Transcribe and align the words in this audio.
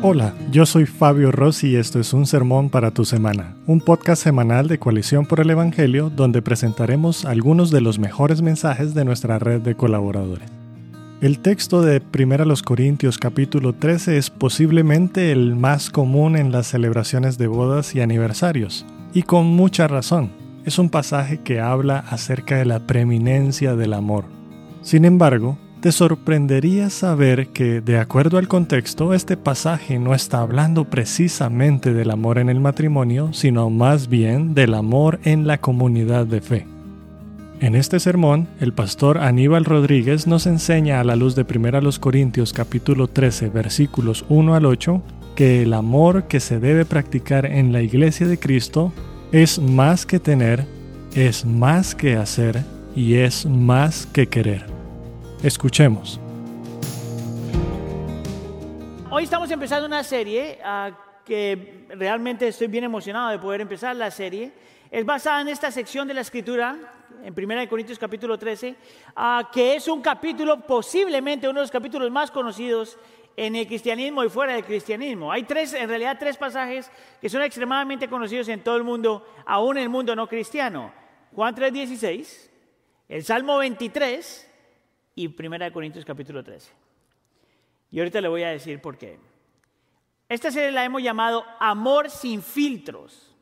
Hola, 0.00 0.32
yo 0.52 0.64
soy 0.64 0.86
Fabio 0.86 1.32
Rossi 1.32 1.70
y 1.70 1.74
esto 1.76 1.98
es 1.98 2.12
Un 2.12 2.24
Sermón 2.24 2.70
para 2.70 2.92
tu 2.92 3.04
Semana, 3.04 3.56
un 3.66 3.80
podcast 3.80 4.22
semanal 4.22 4.68
de 4.68 4.78
Coalición 4.78 5.26
por 5.26 5.40
el 5.40 5.50
Evangelio 5.50 6.08
donde 6.08 6.40
presentaremos 6.40 7.24
algunos 7.24 7.72
de 7.72 7.80
los 7.80 7.98
mejores 7.98 8.40
mensajes 8.40 8.94
de 8.94 9.04
nuestra 9.04 9.40
red 9.40 9.60
de 9.60 9.74
colaboradores. 9.74 10.48
El 11.20 11.40
texto 11.40 11.82
de 11.82 12.00
1 12.16 12.54
Corintios 12.64 13.18
capítulo 13.18 13.72
13 13.72 14.18
es 14.18 14.30
posiblemente 14.30 15.32
el 15.32 15.56
más 15.56 15.90
común 15.90 16.36
en 16.36 16.52
las 16.52 16.68
celebraciones 16.68 17.36
de 17.36 17.48
bodas 17.48 17.96
y 17.96 18.00
aniversarios, 18.00 18.86
y 19.12 19.24
con 19.24 19.46
mucha 19.46 19.88
razón. 19.88 20.30
Es 20.64 20.78
un 20.78 20.90
pasaje 20.90 21.40
que 21.40 21.58
habla 21.58 21.98
acerca 22.08 22.54
de 22.54 22.66
la 22.66 22.86
preeminencia 22.86 23.74
del 23.74 23.94
amor. 23.94 24.26
Sin 24.80 25.04
embargo, 25.04 25.58
te 25.80 25.92
sorprendería 25.92 26.90
saber 26.90 27.48
que, 27.48 27.80
de 27.80 27.98
acuerdo 27.98 28.38
al 28.38 28.48
contexto, 28.48 29.14
este 29.14 29.36
pasaje 29.36 29.98
no 29.98 30.14
está 30.14 30.40
hablando 30.40 30.84
precisamente 30.84 31.92
del 31.92 32.10
amor 32.10 32.38
en 32.38 32.48
el 32.48 32.60
matrimonio, 32.60 33.32
sino 33.32 33.70
más 33.70 34.08
bien 34.08 34.54
del 34.54 34.74
amor 34.74 35.20
en 35.24 35.46
la 35.46 35.58
comunidad 35.58 36.26
de 36.26 36.40
fe. 36.40 36.66
En 37.60 37.74
este 37.74 38.00
sermón, 38.00 38.48
el 38.60 38.72
pastor 38.72 39.18
Aníbal 39.18 39.64
Rodríguez 39.64 40.26
nos 40.26 40.46
enseña 40.46 41.00
a 41.00 41.04
la 41.04 41.16
luz 41.16 41.34
de 41.34 41.42
1 41.42 41.90
Corintios 42.00 42.52
capítulo 42.52 43.08
13 43.08 43.48
versículos 43.48 44.24
1 44.28 44.54
al 44.54 44.64
8 44.64 45.02
que 45.34 45.62
el 45.62 45.74
amor 45.74 46.24
que 46.24 46.40
se 46.40 46.60
debe 46.60 46.84
practicar 46.84 47.46
en 47.46 47.72
la 47.72 47.82
iglesia 47.82 48.26
de 48.28 48.38
Cristo 48.38 48.92
es 49.32 49.58
más 49.60 50.06
que 50.06 50.20
tener, 50.20 50.66
es 51.14 51.44
más 51.44 51.94
que 51.94 52.16
hacer 52.16 52.64
y 52.94 53.14
es 53.14 53.44
más 53.46 54.06
que 54.06 54.28
querer. 54.28 54.77
Escuchemos. 55.42 56.18
Hoy 59.08 59.22
estamos 59.22 59.48
empezando 59.52 59.86
una 59.86 60.02
serie 60.02 60.58
uh, 60.64 60.92
que 61.24 61.86
realmente 61.90 62.48
estoy 62.48 62.66
bien 62.66 62.82
emocionado 62.82 63.30
de 63.30 63.38
poder 63.38 63.60
empezar 63.60 63.94
la 63.94 64.10
serie. 64.10 64.50
Es 64.90 65.06
basada 65.06 65.40
en 65.40 65.48
esta 65.48 65.70
sección 65.70 66.08
de 66.08 66.14
la 66.14 66.22
escritura, 66.22 66.76
en 67.22 67.32
1 67.32 67.68
Corintios 67.68 68.00
capítulo 68.00 68.36
13, 68.36 68.74
uh, 69.16 69.48
que 69.52 69.76
es 69.76 69.86
un 69.86 70.02
capítulo 70.02 70.60
posiblemente 70.66 71.48
uno 71.48 71.60
de 71.60 71.64
los 71.64 71.70
capítulos 71.70 72.10
más 72.10 72.32
conocidos 72.32 72.98
en 73.36 73.54
el 73.54 73.68
cristianismo 73.68 74.24
y 74.24 74.28
fuera 74.30 74.54
del 74.54 74.64
cristianismo. 74.64 75.30
Hay 75.30 75.44
tres, 75.44 75.72
en 75.72 75.88
realidad 75.88 76.16
tres 76.18 76.36
pasajes 76.36 76.90
que 77.20 77.28
son 77.28 77.42
extremadamente 77.42 78.08
conocidos 78.08 78.48
en 78.48 78.64
todo 78.64 78.76
el 78.76 78.82
mundo, 78.82 79.24
aún 79.46 79.76
en 79.76 79.84
el 79.84 79.88
mundo 79.88 80.16
no 80.16 80.26
cristiano. 80.26 80.92
Juan 81.32 81.54
3:16, 81.54 82.50
el 83.08 83.22
Salmo 83.22 83.58
23 83.58 84.47
y 85.18 85.26
1 85.26 85.72
Corintios 85.72 86.04
capítulo 86.04 86.44
13. 86.44 86.70
Y 87.90 87.98
ahorita 87.98 88.20
le 88.20 88.28
voy 88.28 88.44
a 88.44 88.50
decir 88.50 88.80
por 88.80 88.96
qué. 88.96 89.18
Esta 90.28 90.52
serie 90.52 90.70
la 90.70 90.84
hemos 90.84 91.02
llamado 91.02 91.44
Amor 91.58 92.08
sin 92.08 92.40
filtros. 92.40 93.34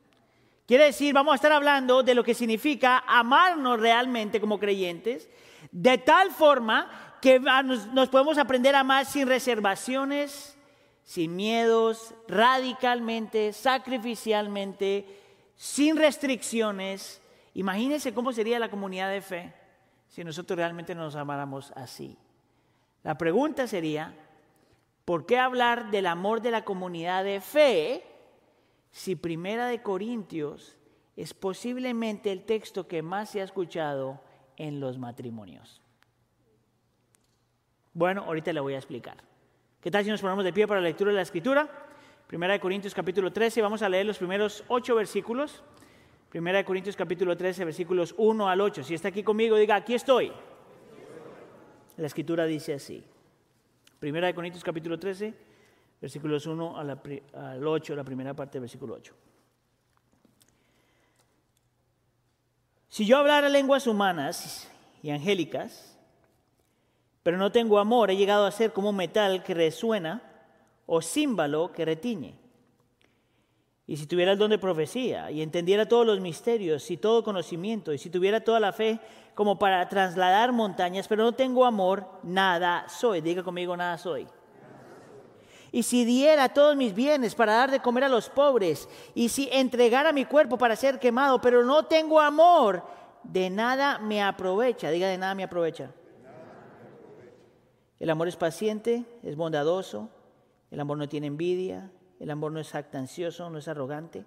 Quiere 0.65 0.85
decir, 0.85 1.13
vamos 1.13 1.33
a 1.33 1.35
estar 1.35 1.51
hablando 1.51 2.01
de 2.01 2.15
lo 2.15 2.23
que 2.23 2.33
significa 2.33 3.03
amarnos 3.07 3.79
realmente 3.79 4.41
como 4.41 4.57
creyentes, 4.57 5.29
de 5.71 5.99
tal 5.99 6.31
forma 6.31 6.89
que 7.21 7.39
nos, 7.39 8.09
podemos 8.09 8.39
aprender 8.39 8.73
a 8.73 8.79
amar 8.79 9.05
sin 9.05 9.27
reservaciones, 9.27 10.57
sin 11.03 11.35
miedos, 11.35 12.15
radicalmente, 12.27 13.53
sacrificialmente, 13.53 15.05
sin 15.55 15.95
restricciones. 15.95 17.21
Imagínense 17.53 18.15
cómo 18.15 18.33
sería 18.33 18.57
la 18.57 18.71
comunidad 18.71 19.11
de 19.11 19.21
fe 19.21 19.66
si 20.07 20.23
nosotros 20.23 20.57
realmente 20.57 20.95
nos 20.95 21.15
amáramos 21.15 21.71
así. 21.75 22.17
La 23.03 23.17
pregunta 23.17 23.67
sería, 23.67 24.13
¿por 25.05 25.25
qué 25.25 25.37
hablar 25.37 25.91
del 25.91 26.07
amor 26.07 26.41
de 26.41 26.51
la 26.51 26.63
comunidad 26.63 27.23
de 27.23 27.41
fe 27.41 28.03
si 28.91 29.15
Primera 29.15 29.67
de 29.67 29.81
Corintios 29.81 30.77
es 31.15 31.33
posiblemente 31.33 32.31
el 32.31 32.43
texto 32.43 32.87
que 32.87 33.01
más 33.01 33.29
se 33.29 33.41
ha 33.41 33.43
escuchado 33.43 34.21
en 34.55 34.79
los 34.79 34.97
matrimonios? 34.97 35.81
Bueno, 37.93 38.23
ahorita 38.23 38.53
le 38.53 38.59
voy 38.59 38.73
a 38.73 38.77
explicar. 38.77 39.17
¿Qué 39.81 39.89
tal 39.89 40.03
si 40.03 40.09
nos 40.09 40.21
ponemos 40.21 40.43
de 40.43 40.53
pie 40.53 40.67
para 40.67 40.81
la 40.81 40.87
lectura 40.87 41.11
de 41.11 41.15
la 41.15 41.21
escritura? 41.21 41.67
Primera 42.27 42.53
de 42.53 42.59
Corintios 42.59 42.93
capítulo 42.93 43.31
13, 43.31 43.61
vamos 43.61 43.81
a 43.81 43.89
leer 43.89 44.05
los 44.05 44.17
primeros 44.17 44.63
ocho 44.67 44.95
versículos. 44.95 45.63
Primera 46.29 46.57
de 46.57 46.65
Corintios 46.65 46.95
capítulo 46.95 47.37
13, 47.37 47.65
versículos 47.65 48.13
1 48.17 48.49
al 48.49 48.59
8. 48.59 48.83
Si 48.83 48.93
está 48.93 49.07
aquí 49.07 49.23
conmigo, 49.23 49.55
diga, 49.55 49.75
aquí 49.75 49.93
estoy. 49.93 50.31
La 51.95 52.07
escritura 52.07 52.45
dice 52.45 52.73
así. 52.73 53.03
Primera 53.99 54.27
de 54.27 54.35
Corintios 54.35 54.63
capítulo 54.63 54.99
13, 54.99 55.33
versículos 56.01 56.45
1 56.45 56.77
al 56.77 57.67
8, 57.67 57.95
la 57.95 58.03
primera 58.03 58.33
parte 58.33 58.53
del 58.53 58.61
versículo 58.61 58.95
8. 58.95 59.13
Si 62.89 63.05
yo 63.05 63.17
hablara 63.17 63.47
lenguas 63.47 63.87
humanas 63.87 64.69
y 65.01 65.11
angélicas, 65.11 65.97
pero 67.23 67.37
no 67.37 67.51
tengo 67.51 67.79
amor, 67.79 68.11
he 68.11 68.17
llegado 68.17 68.45
a 68.45 68.51
ser 68.51 68.73
como 68.73 68.91
metal 68.91 69.43
que 69.43 69.53
resuena 69.53 70.21
o 70.85 71.01
címbalo 71.01 71.71
que 71.71 71.85
retiñe. 71.85 72.35
Y 73.89 73.95
si 73.95 74.05
tuviera 74.05 74.33
el 74.33 74.37
don 74.37 74.51
de 74.51 74.57
profecía 74.59 75.31
y 75.31 75.41
entendiera 75.41 75.87
todos 75.87 76.05
los 76.05 76.19
misterios 76.19 76.91
y 76.91 76.97
todo 76.97 77.23
conocimiento, 77.23 77.93
y 77.93 77.97
si 77.97 78.09
tuviera 78.09 78.41
toda 78.41 78.59
la 78.59 78.73
fe 78.73 78.99
como 79.33 79.57
para 79.57 79.87
trasladar 79.87 80.51
montañas, 80.51 81.07
pero 81.07 81.23
no 81.23 81.31
tengo 81.31 81.63
amor, 81.63 82.05
nada 82.21 82.89
soy. 82.89 83.21
Diga 83.21 83.43
conmigo, 83.43 83.77
nada 83.77 83.97
soy. 83.97 84.27
Y 85.71 85.83
si 85.83 86.03
diera 86.03 86.49
todos 86.49 86.75
mis 86.75 86.93
bienes 86.93 87.33
para 87.33 87.53
dar 87.53 87.71
de 87.71 87.79
comer 87.79 88.03
a 88.03 88.09
los 88.09 88.29
pobres, 88.29 88.89
y 89.15 89.29
si 89.29 89.47
entregara 89.53 90.11
mi 90.11 90.25
cuerpo 90.25 90.57
para 90.57 90.75
ser 90.75 90.99
quemado, 90.99 91.39
pero 91.39 91.63
no 91.63 91.85
tengo 91.85 92.19
amor, 92.19 92.83
de 93.23 93.49
nada 93.49 93.99
me 93.99 94.21
aprovecha. 94.21 94.89
Diga, 94.89 95.07
de 95.07 95.17
nada 95.17 95.33
me 95.33 95.43
aprovecha. 95.43 95.91
El 97.99 98.09
amor 98.09 98.27
es 98.27 98.35
paciente, 98.35 99.05
es 99.23 99.37
bondadoso, 99.37 100.09
el 100.71 100.79
amor 100.81 100.97
no 100.97 101.07
tiene 101.07 101.27
envidia 101.27 101.89
el 102.19 102.31
amor 102.31 102.51
no 102.51 102.59
es 102.59 102.73
actancioso, 102.75 103.49
no 103.49 103.59
es 103.59 103.67
arrogante. 103.67 104.25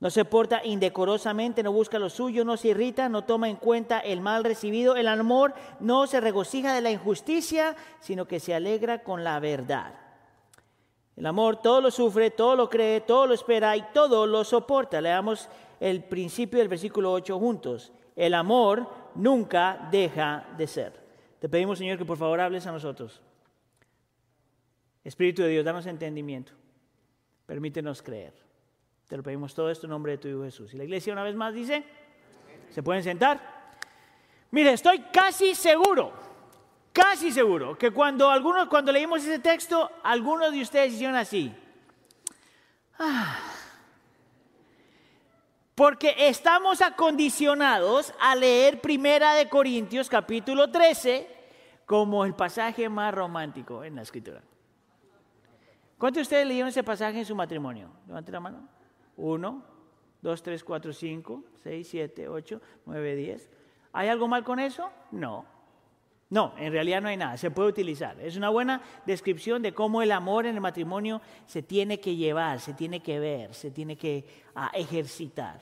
No 0.00 0.08
se 0.08 0.24
porta 0.24 0.64
indecorosamente, 0.64 1.62
no 1.62 1.72
busca 1.72 1.98
lo 1.98 2.08
suyo, 2.08 2.42
no 2.42 2.56
se 2.56 2.68
irrita, 2.68 3.10
no 3.10 3.24
toma 3.24 3.50
en 3.50 3.56
cuenta 3.56 4.00
el 4.00 4.22
mal 4.22 4.44
recibido. 4.44 4.96
El 4.96 5.08
amor 5.08 5.52
no 5.78 6.06
se 6.06 6.20
regocija 6.20 6.74
de 6.74 6.80
la 6.80 6.90
injusticia, 6.90 7.76
sino 8.00 8.26
que 8.26 8.40
se 8.40 8.54
alegra 8.54 9.02
con 9.02 9.24
la 9.24 9.38
verdad. 9.40 9.94
El 11.16 11.26
amor 11.26 11.60
todo 11.60 11.82
lo 11.82 11.90
sufre, 11.90 12.30
todo 12.30 12.56
lo 12.56 12.70
cree, 12.70 13.02
todo 13.02 13.26
lo 13.26 13.34
espera 13.34 13.76
y 13.76 13.82
todo 13.92 14.26
lo 14.26 14.42
soporta. 14.42 15.02
Leamos 15.02 15.50
el 15.78 16.02
principio 16.02 16.60
del 16.60 16.68
versículo 16.68 17.12
8 17.12 17.38
juntos. 17.38 17.92
El 18.16 18.32
amor 18.32 18.88
nunca 19.14 19.86
deja 19.90 20.46
de 20.56 20.66
ser. 20.66 20.98
Te 21.38 21.48
pedimos, 21.50 21.78
Señor, 21.78 21.98
que 21.98 22.06
por 22.06 22.16
favor 22.16 22.40
hables 22.40 22.66
a 22.66 22.72
nosotros. 22.72 23.20
Espíritu 25.04 25.42
de 25.42 25.48
Dios, 25.48 25.64
danos 25.64 25.84
entendimiento. 25.84 26.59
Permítenos 27.50 28.00
creer. 28.00 28.32
Te 29.08 29.16
lo 29.16 29.24
pedimos 29.24 29.52
todo 29.52 29.72
esto 29.72 29.86
en 29.86 29.90
nombre 29.90 30.12
de 30.12 30.18
tu 30.18 30.28
Hijo 30.28 30.44
Jesús. 30.44 30.72
Y 30.72 30.76
la 30.76 30.84
iglesia 30.84 31.12
una 31.12 31.24
vez 31.24 31.34
más 31.34 31.52
dice, 31.52 31.82
¿se 32.70 32.80
pueden 32.80 33.02
sentar? 33.02 33.40
Mire, 34.52 34.72
estoy 34.72 35.00
casi 35.12 35.56
seguro, 35.56 36.12
casi 36.92 37.32
seguro, 37.32 37.76
que 37.76 37.90
cuando 37.90 38.30
algunos, 38.30 38.68
cuando 38.68 38.92
leímos 38.92 39.22
ese 39.22 39.40
texto, 39.40 39.90
algunos 40.04 40.52
de 40.52 40.62
ustedes 40.62 40.92
hicieron 40.92 41.16
así. 41.16 41.52
Ah. 43.00 43.40
porque 45.74 46.14
estamos 46.28 46.82
acondicionados 46.82 48.14
a 48.20 48.36
leer 48.36 48.80
Primera 48.80 49.34
de 49.34 49.48
Corintios 49.48 50.08
capítulo 50.08 50.70
13 50.70 51.26
como 51.84 52.24
el 52.24 52.34
pasaje 52.34 52.88
más 52.88 53.12
romántico 53.12 53.82
en 53.82 53.96
la 53.96 54.02
escritura. 54.02 54.40
¿Cuántos 56.00 56.20
de 56.20 56.22
ustedes 56.22 56.46
leyeron 56.46 56.70
ese 56.70 56.82
pasaje 56.82 57.18
en 57.18 57.26
su 57.26 57.34
matrimonio? 57.34 57.90
Levante 58.06 58.32
la 58.32 58.40
mano. 58.40 58.66
Uno, 59.18 59.62
dos, 60.22 60.42
tres, 60.42 60.64
cuatro, 60.64 60.94
cinco, 60.94 61.44
seis, 61.62 61.88
siete, 61.90 62.26
ocho, 62.26 62.62
nueve, 62.86 63.14
diez. 63.14 63.50
¿Hay 63.92 64.08
algo 64.08 64.26
mal 64.26 64.42
con 64.42 64.58
eso? 64.58 64.90
No. 65.10 65.44
No, 66.30 66.54
en 66.56 66.72
realidad 66.72 67.02
no 67.02 67.08
hay 67.08 67.18
nada, 67.18 67.36
se 67.36 67.50
puede 67.50 67.68
utilizar. 67.68 68.18
Es 68.18 68.34
una 68.38 68.48
buena 68.48 68.80
descripción 69.04 69.60
de 69.60 69.74
cómo 69.74 70.00
el 70.00 70.10
amor 70.12 70.46
en 70.46 70.54
el 70.54 70.62
matrimonio 70.62 71.20
se 71.44 71.62
tiene 71.62 72.00
que 72.00 72.16
llevar, 72.16 72.60
se 72.60 72.72
tiene 72.72 73.00
que 73.00 73.20
ver, 73.20 73.52
se 73.52 73.70
tiene 73.70 73.96
que 73.96 74.24
ah, 74.54 74.70
ejercitar. 74.72 75.60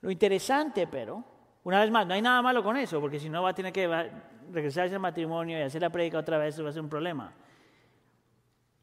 Lo 0.00 0.10
interesante, 0.10 0.86
pero, 0.86 1.22
una 1.64 1.82
vez 1.82 1.90
más, 1.90 2.06
no 2.06 2.14
hay 2.14 2.22
nada 2.22 2.40
malo 2.40 2.62
con 2.62 2.78
eso, 2.78 3.02
porque 3.02 3.20
si 3.20 3.28
no 3.28 3.42
va 3.42 3.50
a 3.50 3.54
tener 3.54 3.70
que 3.70 3.86
regresarse 4.50 4.94
al 4.94 5.00
matrimonio 5.00 5.58
y 5.58 5.60
hacer 5.60 5.82
la 5.82 5.90
prédica 5.90 6.16
otra 6.16 6.38
vez, 6.38 6.54
eso 6.54 6.64
va 6.64 6.70
a 6.70 6.72
ser 6.72 6.80
un 6.80 6.88
problema. 6.88 7.34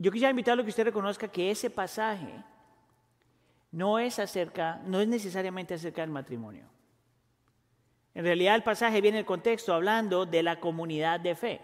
Yo 0.03 0.11
quisiera 0.11 0.31
invitarlo 0.31 0.61
a 0.61 0.65
que 0.65 0.69
usted 0.69 0.83
reconozca 0.83 1.29
que 1.29 1.49
ese 1.49 1.69
pasaje 1.69 2.43
no 3.71 3.99
es 3.99 4.19
acerca, 4.19 4.81
no 4.85 4.99
es 4.99 5.07
necesariamente 5.07 5.75
acerca 5.75 6.01
del 6.01 6.09
matrimonio. 6.09 6.65
En 8.13 8.25
realidad 8.25 8.55
el 8.55 8.63
pasaje 8.63 8.99
viene 8.99 9.19
en 9.19 9.21
el 9.21 9.25
contexto 9.25 9.73
hablando 9.73 10.25
de 10.25 10.43
la 10.43 10.59
comunidad 10.59 11.21
de 11.21 11.35
fe. 11.35 11.61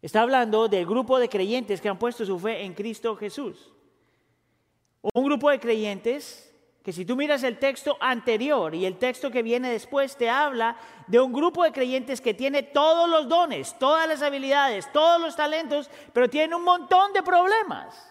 Está 0.00 0.22
hablando 0.22 0.68
del 0.68 0.86
grupo 0.86 1.18
de 1.18 1.28
creyentes 1.28 1.80
que 1.80 1.88
han 1.88 1.98
puesto 1.98 2.24
su 2.24 2.38
fe 2.38 2.62
en 2.62 2.74
Cristo 2.74 3.16
Jesús. 3.16 3.72
Un 5.12 5.24
grupo 5.24 5.50
de 5.50 5.58
creyentes 5.58 6.49
que 6.82 6.92
si 6.92 7.04
tú 7.04 7.14
miras 7.14 7.42
el 7.42 7.58
texto 7.58 7.96
anterior 8.00 8.74
y 8.74 8.86
el 8.86 8.96
texto 8.96 9.30
que 9.30 9.42
viene 9.42 9.70
después, 9.70 10.16
te 10.16 10.30
habla 10.30 10.76
de 11.06 11.20
un 11.20 11.32
grupo 11.32 11.62
de 11.62 11.72
creyentes 11.72 12.20
que 12.20 12.32
tiene 12.32 12.62
todos 12.62 13.08
los 13.08 13.28
dones, 13.28 13.78
todas 13.78 14.08
las 14.08 14.22
habilidades, 14.22 14.90
todos 14.92 15.20
los 15.20 15.36
talentos, 15.36 15.90
pero 16.12 16.30
tiene 16.30 16.54
un 16.54 16.64
montón 16.64 17.12
de 17.12 17.22
problemas. 17.22 18.10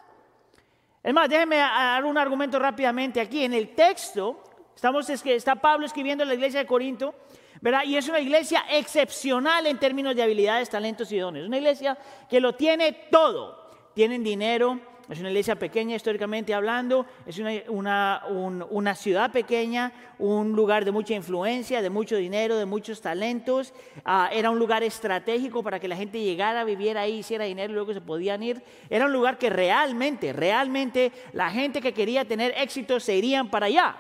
Es 1.02 1.14
más, 1.14 1.30
déjenme 1.30 1.58
dar 1.58 2.06
un 2.06 2.18
argumento 2.18 2.60
rápidamente 2.60 3.20
aquí. 3.20 3.44
En 3.44 3.54
el 3.54 3.74
texto, 3.74 4.44
estamos, 4.76 5.10
es 5.10 5.24
que 5.24 5.36
está 5.36 5.56
Pablo 5.56 5.88
escribiendo 5.88 6.24
en 6.24 6.28
la 6.28 6.36
iglesia 6.36 6.60
de 6.60 6.68
Corinto, 6.68 7.16
¿verdad? 7.62 7.84
Y 7.86 7.98
es 7.98 8.08
una 8.08 8.20
iglesia 8.20 8.66
excepcional 8.70 9.66
en 9.66 9.80
términos 9.80 10.16
de 10.16 10.22
habilidades, 10.22 10.70
talentos 10.70 11.12
y 11.12 11.18
dones. 11.18 11.48
Una 11.48 11.58
iglesia 11.58 11.98
que 12.30 12.40
lo 12.40 12.54
tiene 12.54 12.92
todo. 13.10 13.72
Tienen 13.96 14.24
dinero, 14.24 14.80
es 15.10 15.20
una 15.20 15.30
iglesia 15.30 15.56
pequeña 15.56 15.96
históricamente 15.96 16.54
hablando, 16.54 17.08
es 17.26 17.40
una, 17.68 18.96
ciudad 18.96 19.32
pequeña, 19.32 19.92
un 20.20 20.52
lugar 20.52 20.86
de 20.86 20.92
mucha 20.92 21.16
influencia, 21.16 21.82
de 21.82 21.90
mucho 21.90 22.16
dinero, 22.16 22.58
de 22.58 22.66
muchos 22.66 23.02
talentos. 23.02 23.74
Ah, 24.06 24.30
era 24.32 24.52
un 24.52 24.60
lugar 24.60 24.84
estratégico 24.84 25.64
para 25.64 25.80
que 25.80 25.88
la 25.88 25.96
gente 25.96 26.22
llegara, 26.22 26.64
viviera 26.64 27.02
ahí, 27.02 27.20
hiciera 27.20 27.46
dinero 27.46 27.72
y 27.72 27.76
luego 27.76 27.92
se 27.92 28.02
podían 28.02 28.44
ir. 28.44 28.62
Era 28.88 29.06
un 29.06 29.14
lugar 29.14 29.40
que 29.40 29.50
realmente, 29.50 30.32
realmente 30.32 31.12
la 31.34 31.50
gente 31.50 31.82
que 31.82 31.92
quería 31.92 32.26
tener 32.26 32.54
éxito 32.56 33.00
se 33.00 33.16
irían 33.16 33.50
para 33.50 33.66
allá. 33.66 33.98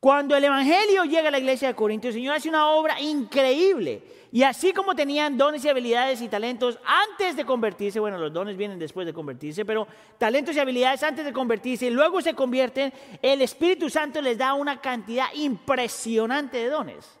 Cuando 0.00 0.36
el 0.36 0.44
Evangelio 0.44 1.04
llega 1.04 1.28
a 1.28 1.30
la 1.32 1.38
iglesia 1.38 1.68
de 1.68 1.74
Corinto, 1.74 2.08
el 2.08 2.14
Señor 2.14 2.36
hace 2.36 2.48
una 2.48 2.70
obra 2.70 3.00
increíble. 3.00 4.02
Y 4.30 4.42
así 4.42 4.72
como 4.72 4.94
tenían 4.94 5.38
dones 5.38 5.64
y 5.64 5.68
habilidades 5.68 6.20
y 6.20 6.28
talentos 6.28 6.78
antes 6.84 7.34
de 7.34 7.44
convertirse, 7.46 7.98
bueno, 7.98 8.18
los 8.18 8.32
dones 8.32 8.56
vienen 8.56 8.78
después 8.78 9.06
de 9.06 9.14
convertirse, 9.14 9.64
pero 9.64 9.88
talentos 10.18 10.54
y 10.54 10.58
habilidades 10.60 11.02
antes 11.02 11.24
de 11.24 11.32
convertirse 11.32 11.86
y 11.86 11.90
luego 11.90 12.20
se 12.20 12.34
convierten, 12.34 12.92
el 13.22 13.40
Espíritu 13.40 13.88
Santo 13.88 14.20
les 14.20 14.36
da 14.36 14.52
una 14.52 14.80
cantidad 14.80 15.26
impresionante 15.34 16.58
de 16.58 16.68
dones. 16.68 17.18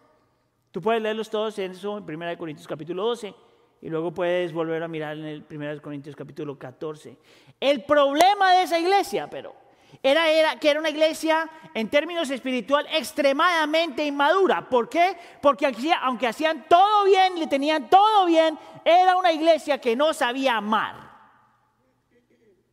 Tú 0.70 0.82
puedes 0.82 1.00
leerlos 1.00 1.30
todos 1.30 1.58
en 1.58 1.72
eso 1.72 1.96
en 1.96 2.04
1 2.04 2.36
Corintios 2.36 2.68
capítulo 2.68 3.04
12 3.04 3.34
y 3.80 3.88
luego 3.88 4.12
puedes 4.12 4.52
volver 4.52 4.82
a 4.82 4.88
mirar 4.88 5.16
en 5.16 5.24
el 5.24 5.44
1 5.50 5.80
Corintios 5.80 6.14
capítulo 6.14 6.58
14. 6.58 7.16
El 7.58 7.84
problema 7.84 8.52
de 8.52 8.62
esa 8.64 8.78
iglesia, 8.78 9.30
pero 9.30 9.67
era, 10.02 10.56
que 10.58 10.70
era 10.70 10.80
una 10.80 10.90
iglesia 10.90 11.48
en 11.74 11.88
términos 11.88 12.30
espiritual 12.30 12.86
extremadamente 12.90 14.04
inmadura. 14.04 14.68
¿Por 14.68 14.88
qué? 14.88 15.16
Porque 15.40 15.72
aunque 16.00 16.26
hacían 16.26 16.66
todo 16.68 17.04
bien, 17.04 17.38
le 17.38 17.46
tenían 17.46 17.88
todo 17.88 18.26
bien, 18.26 18.58
era 18.84 19.16
una 19.16 19.32
iglesia 19.32 19.78
que 19.78 19.96
no 19.96 20.12
sabía 20.14 20.56
amar. 20.56 21.08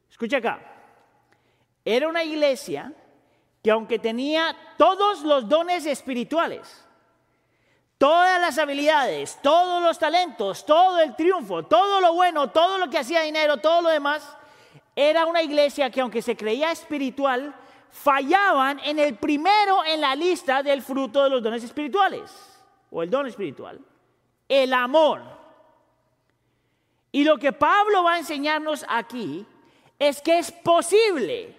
Escucha 0.09 0.37
acá. 0.37 0.59
Era 1.83 2.07
una 2.07 2.23
iglesia 2.23 2.93
que 3.61 3.71
aunque 3.71 3.99
tenía 3.99 4.55
todos 4.77 5.23
los 5.23 5.49
dones 5.49 5.85
espirituales, 5.85 6.85
todas 7.97 8.39
las 8.39 8.57
habilidades, 8.57 9.39
todos 9.41 9.81
los 9.81 9.97
talentos, 9.97 10.65
todo 10.65 10.99
el 10.99 11.15
triunfo, 11.15 11.63
todo 11.63 11.99
lo 12.01 12.13
bueno, 12.13 12.49
todo 12.51 12.77
lo 12.77 12.89
que 12.89 12.99
hacía 12.99 13.21
dinero, 13.21 13.57
todo 13.57 13.81
lo 13.81 13.89
demás, 13.89 14.37
era 14.95 15.25
una 15.25 15.41
iglesia 15.41 15.89
que 15.89 16.01
aunque 16.01 16.21
se 16.21 16.37
creía 16.37 16.71
espiritual, 16.71 17.53
fallaban 17.89 18.79
en 18.83 18.99
el 18.99 19.15
primero 19.15 19.83
en 19.85 20.01
la 20.01 20.15
lista 20.15 20.63
del 20.63 20.81
fruto 20.81 21.23
de 21.23 21.29
los 21.29 21.43
dones 21.43 21.63
espirituales, 21.63 22.31
o 22.91 23.03
el 23.03 23.09
don 23.09 23.27
espiritual, 23.27 23.79
el 24.47 24.73
amor. 24.73 25.21
Y 27.11 27.23
lo 27.23 27.37
que 27.37 27.53
Pablo 27.53 28.03
va 28.03 28.13
a 28.13 28.19
enseñarnos 28.19 28.85
aquí 28.87 29.45
es 29.97 30.21
que 30.21 30.39
es 30.39 30.51
posible 30.51 31.55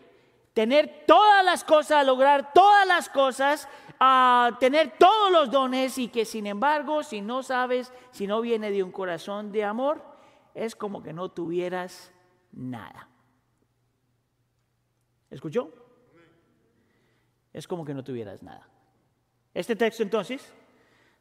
tener 0.53 1.05
todas 1.06 1.44
las 1.44 1.65
cosas, 1.65 2.06
lograr 2.06 2.53
todas 2.53 2.87
las 2.87 3.09
cosas, 3.09 3.69
a 3.99 4.56
tener 4.61 4.94
todos 4.99 5.31
los 5.31 5.50
dones 5.50 5.97
y 5.99 6.09
que 6.09 6.25
sin 6.25 6.47
embargo, 6.47 7.03
si 7.03 7.21
no 7.23 7.43
sabes, 7.43 7.93
si 8.11 8.27
no 8.27 8.41
viene 8.41 8.71
de 8.71 8.83
un 8.83 8.93
corazón 8.93 9.53
de 9.53 9.65
amor, 9.65 10.03
es 10.55 10.77
como 10.77 11.03
que 11.03 11.12
no 11.12 11.31
tuvieras 11.31 12.12
nada. 12.53 13.09
¿Escuchó? 15.37 15.71
Es 17.53 17.69
como 17.69 17.85
que 17.85 17.93
no 17.93 18.03
tuvieras 18.03 18.43
nada. 18.43 18.67
Este 19.53 19.77
texto 19.77 20.03
entonces 20.03 20.50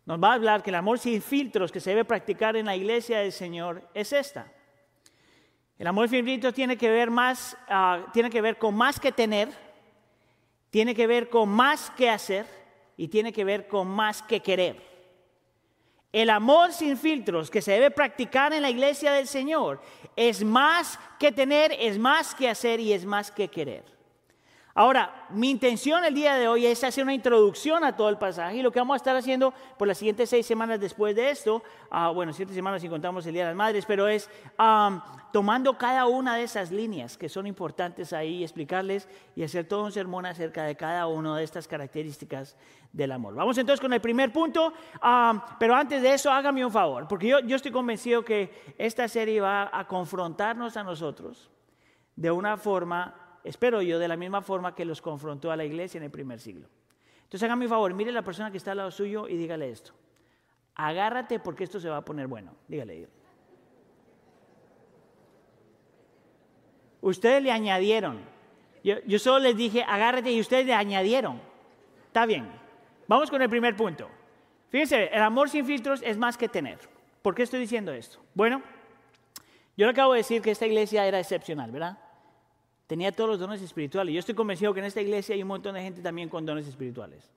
nos 0.05 0.23
va 0.23 0.31
a 0.31 0.33
hablar 0.35 0.63
que 0.63 0.69
el 0.69 0.77
amor 0.77 0.99
sin 0.99 1.21
filtros 1.21 1.69
que 1.69 1.81
se 1.81 1.89
debe 1.89 2.05
practicar 2.05 2.55
en 2.55 2.65
la 2.65 2.77
iglesia 2.77 3.19
del 3.19 3.33
Señor 3.33 3.89
es 3.93 4.13
esta. 4.13 4.49
El 5.77 5.87
amor 5.87 6.07
sin 6.07 6.23
filtros 6.23 6.53
tiene 6.53 6.77
que 6.77 6.89
ver 6.89 7.11
más, 7.11 7.57
ah, 7.67 8.05
tiene 8.13 8.29
que 8.29 8.39
ver 8.39 8.57
con 8.57 8.73
más 8.73 9.01
que 9.01 9.11
tener, 9.11 9.49
tiene 10.69 10.95
que 10.95 11.07
ver 11.07 11.27
con 11.27 11.49
más 11.49 11.89
que 11.89 12.09
hacer 12.09 12.45
y 12.95 13.09
tiene 13.09 13.33
que 13.33 13.43
ver 13.43 13.67
con 13.67 13.85
más 13.89 14.21
que 14.21 14.39
querer. 14.39 14.81
El 16.13 16.29
amor 16.29 16.71
sin 16.71 16.95
filtros 16.95 17.51
que 17.51 17.61
se 17.61 17.73
debe 17.73 17.91
practicar 17.91 18.53
en 18.53 18.61
la 18.61 18.69
iglesia 18.69 19.11
del 19.11 19.27
Señor 19.27 19.81
es 20.15 20.41
más 20.41 20.97
que 21.19 21.33
tener, 21.33 21.75
es 21.77 21.99
más 21.99 22.33
que 22.33 22.47
hacer 22.47 22.79
y 22.79 22.93
es 22.93 23.03
más 23.03 23.29
que 23.29 23.49
querer. 23.49 23.94
Ahora, 24.77 25.25
mi 25.29 25.51
intención 25.51 26.03
el 26.03 26.13
día 26.13 26.35
de 26.35 26.49
hoy 26.49 26.65
es 26.65 26.83
hacer 26.83 27.05
una 27.05 27.13
introducción 27.13 27.85
a 27.85 27.95
todo 27.95 28.09
el 28.09 28.17
pasaje 28.17 28.57
y 28.57 28.61
lo 28.61 28.73
que 28.73 28.79
vamos 28.79 28.95
a 28.95 28.97
estar 28.97 29.15
haciendo 29.15 29.53
por 29.77 29.87
las 29.87 29.97
siguientes 29.97 30.29
seis 30.29 30.45
semanas 30.45 30.81
después 30.81 31.15
de 31.15 31.29
esto, 31.29 31.63
ah, 31.89 32.09
bueno, 32.09 32.33
siete 32.33 32.53
semanas 32.53 32.81
si 32.81 32.89
contamos 32.89 33.25
el 33.25 33.31
Día 33.31 33.43
de 33.43 33.51
las 33.51 33.55
Madres, 33.55 33.85
pero 33.85 34.09
es 34.09 34.29
tomando 35.31 35.77
cada 35.77 36.07
una 36.07 36.35
de 36.35 36.43
esas 36.43 36.71
líneas 36.71 37.17
que 37.17 37.29
son 37.29 37.47
importantes 37.47 38.11
ahí, 38.11 38.43
explicarles 38.43 39.07
y 39.33 39.43
hacer 39.43 39.65
todo 39.65 39.85
un 39.85 39.93
sermón 39.93 40.25
acerca 40.25 40.65
de 40.65 40.75
cada 40.75 41.07
una 41.07 41.37
de 41.37 41.45
estas 41.45 41.69
características 41.69 42.57
del 42.91 43.13
amor. 43.13 43.33
Vamos 43.33 43.57
entonces 43.57 43.79
con 43.79 43.93
el 43.93 44.01
primer 44.01 44.33
punto, 44.33 44.73
pero 45.57 45.73
antes 45.73 46.01
de 46.01 46.13
eso 46.13 46.29
hágame 46.29 46.65
un 46.65 46.71
favor, 46.73 47.07
porque 47.07 47.27
yo, 47.27 47.39
yo 47.39 47.55
estoy 47.55 47.71
convencido 47.71 48.25
que 48.25 48.51
esta 48.77 49.07
serie 49.07 49.39
va 49.39 49.69
a 49.71 49.87
confrontarnos 49.87 50.75
a 50.75 50.83
nosotros 50.83 51.49
de 52.17 52.29
una 52.29 52.57
forma 52.57 53.21
espero 53.45 53.81
yo, 53.81 53.99
de 53.99 54.07
la 54.07 54.17
misma 54.17 54.41
forma 54.41 54.75
que 54.75 54.83
los 54.85 55.01
confrontó 55.01 55.51
a 55.51 55.55
la 55.55 55.63
iglesia 55.63 55.97
en 55.97 56.03
el 56.03 56.11
primer 56.11 56.39
siglo. 56.39 56.67
Entonces 57.23 57.43
hágame 57.43 57.65
un 57.65 57.69
favor, 57.69 57.93
mire 57.93 58.09
a 58.09 58.13
la 58.13 58.21
persona 58.21 58.51
que 58.51 58.57
está 58.57 58.71
al 58.71 58.77
lado 58.77 58.91
suyo 58.91 59.27
y 59.27 59.37
dígale 59.37 59.69
esto. 59.69 59.93
Agárrate 60.75 61.39
porque 61.39 61.63
esto 61.63 61.79
se 61.79 61.89
va 61.89 61.97
a 61.97 62.05
poner 62.05 62.27
bueno. 62.27 62.51
Dígale. 62.67 63.07
Ustedes 67.01 67.41
le 67.41 67.51
añadieron. 67.51 68.19
Yo, 68.83 68.95
yo 69.05 69.19
solo 69.19 69.39
les 69.39 69.55
dije, 69.55 69.83
agárrate 69.83 70.31
y 70.31 70.39
ustedes 70.39 70.65
le 70.65 70.73
añadieron. 70.73 71.39
Está 72.07 72.25
bien. 72.25 72.49
Vamos 73.07 73.29
con 73.29 73.41
el 73.41 73.49
primer 73.49 73.75
punto. 73.75 74.09
Fíjense, 74.69 75.05
el 75.13 75.21
amor 75.21 75.49
sin 75.49 75.65
filtros 75.65 76.01
es 76.03 76.17
más 76.17 76.37
que 76.37 76.49
tener. 76.49 76.79
¿Por 77.21 77.33
qué 77.33 77.43
estoy 77.43 77.59
diciendo 77.59 77.91
esto? 77.93 78.19
Bueno, 78.33 78.61
yo 79.77 79.85
le 79.85 79.91
acabo 79.91 80.13
de 80.13 80.19
decir 80.19 80.41
que 80.41 80.51
esta 80.51 80.65
iglesia 80.65 81.05
era 81.05 81.19
excepcional, 81.19 81.71
¿verdad? 81.71 81.97
Tenía 82.87 83.11
todos 83.11 83.31
los 83.31 83.39
dones 83.39 83.61
espirituales. 83.61 84.13
Yo 84.13 84.19
estoy 84.19 84.35
convencido 84.35 84.73
que 84.73 84.79
en 84.79 84.85
esta 84.85 85.01
iglesia 85.01 85.33
hay 85.33 85.41
un 85.41 85.47
montón 85.47 85.75
de 85.75 85.81
gente 85.81 86.01
también 86.01 86.29
con 86.29 86.45
dones 86.45 86.67
espirituales. 86.67 87.29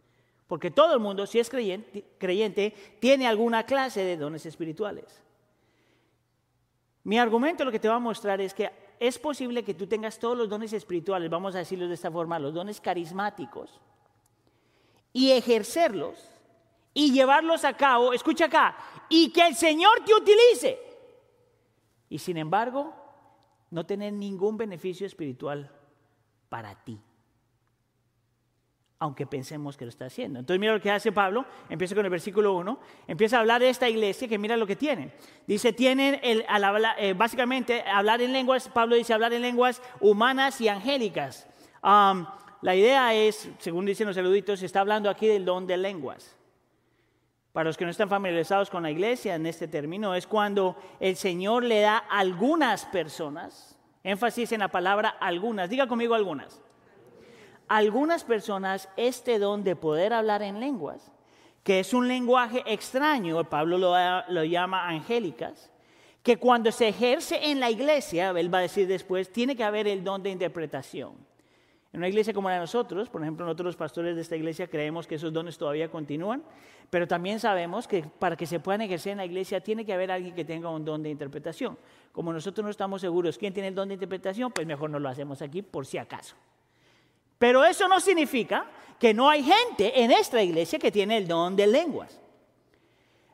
Porque 0.46 0.70
todo 0.70 0.94
el 0.94 1.00
mundo, 1.00 1.26
si 1.26 1.38
es 1.38 1.48
creyente, 1.48 2.04
creyente 2.18 2.74
tiene 3.00 3.26
alguna 3.26 3.64
clase 3.64 4.02
de 4.02 4.16
dones 4.16 4.44
espirituales. 4.46 5.04
Mi 7.04 7.18
argumento 7.18 7.64
lo 7.64 7.72
que 7.72 7.78
te 7.78 7.88
va 7.88 7.96
a 7.96 8.00
mostrar 8.00 8.40
es 8.40 8.52
que 8.52 8.70
es 9.00 9.18
posible 9.18 9.62
que 9.62 9.74
tú 9.74 9.86
tengas 9.86 10.18
todos 10.18 10.36
los 10.36 10.48
dones 10.48 10.72
espirituales, 10.72 11.30
vamos 11.30 11.54
a 11.54 11.58
decirlo 11.58 11.86
de 11.86 11.94
esta 11.94 12.10
forma, 12.10 12.38
los 12.38 12.52
dones 12.52 12.80
carismáticos, 12.80 13.80
y 15.12 15.30
ejercerlos 15.30 16.18
y 16.92 17.12
llevarlos 17.12 17.64
a 17.64 17.74
cabo, 17.74 18.12
escucha 18.12 18.46
acá, 18.46 18.76
y 19.08 19.30
que 19.30 19.46
el 19.46 19.54
Señor 19.54 20.04
te 20.04 20.14
utilice. 20.14 20.78
Y 22.10 22.18
sin 22.18 22.36
embargo, 22.36 22.92
no 23.70 23.87
tener 23.87 24.12
ningún 24.12 24.56
beneficio 24.56 25.06
espiritual 25.06 25.70
para 26.48 26.75
ti. 26.84 26.98
Aunque 29.00 29.26
pensemos 29.26 29.76
que 29.76 29.84
lo 29.84 29.90
está 29.90 30.06
haciendo. 30.06 30.40
Entonces 30.40 30.58
mira 30.58 30.72
lo 30.72 30.80
que 30.80 30.90
hace 30.90 31.12
Pablo, 31.12 31.46
empieza 31.68 31.94
con 31.94 32.04
el 32.04 32.10
versículo 32.10 32.54
1, 32.54 32.80
empieza 33.06 33.37
a 33.37 33.40
hablar 33.40 33.60
de 33.60 33.68
esta 33.68 33.88
iglesia 33.88 34.26
que 34.26 34.38
mira 34.38 34.56
lo 34.56 34.66
que 34.66 34.75
tienen. 34.75 35.12
Dice, 35.46 35.72
tienen, 35.72 36.18
el, 36.22 36.44
eh, 36.98 37.14
básicamente, 37.16 37.82
hablar 37.82 38.20
en 38.22 38.32
lenguas, 38.32 38.68
Pablo 38.68 38.96
dice 38.96 39.14
hablar 39.14 39.32
en 39.32 39.42
lenguas 39.42 39.80
humanas 40.00 40.60
y 40.60 40.68
angélicas. 40.68 41.46
la 41.82 42.75
idea 42.75 43.14
es, 43.14 43.48
según 43.58 43.87
dicen 43.87 44.08
los 44.08 44.16
eruditos, 44.16 44.62
está 44.62 44.80
hablando 44.80 45.08
aquí 45.10 45.28
del 45.28 45.44
don 45.44 45.66
de 45.66 45.76
lenguas. 45.76 46.38
Para 47.58 47.70
los 47.70 47.76
que 47.76 47.84
no 47.84 47.90
están 47.90 48.08
familiarizados 48.08 48.70
con 48.70 48.84
la 48.84 48.90
iglesia 48.92 49.34
en 49.34 49.44
este 49.44 49.66
término, 49.66 50.14
es 50.14 50.28
cuando 50.28 50.76
el 51.00 51.16
Señor 51.16 51.64
le 51.64 51.80
da 51.80 52.04
a 52.08 52.20
algunas 52.20 52.84
personas, 52.84 53.76
énfasis 54.04 54.52
en 54.52 54.60
la 54.60 54.68
palabra 54.68 55.08
algunas, 55.08 55.68
diga 55.68 55.88
conmigo 55.88 56.14
algunas, 56.14 56.62
algunas 57.66 58.22
personas 58.22 58.88
este 58.96 59.40
don 59.40 59.64
de 59.64 59.74
poder 59.74 60.12
hablar 60.12 60.42
en 60.42 60.60
lenguas 60.60 61.10
que 61.64 61.80
es 61.80 61.92
un 61.92 62.06
lenguaje 62.06 62.62
extraño, 62.64 63.42
Pablo 63.42 63.76
lo, 63.76 63.92
lo 64.28 64.44
llama 64.44 64.88
angélicas, 64.88 65.72
que 66.22 66.36
cuando 66.36 66.70
se 66.70 66.86
ejerce 66.86 67.50
en 67.50 67.58
la 67.58 67.72
iglesia, 67.72 68.30
él 68.30 68.54
va 68.54 68.58
a 68.58 68.62
decir 68.62 68.86
después, 68.86 69.32
tiene 69.32 69.56
que 69.56 69.64
haber 69.64 69.88
el 69.88 70.04
don 70.04 70.22
de 70.22 70.30
interpretación. 70.30 71.27
En 71.92 72.00
una 72.00 72.09
iglesia 72.09 72.35
como 72.35 72.49
la 72.49 72.57
de 72.57 72.61
nosotros, 72.61 73.09
por 73.09 73.23
ejemplo, 73.23 73.47
nosotros 73.47 73.66
los 73.66 73.76
pastores 73.76 74.14
de 74.14 74.21
esta 74.21 74.37
iglesia 74.37 74.66
creemos 74.68 75.07
que 75.07 75.14
esos 75.14 75.33
dones 75.33 75.57
todavía 75.57 75.90
continúan, 75.90 76.42
pero 76.90 77.09
también 77.09 77.40
sabemos 77.40 77.88
que 77.88 78.02
para 78.02 78.37
que 78.37 78.47
se 78.47 78.61
puedan 78.61 78.83
ejercer 78.83 79.12
en 79.12 79.18
la 79.18 79.25
iglesia 79.25 79.62
tiene 79.62 79.87
que 79.87 79.95
haber 79.95 80.11
alguien 80.11 80.35
que 80.35 80.45
tenga 80.45 80.68
un 80.68 80.85
don 80.85 81.02
de 81.02 81.09
interpretación. 81.09 81.78
Como 82.12 82.33
nosotros 82.33 82.62
no 82.62 82.71
estamos 82.71 83.00
seguros 83.00 83.38
quién 83.38 83.54
tiene 83.54 83.68
el 83.68 83.75
don 83.75 83.88
de 83.88 83.95
interpretación, 83.95 84.52
pues 84.52 84.66
mejor 84.66 84.90
no 84.90 84.99
lo 84.99 85.09
hacemos 85.09 85.40
aquí 85.40 85.62
por 85.62 85.87
si 85.87 85.97
acaso. 85.97 86.37
Pero 87.38 87.64
eso 87.64 87.88
no 87.88 88.00
significa 88.00 88.66
que 88.99 89.14
no 89.14 89.30
hay 89.30 89.42
gente 89.42 90.02
en 90.02 90.11
esta 90.11 90.42
iglesia 90.42 90.78
que 90.78 90.92
tiene 90.92 91.16
el 91.16 91.26
don 91.26 91.57
de 91.57 91.66
lenguas. 91.68 92.21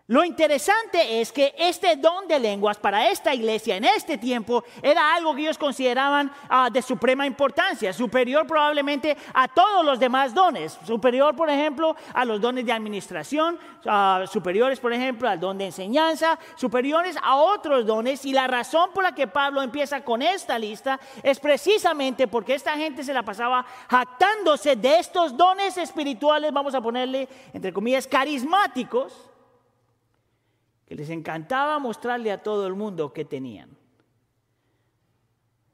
Lo 0.07 0.23
interesante 0.23 1.23
es 1.23 1.33
que 1.33 1.55
este 1.57 1.97
don 1.97 2.29
de 2.29 2.39
lenguas 2.39 2.77
para 2.77 3.09
esta 3.09 3.33
iglesia 3.33 3.77
en 3.77 3.85
este 3.85 4.19
tiempo 4.19 4.63
era 4.83 5.15
algo 5.15 5.35
que 5.35 5.41
ellos 5.41 5.57
consideraban 5.57 6.31
ah, 6.51 6.69
de 6.71 6.83
suprema 6.83 7.27
importancia, 7.27 7.91
superior 7.91 8.47
probablemente 8.47 9.17
a 9.33 9.49
todos 9.49 9.83
los 9.83 9.99
demás 9.99 10.35
dones, 10.35 10.79
superior 10.87 11.35
por 11.35 11.49
ejemplo 11.49 11.97
a 12.13 12.27
los 12.27 12.39
dones 12.39 12.67
de 12.67 12.73
administración, 12.73 13.59
ah, 13.87 14.27
superiores 14.31 14.79
por 14.79 14.93
ejemplo 14.93 15.27
al 15.27 15.41
don 15.41 15.57
de 15.57 15.65
enseñanza, 15.65 16.39
superiores 16.55 17.17
a 17.23 17.37
otros 17.37 17.87
dones. 17.87 18.27
Y 18.27 18.35
la 18.35 18.47
razón 18.47 18.91
por 18.93 19.05
la 19.05 19.15
que 19.15 19.27
Pablo 19.27 19.63
empieza 19.63 20.03
con 20.03 20.21
esta 20.21 20.59
lista 20.59 21.01
es 21.23 21.41
precisamente 21.41 22.29
porque 22.29 22.53
esta 22.53 22.77
gente 22.77 23.05
se 23.05 23.15
la 23.15 23.23
pasaba 23.23 23.65
jactándose 23.89 24.77
de 24.77 24.99
estos 24.99 25.35
dones 25.35 25.79
espirituales, 25.79 26.53
vamos 26.53 26.75
a 26.75 26.83
ponerle 26.83 27.27
entre 27.55 27.73
comillas, 27.73 28.07
carismáticos 28.07 29.31
les 30.95 31.11
encantaba 31.11 31.79
mostrarle 31.79 32.33
a 32.33 32.43
todo 32.43 32.67
el 32.67 32.75
mundo 32.75 33.13
que 33.13 33.25
tenían. 33.25 33.77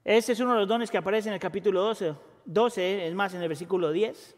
Ese 0.04 0.32
es 0.32 0.40
uno 0.40 0.54
de 0.54 0.60
los 0.60 0.68
dones 0.68 0.90
que 0.90 0.98
aparece 0.98 1.28
en 1.28 1.34
el 1.34 1.40
capítulo 1.40 1.82
12, 1.82 2.14
12, 2.44 3.06
es 3.06 3.14
más 3.14 3.34
en 3.34 3.42
el 3.42 3.48
versículo 3.48 3.92
10. 3.92 4.36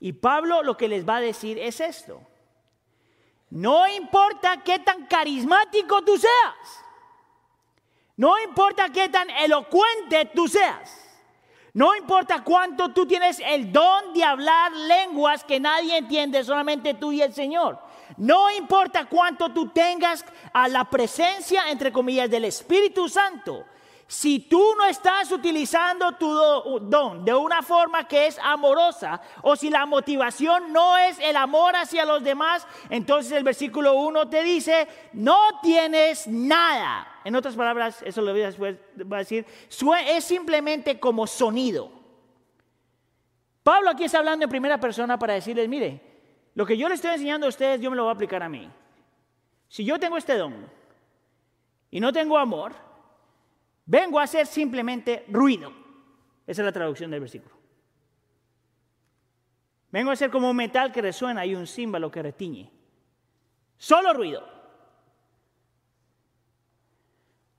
Y 0.00 0.12
Pablo 0.12 0.62
lo 0.62 0.76
que 0.76 0.88
les 0.88 1.08
va 1.08 1.16
a 1.16 1.20
decir 1.20 1.58
es 1.58 1.80
esto. 1.80 2.20
No 3.50 3.86
importa 3.86 4.62
qué 4.64 4.78
tan 4.78 5.06
carismático 5.06 6.02
tú 6.02 6.16
seas. 6.16 6.84
No 8.16 8.38
importa 8.40 8.90
qué 8.90 9.08
tan 9.08 9.28
elocuente 9.30 10.30
tú 10.34 10.48
seas. 10.48 10.98
No 11.74 11.94
importa 11.96 12.44
cuánto 12.44 12.92
tú 12.92 13.06
tienes 13.06 13.40
el 13.40 13.72
don 13.72 14.12
de 14.12 14.24
hablar 14.24 14.72
lenguas 14.72 15.42
que 15.44 15.58
nadie 15.58 15.96
entiende, 15.96 16.44
solamente 16.44 16.94
tú 16.94 17.12
y 17.12 17.22
el 17.22 17.32
Señor. 17.32 17.78
No 18.16 18.50
importa 18.50 19.06
cuánto 19.06 19.50
tú 19.50 19.68
tengas 19.68 20.24
a 20.52 20.68
la 20.68 20.84
presencia, 20.84 21.70
entre 21.70 21.92
comillas, 21.92 22.30
del 22.30 22.44
Espíritu 22.44 23.08
Santo. 23.08 23.64
Si 24.06 24.40
tú 24.40 24.74
no 24.76 24.84
estás 24.84 25.32
utilizando 25.32 26.12
tu 26.12 26.28
don 26.82 27.24
de 27.24 27.34
una 27.34 27.62
forma 27.62 28.06
que 28.06 28.26
es 28.26 28.38
amorosa, 28.42 29.22
o 29.40 29.56
si 29.56 29.70
la 29.70 29.86
motivación 29.86 30.70
no 30.70 30.98
es 30.98 31.18
el 31.18 31.34
amor 31.34 31.74
hacia 31.76 32.04
los 32.04 32.22
demás, 32.22 32.66
entonces 32.90 33.32
el 33.32 33.42
versículo 33.42 33.94
1 33.94 34.28
te 34.28 34.42
dice, 34.42 34.86
no 35.14 35.60
tienes 35.62 36.26
nada. 36.28 37.20
En 37.24 37.34
otras 37.36 37.56
palabras, 37.56 38.02
eso 38.02 38.20
lo 38.20 38.32
voy 38.32 38.42
a 38.42 39.16
decir, 39.16 39.46
es 40.06 40.24
simplemente 40.24 41.00
como 41.00 41.26
sonido. 41.26 41.90
Pablo 43.62 43.90
aquí 43.90 44.04
está 44.04 44.18
hablando 44.18 44.44
en 44.44 44.50
primera 44.50 44.78
persona 44.78 45.18
para 45.18 45.32
decirles, 45.32 45.70
mire, 45.70 46.11
lo 46.54 46.66
que 46.66 46.76
yo 46.76 46.88
le 46.88 46.94
estoy 46.94 47.12
enseñando 47.12 47.46
a 47.46 47.48
ustedes, 47.48 47.80
yo 47.80 47.90
me 47.90 47.96
lo 47.96 48.04
voy 48.04 48.10
a 48.10 48.14
aplicar 48.14 48.42
a 48.42 48.48
mí. 48.48 48.70
Si 49.68 49.84
yo 49.84 49.98
tengo 49.98 50.16
este 50.18 50.36
don 50.36 50.54
y 51.90 51.98
no 51.98 52.12
tengo 52.12 52.36
amor, 52.36 52.74
vengo 53.86 54.18
a 54.20 54.24
hacer 54.24 54.46
simplemente 54.46 55.24
ruido. 55.28 55.72
Esa 56.46 56.62
es 56.62 56.66
la 56.66 56.72
traducción 56.72 57.10
del 57.10 57.20
versículo. 57.20 57.54
Vengo 59.90 60.10
a 60.10 60.16
ser 60.16 60.30
como 60.30 60.50
un 60.50 60.56
metal 60.56 60.92
que 60.92 61.00
resuena 61.00 61.46
y 61.46 61.54
un 61.54 61.66
címbalo 61.66 62.10
que 62.10 62.22
retiñe. 62.22 62.70
Solo 63.78 64.12
ruido. 64.12 64.46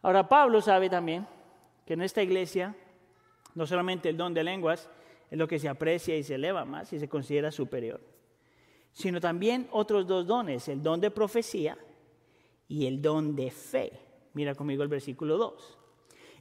Ahora 0.04 0.28
Pablo 0.28 0.62
sabe 0.62 0.90
también 0.90 1.28
que 1.86 1.94
en 1.94 2.02
esta 2.02 2.22
iglesia 2.22 2.76
no 3.56 3.66
solamente 3.66 4.10
el 4.10 4.18
don 4.18 4.34
de 4.34 4.44
lenguas 4.44 4.90
es 5.32 5.38
lo 5.38 5.48
que 5.48 5.60
se 5.60 5.70
aprecia 5.70 6.16
y 6.16 6.24
se 6.24 6.36
eleva 6.36 6.66
más 6.66 6.92
y 6.94 7.00
se 7.00 7.10
considera 7.10 7.52
superior 7.52 8.13
sino 8.94 9.20
también 9.20 9.68
otros 9.72 10.08
dos 10.08 10.26
dones, 10.26 10.68
el 10.68 10.82
don 10.82 11.02
de 11.02 11.12
profecía 11.12 11.78
y 12.68 12.86
el 12.86 13.02
don 13.02 13.36
de 13.36 13.52
fe. 13.52 13.92
Mira 14.34 14.56
conmigo 14.56 14.84
el 14.84 14.90
versículo 14.90 15.38
2. 15.38 15.78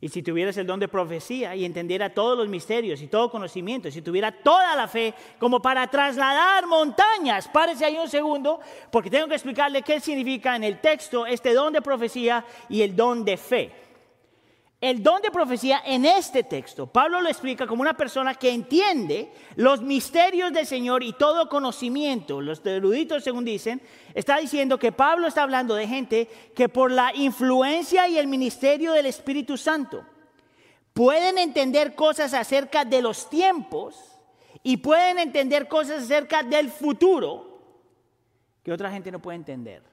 Y 0.03 0.09
si 0.09 0.21
tuvieras 0.21 0.57
el 0.57 0.67
don 0.67 0.81
de 0.81 0.89
profecía 0.89 1.55
y 1.55 1.65
entendiera 1.65 2.13
todos 2.13 2.37
los 2.37 2.49
misterios 2.49 3.01
y 3.01 3.07
todo 3.07 3.31
conocimiento, 3.31 3.89
si 3.89 4.03
tuviera 4.03 4.33
toda 4.33 4.75
la 4.75 4.89
fe 4.89 5.15
como 5.39 5.63
para 5.63 5.87
trasladar 5.87 6.67
montañas, 6.67 7.47
párese 7.47 7.85
ahí 7.85 7.97
un 7.97 8.09
segundo, 8.09 8.59
porque 8.91 9.11
tengo 9.11 9.29
que 9.29 9.35
explicarle 9.35 9.83
qué 9.83 10.01
significa 10.01 10.57
en 10.57 10.65
el 10.65 10.81
texto 10.81 11.25
este 11.25 11.55
don 11.55 11.73
de 11.73 11.83
profecía 11.83 12.45
y 12.69 12.83
el 12.83 12.97
don 12.97 13.25
de 13.25 13.37
fe. 13.37 13.73
El 14.83 15.01
don 15.01 15.23
de 15.23 15.31
profecía 15.31 15.81
en 15.87 16.05
este 16.05 16.43
texto, 16.43 16.89
Pablo 16.89 17.21
lo 17.21 17.29
explica 17.29 17.69
como 17.69 17.83
una 17.83 17.97
persona 17.97 18.35
que 18.35 18.51
entiende 18.51 19.33
los 19.55 19.81
misterios 19.81 20.53
del 20.53 20.67
Señor 20.67 21.05
y 21.05 21.13
todo 21.13 21.49
conocimiento. 21.49 22.41
Los 22.41 22.67
eruditos, 22.67 23.23
según 23.23 23.45
dicen, 23.45 23.81
está 24.13 24.39
diciendo 24.39 24.81
que 24.81 24.91
Pablo 24.91 25.29
está 25.29 25.45
hablando 25.45 25.77
de 25.77 25.87
gente 25.87 26.29
que 26.57 26.69
por 26.69 26.91
la 26.91 27.15
influencia 27.15 28.09
y 28.09 28.19
el 28.19 28.27
ministerio 28.27 28.93
del 28.93 29.07
Espíritu 29.07 29.57
Santo 29.57 30.05
pueden 30.93 31.39
entender 31.39 31.95
cosas 31.95 32.35
acerca 32.35 32.85
de 32.85 33.03
los 33.03 33.31
tiempos 33.31 34.19
y 34.65 34.79
pueden 34.79 35.21
entender 35.21 35.69
cosas 35.69 36.03
acerca 36.03 36.43
del 36.43 36.73
futuro 36.73 37.63
que 38.65 38.73
otra 38.73 38.91
gente 38.91 39.13
no 39.13 39.23
puede 39.23 39.37
entender. 39.37 39.85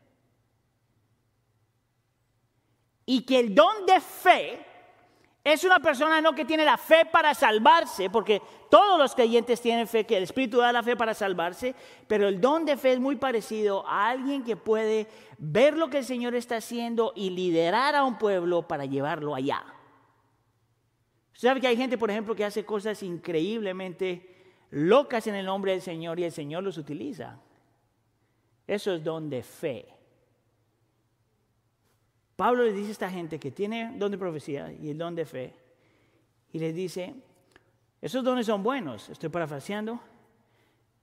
Y 3.05 3.21
que 3.21 3.37
el 3.37 3.53
don 3.53 3.85
de 3.85 4.01
fe 4.01 4.65
es 5.53 5.63
una 5.63 5.79
persona 5.79 6.21
no 6.21 6.33
que 6.33 6.45
tiene 6.45 6.65
la 6.65 6.77
fe 6.77 7.05
para 7.05 7.33
salvarse, 7.33 8.09
porque 8.09 8.41
todos 8.69 8.99
los 8.99 9.15
creyentes 9.15 9.61
tienen 9.61 9.87
fe, 9.87 10.05
que 10.05 10.17
el 10.17 10.23
Espíritu 10.23 10.57
da 10.57 10.71
la 10.71 10.83
fe 10.83 10.95
para 10.95 11.13
salvarse, 11.13 11.75
pero 12.07 12.27
el 12.27 12.39
don 12.39 12.65
de 12.65 12.77
fe 12.77 12.93
es 12.93 12.99
muy 12.99 13.15
parecido 13.15 13.85
a 13.87 14.09
alguien 14.09 14.43
que 14.43 14.55
puede 14.55 15.07
ver 15.37 15.77
lo 15.77 15.89
que 15.89 15.99
el 15.99 16.05
Señor 16.05 16.35
está 16.35 16.57
haciendo 16.57 17.13
y 17.15 17.29
liderar 17.29 17.95
a 17.95 18.03
un 18.03 18.17
pueblo 18.17 18.67
para 18.67 18.85
llevarlo 18.85 19.35
allá. 19.35 19.63
Usted 21.33 21.47
sabe 21.47 21.61
que 21.61 21.67
hay 21.67 21.77
gente, 21.77 21.97
por 21.97 22.11
ejemplo, 22.11 22.35
que 22.35 22.45
hace 22.45 22.65
cosas 22.65 23.01
increíblemente 23.01 24.53
locas 24.71 25.25
en 25.27 25.35
el 25.35 25.45
nombre 25.45 25.71
del 25.71 25.81
Señor 25.81 26.19
y 26.19 26.25
el 26.25 26.31
Señor 26.31 26.63
los 26.63 26.77
utiliza. 26.77 27.39
Eso 28.67 28.93
es 28.93 29.03
don 29.03 29.29
de 29.29 29.41
fe. 29.41 29.98
Pablo 32.39 32.63
le 32.63 32.71
dice 32.71 32.87
a 32.87 32.91
esta 32.93 33.11
gente 33.11 33.37
que 33.37 33.51
tiene 33.51 33.97
don 33.97 34.09
de 34.09 34.17
profecía 34.17 34.71
y 34.71 34.91
el 34.91 34.97
don 34.97 35.13
de 35.13 35.25
fe, 35.25 35.53
y 36.53 36.59
les 36.59 36.73
dice, 36.73 37.13
esos 38.01 38.23
dones 38.23 38.45
son 38.45 38.63
buenos, 38.63 39.09
estoy 39.09 39.27
parafraseando, 39.27 39.99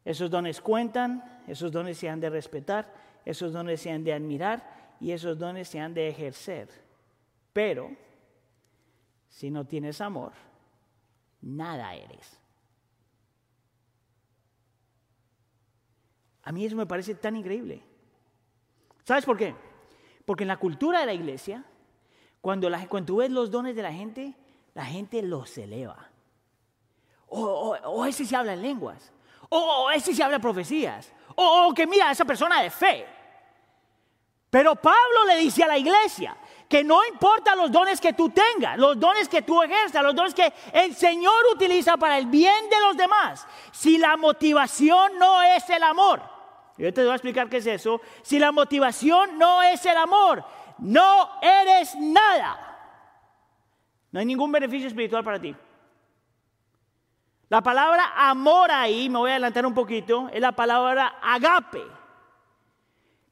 esos 0.03 0.31
dones 0.31 0.63
cuentan, 0.63 1.43
esos 1.47 1.71
dones 1.71 1.99
se 1.99 2.09
han 2.09 2.21
de 2.21 2.31
respetar, 2.31 2.91
esos 3.23 3.53
dones 3.53 3.83
se 3.83 3.91
han 3.91 4.03
de 4.03 4.15
admirar 4.15 4.97
y 4.99 5.13
esos 5.13 5.39
dones 5.39 5.69
se 5.69 5.79
han 5.79 5.93
de 5.93 6.09
ejercer. 6.09 6.71
Pero, 7.53 7.95
si 9.29 9.51
no 9.51 9.67
tienes 9.67 10.01
amor, 10.01 10.33
nada 11.43 11.95
eres. 11.95 12.41
A 16.45 16.51
mí 16.51 16.65
eso 16.65 16.77
me 16.77 16.87
parece 16.87 17.15
tan 17.15 17.37
increíble. 17.37 17.83
¿Sabes 19.05 19.27
por 19.27 19.37
qué? 19.37 19.66
Porque 20.27 20.45
en 20.45 20.49
la 20.49 20.59
cultura 20.59 21.01
de 21.01 21.07
la 21.07 21.15
iglesia, 21.15 21.65
cuando, 22.43 22.69
la, 22.69 22.87
cuando 22.87 23.07
tú 23.07 23.17
ves 23.17 23.31
los 23.31 23.51
dones 23.51 23.75
de 23.75 23.83
la 23.83 23.93
gente, 23.93 24.35
la 24.75 24.85
gente 24.85 25.23
los 25.23 25.57
eleva. 25.57 26.11
O, 27.29 28.05
ese 28.05 28.25
se 28.25 28.37
habla 28.37 28.53
en 28.53 28.63
lenguas. 28.63 29.13
O, 29.49 29.91
ese 29.91 30.15
se 30.15 30.23
habla 30.23 30.39
profecías. 30.39 31.13
O, 31.35 31.73
que 31.75 31.87
mira 31.87 32.11
esa 32.11 32.25
persona 32.25 32.61
de 32.61 32.71
fe. 32.71 33.07
Pero 34.51 34.75
Pablo 34.75 35.25
le 35.27 35.37
dice 35.37 35.65
a 35.65 35.69
la 35.69 35.79
iglesia 35.79 36.37
que 36.69 36.83
no 36.83 37.05
importa 37.07 37.55
los 37.55 37.71
dones 37.71 38.01
que 38.01 38.13
tú 38.13 38.31
tengas, 38.31 38.79
los 38.79 38.99
dones 38.99 39.29
que 39.29 39.43
tú 39.43 39.63
ejerzas, 39.63 40.03
los 40.03 40.15
dones 40.15 40.35
que 40.35 40.53
el 40.73 40.95
Señor 40.95 41.45
utiliza 41.55 41.97
para 41.97 42.19
el 42.19 42.27
bien 42.27 42.69
de 42.69 42.81
los 42.81 42.97
demás, 42.97 43.47
si 43.71 43.99
la 43.99 44.17
motivación 44.17 45.19
no 45.19 45.43
es 45.43 45.69
el 45.71 45.83
amor, 45.83 46.36
yo 46.79 46.93
te 46.93 47.03
voy 47.03 47.11
a 47.11 47.15
explicar 47.15 47.49
qué 47.49 47.59
es 47.59 47.67
eso. 47.67 48.01
Si 48.23 48.39
la 48.39 48.53
motivación 48.53 49.39
no 49.39 49.63
es 49.63 49.85
el 49.87 49.97
amor, 49.97 50.45
no 50.79 51.41
eres 51.41 51.95
nada. 51.97 52.67
No 54.13 54.21
hay 54.21 54.27
ningún 54.27 54.53
beneficio 54.53 54.89
espiritual 54.89 55.25
para 55.25 55.41
ti. 55.41 55.55
La 57.49 57.63
palabra 57.63 58.13
amor 58.17 58.71
ahí, 58.71 59.09
me 59.09 59.19
voy 59.19 59.31
a 59.31 59.35
adelantar 59.35 59.65
un 59.65 59.75
poquito, 59.75 60.29
es 60.33 60.41
la 60.41 60.53
palabra 60.53 61.19
agape. 61.23 61.83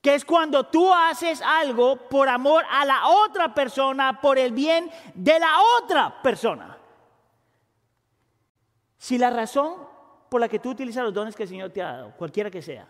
que 0.00 0.14
es 0.14 0.24
cuando 0.24 0.66
tú 0.66 0.92
haces 0.92 1.40
algo 1.40 1.96
por 1.96 2.28
amor 2.28 2.62
a 2.70 2.84
la 2.84 3.08
otra 3.08 3.54
persona, 3.54 4.20
por 4.20 4.38
el 4.38 4.52
bien 4.52 4.90
de 5.14 5.40
la 5.40 5.56
otra 5.78 6.20
persona. 6.22 6.76
Si 8.98 9.16
la 9.16 9.30
razón 9.30 9.76
por 10.28 10.42
la 10.42 10.48
que 10.48 10.58
tú 10.58 10.70
utilizas 10.70 11.04
los 11.04 11.14
dones 11.14 11.34
que 11.34 11.44
el 11.44 11.48
Señor 11.48 11.70
te 11.70 11.80
ha 11.80 11.92
dado, 11.92 12.16
cualquiera 12.16 12.50
que 12.50 12.60
sea, 12.60 12.86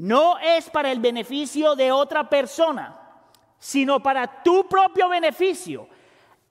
no 0.00 0.38
es 0.38 0.70
para 0.70 0.90
el 0.90 0.98
beneficio 0.98 1.76
de 1.76 1.92
otra 1.92 2.26
persona, 2.30 2.98
sino 3.58 4.02
para 4.02 4.42
tu 4.42 4.66
propio 4.66 5.10
beneficio, 5.10 5.86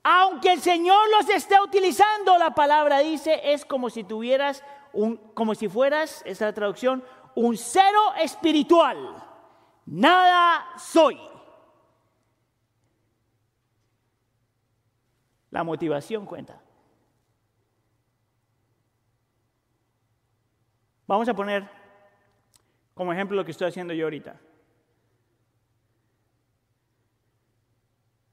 aunque 0.04 0.54
el 0.54 0.62
Señor 0.62 1.00
los 1.18 1.28
esté 1.30 1.60
utilizando, 1.60 2.38
la 2.38 2.54
palabra 2.54 3.00
dice, 3.00 3.42
es 3.52 3.66
como 3.66 3.90
si 3.90 4.04
tuvieras 4.04 4.64
un, 4.94 5.18
como 5.34 5.56
si 5.56 5.68
fueras, 5.68 6.22
esta 6.26 6.30
es 6.30 6.42
la 6.42 6.54
traducción, 6.54 7.04
un 7.34 7.58
cero 7.58 8.14
espiritual. 8.22 9.16
Nada 9.88 10.68
soy. 10.78 11.20
La 15.50 15.64
motivación 15.64 16.28
cuenta. 16.28 16.62
Vamos 21.08 21.28
a 21.28 21.34
poner 21.34 21.79
como 23.00 23.14
ejemplo 23.14 23.38
lo 23.38 23.46
que 23.46 23.52
estoy 23.52 23.70
haciendo 23.70 23.94
yo 23.94 24.08
ahorita. 24.08 24.38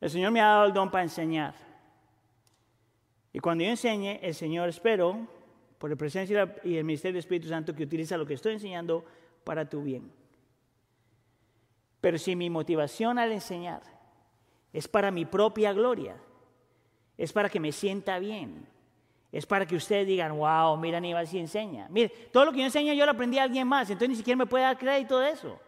El 0.01 0.11
Señor 0.11 0.33
me 0.33 0.41
ha 0.41 0.47
dado 0.47 0.67
el 0.67 0.73
don 0.73 0.91
para 0.91 1.05
enseñar. 1.05 1.55
Y 3.33 3.39
cuando 3.39 3.63
yo 3.63 3.71
enseñe, 3.71 4.19
el 4.21 4.35
Señor 4.35 4.69
espero, 4.69 5.25
por 5.79 5.89
la 5.89 5.95
presencia 5.95 6.53
y 6.65 6.79
el 6.79 6.85
ministerio 6.85 7.13
del 7.13 7.21
Espíritu 7.21 7.47
Santo, 7.47 7.77
que 7.77 7.85
utiliza 7.85 8.17
lo 8.17 8.27
que 8.27 8.35
estoy 8.35 8.55
enseñando 8.55 9.05
para 9.45 9.69
tu 9.69 9.83
bien. 9.83 10.11
Pero 12.01 12.19
si 12.19 12.35
mi 12.35 12.51
motivación 12.51 13.21
al 13.21 13.31
enseñar 13.31 13.83
es 14.73 14.89
para 14.89 15.13
mi 15.13 15.27
propia 15.27 15.73
gloria, 15.75 16.17
es 17.17 17.33
para 17.33 17.49
que 17.49 17.61
me 17.61 17.71
sienta 17.71 18.19
bien, 18.19 18.67
es 19.37 19.45
para 19.45 19.67
que 19.67 19.77
ustedes 19.77 20.07
digan, 20.07 20.37
wow, 20.37 20.77
mira 20.79 20.97
Aníbal 20.97 21.27
si 21.27 21.39
enseña. 21.39 21.89
Mire, 21.91 22.09
todo 22.33 22.47
lo 22.47 22.53
que 22.53 22.59
yo 22.59 22.65
enseño 22.65 22.95
yo 22.95 23.05
lo 23.05 23.13
aprendí 23.13 23.39
a 23.39 23.43
alguien 23.43 23.69
más, 23.69 23.91
entonces 23.91 24.09
ni 24.09 24.17
siquiera 24.17 24.39
me 24.39 24.47
puede 24.47 24.65
dar 24.65 24.79
crédito 24.79 25.19
de 25.19 25.31
eso. 25.31 25.61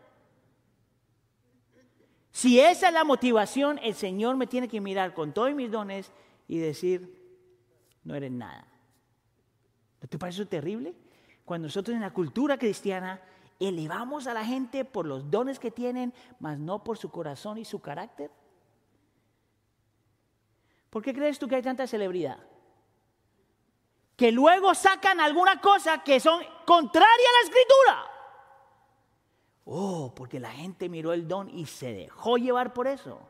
Si 2.31 2.61
esa 2.61 2.89
es 2.89 2.95
la 2.95 3.05
motivación, 3.05 3.79
el 3.83 3.95
Señor 3.95 4.37
me 4.37 4.47
tiene 4.47 4.69
que 4.69 4.81
mirar 4.81 5.13
con 5.13 5.35
todos 5.35 5.53
mis 5.55 5.71
dones 5.71 6.11
y 6.47 6.57
decir, 6.59 7.15
no 8.05 8.15
eres 8.15 8.33
nada. 8.33 8.67
¿No 10.01 10.09
te 10.09 10.19
parece 10.19 10.47
terrible? 10.47 10.95
Cuando 11.45 11.67
nosotros 11.67 11.95
en 11.95 12.01
la 12.01 12.13
cultura 12.13 12.57
cristiana 12.57 13.21
elevamos 13.61 14.27
a 14.27 14.35
la 14.35 14.45
gente 14.45 14.87
por 14.87 15.05
los 15.05 15.31
dones 15.31 15.59
que 15.59 15.71
tienen, 15.71 16.15
mas 16.39 16.59
no 16.59 16.85
por 16.85 16.97
su 16.97 17.11
corazón 17.11 17.59
y 17.59 17.67
su 17.67 17.81
carácter. 17.81 18.31
¿Por 20.89 21.03
qué 21.03 21.13
crees 21.13 21.39
tú 21.39 21.49
que 21.49 21.57
hay 21.57 21.63
tanta 21.63 21.87
celebridad? 21.87 22.39
Que 24.19 24.33
luego 24.33 24.75
sacan 24.75 25.21
alguna 25.21 25.61
cosa 25.61 26.03
que 26.03 26.19
son 26.19 26.43
contraria 26.67 27.09
a 27.09 27.41
la 27.41 27.49
escritura. 27.49 28.11
Oh, 29.65 30.13
porque 30.13 30.41
la 30.41 30.51
gente 30.51 30.89
miró 30.89 31.13
el 31.13 31.29
don 31.29 31.49
y 31.49 31.67
se 31.67 31.93
dejó 31.93 32.37
llevar 32.37 32.75
por 32.75 32.89
eso. 32.89 33.21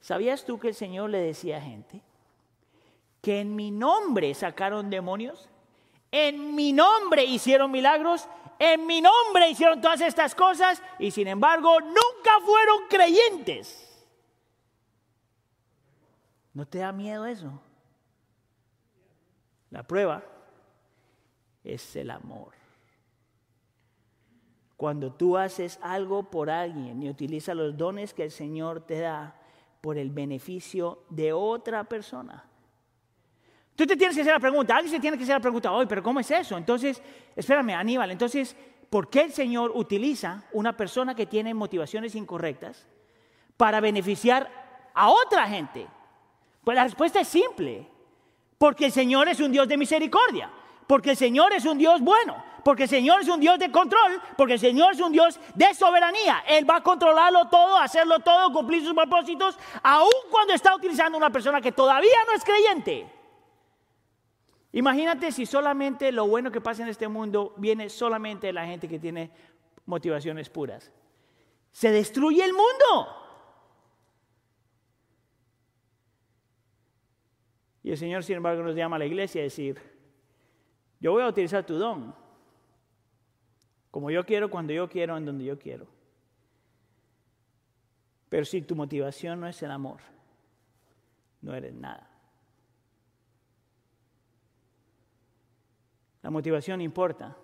¿Sabías 0.00 0.44
tú 0.44 0.58
que 0.58 0.68
el 0.68 0.74
Señor 0.74 1.10
le 1.10 1.18
decía 1.18 1.58
a 1.58 1.60
gente 1.60 2.02
que 3.22 3.40
en 3.40 3.54
mi 3.54 3.70
nombre 3.70 4.34
sacaron 4.34 4.90
demonios? 4.90 5.48
En 6.10 6.56
mi 6.56 6.72
nombre 6.72 7.24
hicieron 7.24 7.70
milagros, 7.70 8.28
en 8.58 8.86
mi 8.86 9.00
nombre 9.00 9.48
hicieron 9.48 9.80
todas 9.80 10.00
estas 10.00 10.34
cosas 10.34 10.82
y 10.98 11.12
sin 11.12 11.28
embargo 11.28 11.80
nunca 11.80 12.40
fueron 12.44 12.88
creyentes. 12.88 13.80
¿No 16.52 16.66
te 16.66 16.78
da 16.78 16.90
miedo 16.90 17.26
eso? 17.26 17.60
La 19.74 19.82
prueba 19.82 20.22
es 21.64 21.96
el 21.96 22.12
amor. 22.12 22.52
Cuando 24.76 25.12
tú 25.12 25.36
haces 25.36 25.80
algo 25.82 26.30
por 26.30 26.48
alguien 26.48 27.02
y 27.02 27.10
utilizas 27.10 27.56
los 27.56 27.76
dones 27.76 28.14
que 28.14 28.22
el 28.22 28.30
Señor 28.30 28.86
te 28.86 29.00
da 29.00 29.34
por 29.80 29.98
el 29.98 30.10
beneficio 30.10 31.02
de 31.10 31.32
otra 31.32 31.82
persona. 31.82 32.44
Tú 33.74 33.84
te 33.84 33.96
tienes 33.96 34.14
que 34.14 34.22
hacer 34.22 34.34
la 34.34 34.38
pregunta, 34.38 34.76
alguien 34.76 34.94
se 34.94 35.00
tiene 35.00 35.16
que 35.16 35.24
hacer 35.24 35.34
la 35.34 35.40
pregunta, 35.40 35.72
hoy, 35.72 35.86
pero 35.86 36.04
¿cómo 36.04 36.20
es 36.20 36.30
eso? 36.30 36.56
Entonces, 36.56 37.02
espérame, 37.34 37.70
Aníbal, 37.70 38.12
entonces, 38.12 38.56
¿por 38.88 39.10
qué 39.10 39.22
el 39.22 39.32
Señor 39.32 39.72
utiliza 39.74 40.44
una 40.52 40.76
persona 40.76 41.16
que 41.16 41.26
tiene 41.26 41.52
motivaciones 41.52 42.14
incorrectas 42.14 42.86
para 43.56 43.80
beneficiar 43.80 44.48
a 44.94 45.10
otra 45.10 45.48
gente? 45.48 45.88
Pues 46.62 46.76
la 46.76 46.84
respuesta 46.84 47.20
es 47.20 47.26
simple, 47.26 47.88
porque 48.64 48.86
el 48.86 48.92
Señor 48.92 49.28
es 49.28 49.40
un 49.40 49.52
Dios 49.52 49.68
de 49.68 49.76
misericordia, 49.76 50.48
porque 50.86 51.10
el 51.10 51.18
Señor 51.18 51.52
es 51.52 51.66
un 51.66 51.76
Dios 51.76 52.00
bueno, 52.00 52.42
porque 52.64 52.84
el 52.84 52.88
Señor 52.88 53.20
es 53.20 53.28
un 53.28 53.38
Dios 53.38 53.58
de 53.58 53.70
control, 53.70 54.22
porque 54.38 54.54
el 54.54 54.58
Señor 54.58 54.94
es 54.94 55.00
un 55.00 55.12
Dios 55.12 55.38
de 55.54 55.74
soberanía. 55.74 56.42
Él 56.48 56.64
va 56.68 56.76
a 56.76 56.82
controlarlo 56.82 57.46
todo, 57.48 57.76
hacerlo 57.76 58.20
todo, 58.20 58.50
cumplir 58.54 58.82
sus 58.82 58.94
propósitos, 58.94 59.58
aun 59.82 60.08
cuando 60.30 60.54
está 60.54 60.74
utilizando 60.74 61.18
una 61.18 61.28
persona 61.28 61.60
que 61.60 61.72
todavía 61.72 62.16
no 62.26 62.32
es 62.32 62.42
creyente. 62.42 63.06
Imagínate 64.72 65.30
si 65.30 65.44
solamente 65.44 66.10
lo 66.10 66.26
bueno 66.26 66.50
que 66.50 66.62
pasa 66.62 66.84
en 66.84 66.88
este 66.88 67.06
mundo 67.06 67.52
viene 67.58 67.90
solamente 67.90 68.46
de 68.46 68.54
la 68.54 68.64
gente 68.64 68.88
que 68.88 68.98
tiene 68.98 69.30
motivaciones 69.84 70.48
puras. 70.48 70.90
Se 71.70 71.90
destruye 71.90 72.42
el 72.42 72.54
mundo. 72.54 73.23
Y 77.84 77.90
el 77.90 77.98
Señor, 77.98 78.24
sin 78.24 78.36
embargo, 78.36 78.62
nos 78.62 78.74
llama 78.74 78.96
a 78.96 78.98
la 78.98 79.04
iglesia 79.04 79.42
a 79.42 79.44
decir, 79.44 79.78
yo 80.98 81.12
voy 81.12 81.22
a 81.22 81.28
utilizar 81.28 81.66
tu 81.66 81.74
don, 81.74 82.14
como 83.90 84.10
yo 84.10 84.24
quiero, 84.24 84.48
cuando 84.48 84.72
yo 84.72 84.88
quiero, 84.88 85.18
en 85.18 85.26
donde 85.26 85.44
yo 85.44 85.58
quiero. 85.58 85.86
Pero 88.30 88.46
si 88.46 88.62
tu 88.62 88.74
motivación 88.74 89.38
no 89.38 89.46
es 89.46 89.62
el 89.62 89.70
amor, 89.70 90.00
no 91.42 91.54
eres 91.54 91.74
nada. 91.74 92.08
La 96.22 96.30
motivación 96.30 96.80
importa. 96.80 97.36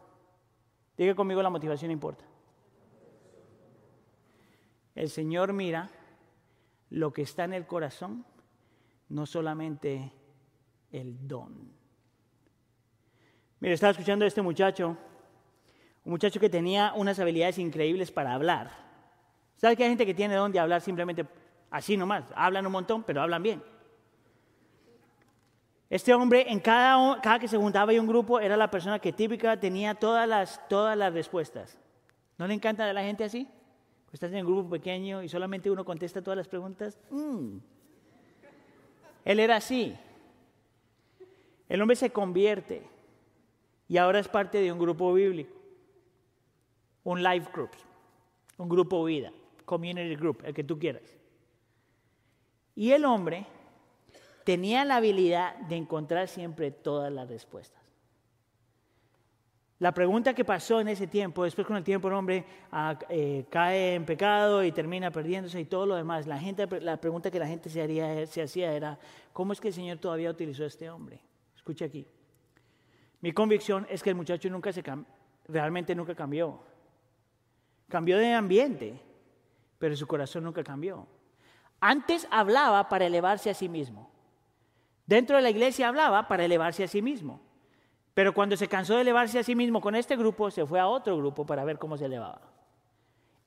Diga 0.96 1.14
conmigo, 1.14 1.42
la 1.42 1.50
motivación 1.50 1.90
importa. 1.90 2.24
El 4.94 5.10
Señor 5.10 5.52
mira 5.52 5.90
lo 6.88 7.12
que 7.12 7.22
está 7.22 7.44
en 7.44 7.52
el 7.52 7.66
corazón, 7.66 8.24
no 9.10 9.26
solamente 9.26 10.14
el 10.92 11.26
don. 11.26 11.72
Mire, 13.60 13.74
estaba 13.74 13.90
escuchando 13.90 14.24
a 14.24 14.28
este 14.28 14.42
muchacho 14.42 14.96
un 16.04 16.12
muchacho 16.12 16.40
que 16.40 16.48
tenía 16.48 16.92
unas 16.96 17.18
habilidades 17.18 17.58
increíbles 17.58 18.10
para 18.10 18.34
hablar. 18.34 18.70
¿Sabes 19.56 19.76
que 19.76 19.82
hay 19.82 19.90
gente 19.90 20.06
que 20.06 20.14
tiene 20.14 20.34
don 20.34 20.50
de 20.50 20.58
hablar 20.58 20.80
simplemente 20.80 21.26
así 21.70 21.96
nomás? 21.96 22.24
Hablan 22.34 22.64
un 22.64 22.72
montón, 22.72 23.02
pero 23.02 23.20
hablan 23.20 23.42
bien. 23.42 23.62
Este 25.90 26.14
hombre, 26.14 26.50
en 26.50 26.60
cada, 26.60 27.20
cada 27.20 27.38
que 27.38 27.48
se 27.48 27.58
juntaba 27.58 27.92
en 27.92 28.00
un 28.00 28.06
grupo, 28.06 28.40
era 28.40 28.56
la 28.56 28.70
persona 28.70 28.98
que 28.98 29.12
típica 29.12 29.58
tenía 29.58 29.94
todas 29.94 30.26
las, 30.26 30.66
todas 30.68 30.96
las 30.96 31.12
respuestas. 31.12 31.78
¿No 32.38 32.46
le 32.46 32.54
encanta 32.54 32.86
de 32.86 32.94
la 32.94 33.02
gente 33.02 33.24
así? 33.24 33.46
Estás 34.12 34.32
en 34.32 34.46
un 34.46 34.52
grupo 34.52 34.70
pequeño 34.70 35.22
y 35.22 35.28
solamente 35.28 35.70
uno 35.70 35.84
contesta 35.84 36.22
todas 36.22 36.38
las 36.38 36.48
preguntas. 36.48 36.98
Mm. 37.10 37.58
Él 39.24 39.40
era 39.40 39.56
así. 39.56 39.96
El 41.70 41.80
hombre 41.80 41.96
se 41.96 42.10
convierte 42.10 42.82
y 43.88 43.96
ahora 43.96 44.18
es 44.18 44.28
parte 44.28 44.60
de 44.60 44.70
un 44.70 44.78
grupo 44.78 45.14
bíblico 45.14 45.60
un 47.04 47.22
life 47.22 47.48
group, 47.52 47.70
un 48.58 48.68
grupo 48.68 49.04
vida, 49.04 49.32
community 49.64 50.16
group, 50.16 50.42
el 50.44 50.54
que 50.54 50.64
tú 50.64 50.78
quieras. 50.78 51.02
Y 52.74 52.92
el 52.92 53.04
hombre 53.04 53.46
tenía 54.44 54.84
la 54.84 54.96
habilidad 54.96 55.56
de 55.56 55.76
encontrar 55.76 56.28
siempre 56.28 56.70
todas 56.70 57.12
las 57.12 57.28
respuestas. 57.28 57.80
La 59.78 59.94
pregunta 59.94 60.34
que 60.34 60.44
pasó 60.44 60.78
en 60.80 60.88
ese 60.88 61.06
tiempo, 61.06 61.44
después 61.44 61.66
con 61.66 61.76
el 61.76 61.84
tiempo 61.84 62.08
el 62.08 62.14
hombre 62.14 62.44
ah, 62.70 62.98
eh, 63.08 63.46
cae 63.48 63.94
en 63.94 64.04
pecado 64.04 64.62
y 64.62 64.72
termina 64.72 65.10
perdiéndose 65.10 65.58
y 65.58 65.64
todo 65.64 65.86
lo 65.86 65.94
demás, 65.94 66.26
la, 66.26 66.38
gente, 66.38 66.66
la 66.82 66.98
pregunta 66.98 67.30
que 67.30 67.38
la 67.38 67.46
gente 67.46 67.70
se, 67.70 67.80
haría, 67.80 68.26
se 68.26 68.42
hacía 68.42 68.74
era, 68.74 68.98
¿cómo 69.32 69.54
es 69.54 69.60
que 69.60 69.68
el 69.68 69.74
Señor 69.74 69.96
todavía 69.96 70.30
utilizó 70.30 70.64
a 70.64 70.66
este 70.66 70.90
hombre? 70.90 71.18
Escucha 71.70 71.84
aquí. 71.84 72.04
Mi 73.20 73.30
convicción 73.30 73.86
es 73.88 74.02
que 74.02 74.10
el 74.10 74.16
muchacho 74.16 74.50
nunca 74.50 74.72
se 74.72 74.82
realmente 75.46 75.94
nunca 75.94 76.16
cambió. 76.16 76.58
Cambió 77.88 78.18
de 78.18 78.34
ambiente, 78.34 79.00
pero 79.78 79.94
su 79.94 80.04
corazón 80.08 80.42
nunca 80.42 80.64
cambió. 80.64 81.06
Antes 81.78 82.26
hablaba 82.32 82.88
para 82.88 83.06
elevarse 83.06 83.50
a 83.50 83.54
sí 83.54 83.68
mismo. 83.68 84.10
Dentro 85.06 85.36
de 85.36 85.42
la 85.42 85.50
iglesia 85.50 85.86
hablaba 85.86 86.26
para 86.26 86.44
elevarse 86.44 86.82
a 86.82 86.88
sí 86.88 87.02
mismo. 87.02 87.40
Pero 88.14 88.34
cuando 88.34 88.56
se 88.56 88.66
cansó 88.66 88.96
de 88.96 89.02
elevarse 89.02 89.38
a 89.38 89.44
sí 89.44 89.54
mismo 89.54 89.80
con 89.80 89.94
este 89.94 90.16
grupo, 90.16 90.50
se 90.50 90.66
fue 90.66 90.80
a 90.80 90.88
otro 90.88 91.16
grupo 91.18 91.46
para 91.46 91.62
ver 91.62 91.78
cómo 91.78 91.96
se 91.96 92.06
elevaba. 92.06 92.40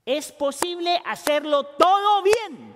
Es 0.05 0.31
posible 0.31 1.01
hacerlo 1.05 1.65
todo 1.65 2.23
bien. 2.23 2.73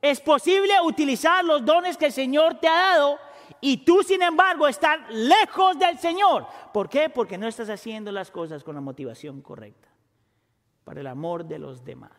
Es 0.00 0.18
posible 0.18 0.72
utilizar 0.82 1.44
los 1.44 1.62
dones 1.62 1.98
que 1.98 2.06
el 2.06 2.12
Señor 2.12 2.54
te 2.54 2.68
ha 2.68 2.94
dado 2.94 3.27
y 3.60 3.78
tú, 3.78 4.02
sin 4.02 4.22
embargo, 4.22 4.68
estás 4.68 4.98
lejos 5.10 5.78
del 5.78 5.98
Señor. 5.98 6.46
¿Por 6.72 6.88
qué? 6.88 7.08
Porque 7.08 7.38
no 7.38 7.48
estás 7.48 7.68
haciendo 7.70 8.12
las 8.12 8.30
cosas 8.30 8.62
con 8.62 8.74
la 8.74 8.80
motivación 8.80 9.42
correcta, 9.42 9.88
para 10.84 11.00
el 11.00 11.06
amor 11.06 11.44
de 11.44 11.58
los 11.58 11.84
demás. 11.84 12.12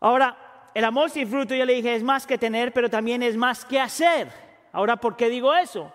Ahora, 0.00 0.36
el 0.74 0.84
amor 0.84 1.10
sin 1.10 1.28
fruto, 1.28 1.54
yo 1.54 1.64
le 1.64 1.74
dije, 1.74 1.94
es 1.94 2.02
más 2.02 2.26
que 2.26 2.38
tener, 2.38 2.72
pero 2.72 2.88
también 2.88 3.22
es 3.22 3.36
más 3.36 3.64
que 3.64 3.80
hacer. 3.80 4.30
Ahora, 4.72 4.96
¿por 4.96 5.16
qué 5.16 5.28
digo 5.28 5.54
eso? 5.54 5.92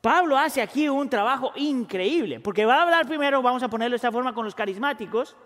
Pablo 0.00 0.36
hace 0.36 0.60
aquí 0.60 0.88
un 0.88 1.08
trabajo 1.08 1.52
increíble, 1.56 2.40
porque 2.40 2.64
va 2.64 2.76
a 2.76 2.82
hablar 2.82 3.06
primero, 3.06 3.42
vamos 3.42 3.62
a 3.62 3.68
ponerlo 3.68 3.92
de 3.92 3.96
esta 3.96 4.12
forma, 4.12 4.34
con 4.34 4.44
los 4.44 4.54
carismáticos, 4.54 5.36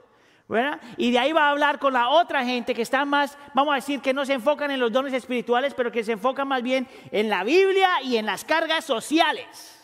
y 0.97 1.11
de 1.11 1.19
ahí 1.19 1.33
va 1.33 1.49
a 1.49 1.51
hablar 1.51 1.79
con 1.79 1.93
la 1.93 2.09
otra 2.09 2.43
gente 2.43 2.75
que 2.75 2.81
está 2.81 3.05
más, 3.05 3.37
vamos 3.53 3.73
a 3.73 3.77
decir, 3.77 4.01
que 4.01 4.15
no 4.15 4.25
se 4.25 4.33
enfocan 4.33 4.71
en 4.71 4.81
los 4.81 4.91
dones 4.91 5.13
espirituales, 5.13 5.75
pero 5.75 5.93
que 5.93 6.03
se 6.03 6.13
enfocan 6.13 6.49
más 6.49 6.63
bien 6.63 6.89
en 7.11 7.29
la 7.29 7.45
Biblia 7.45 8.01
y 8.03 8.17
en 8.17 8.25
las 8.25 8.45
cargas 8.45 8.85
sociales. 8.85 9.79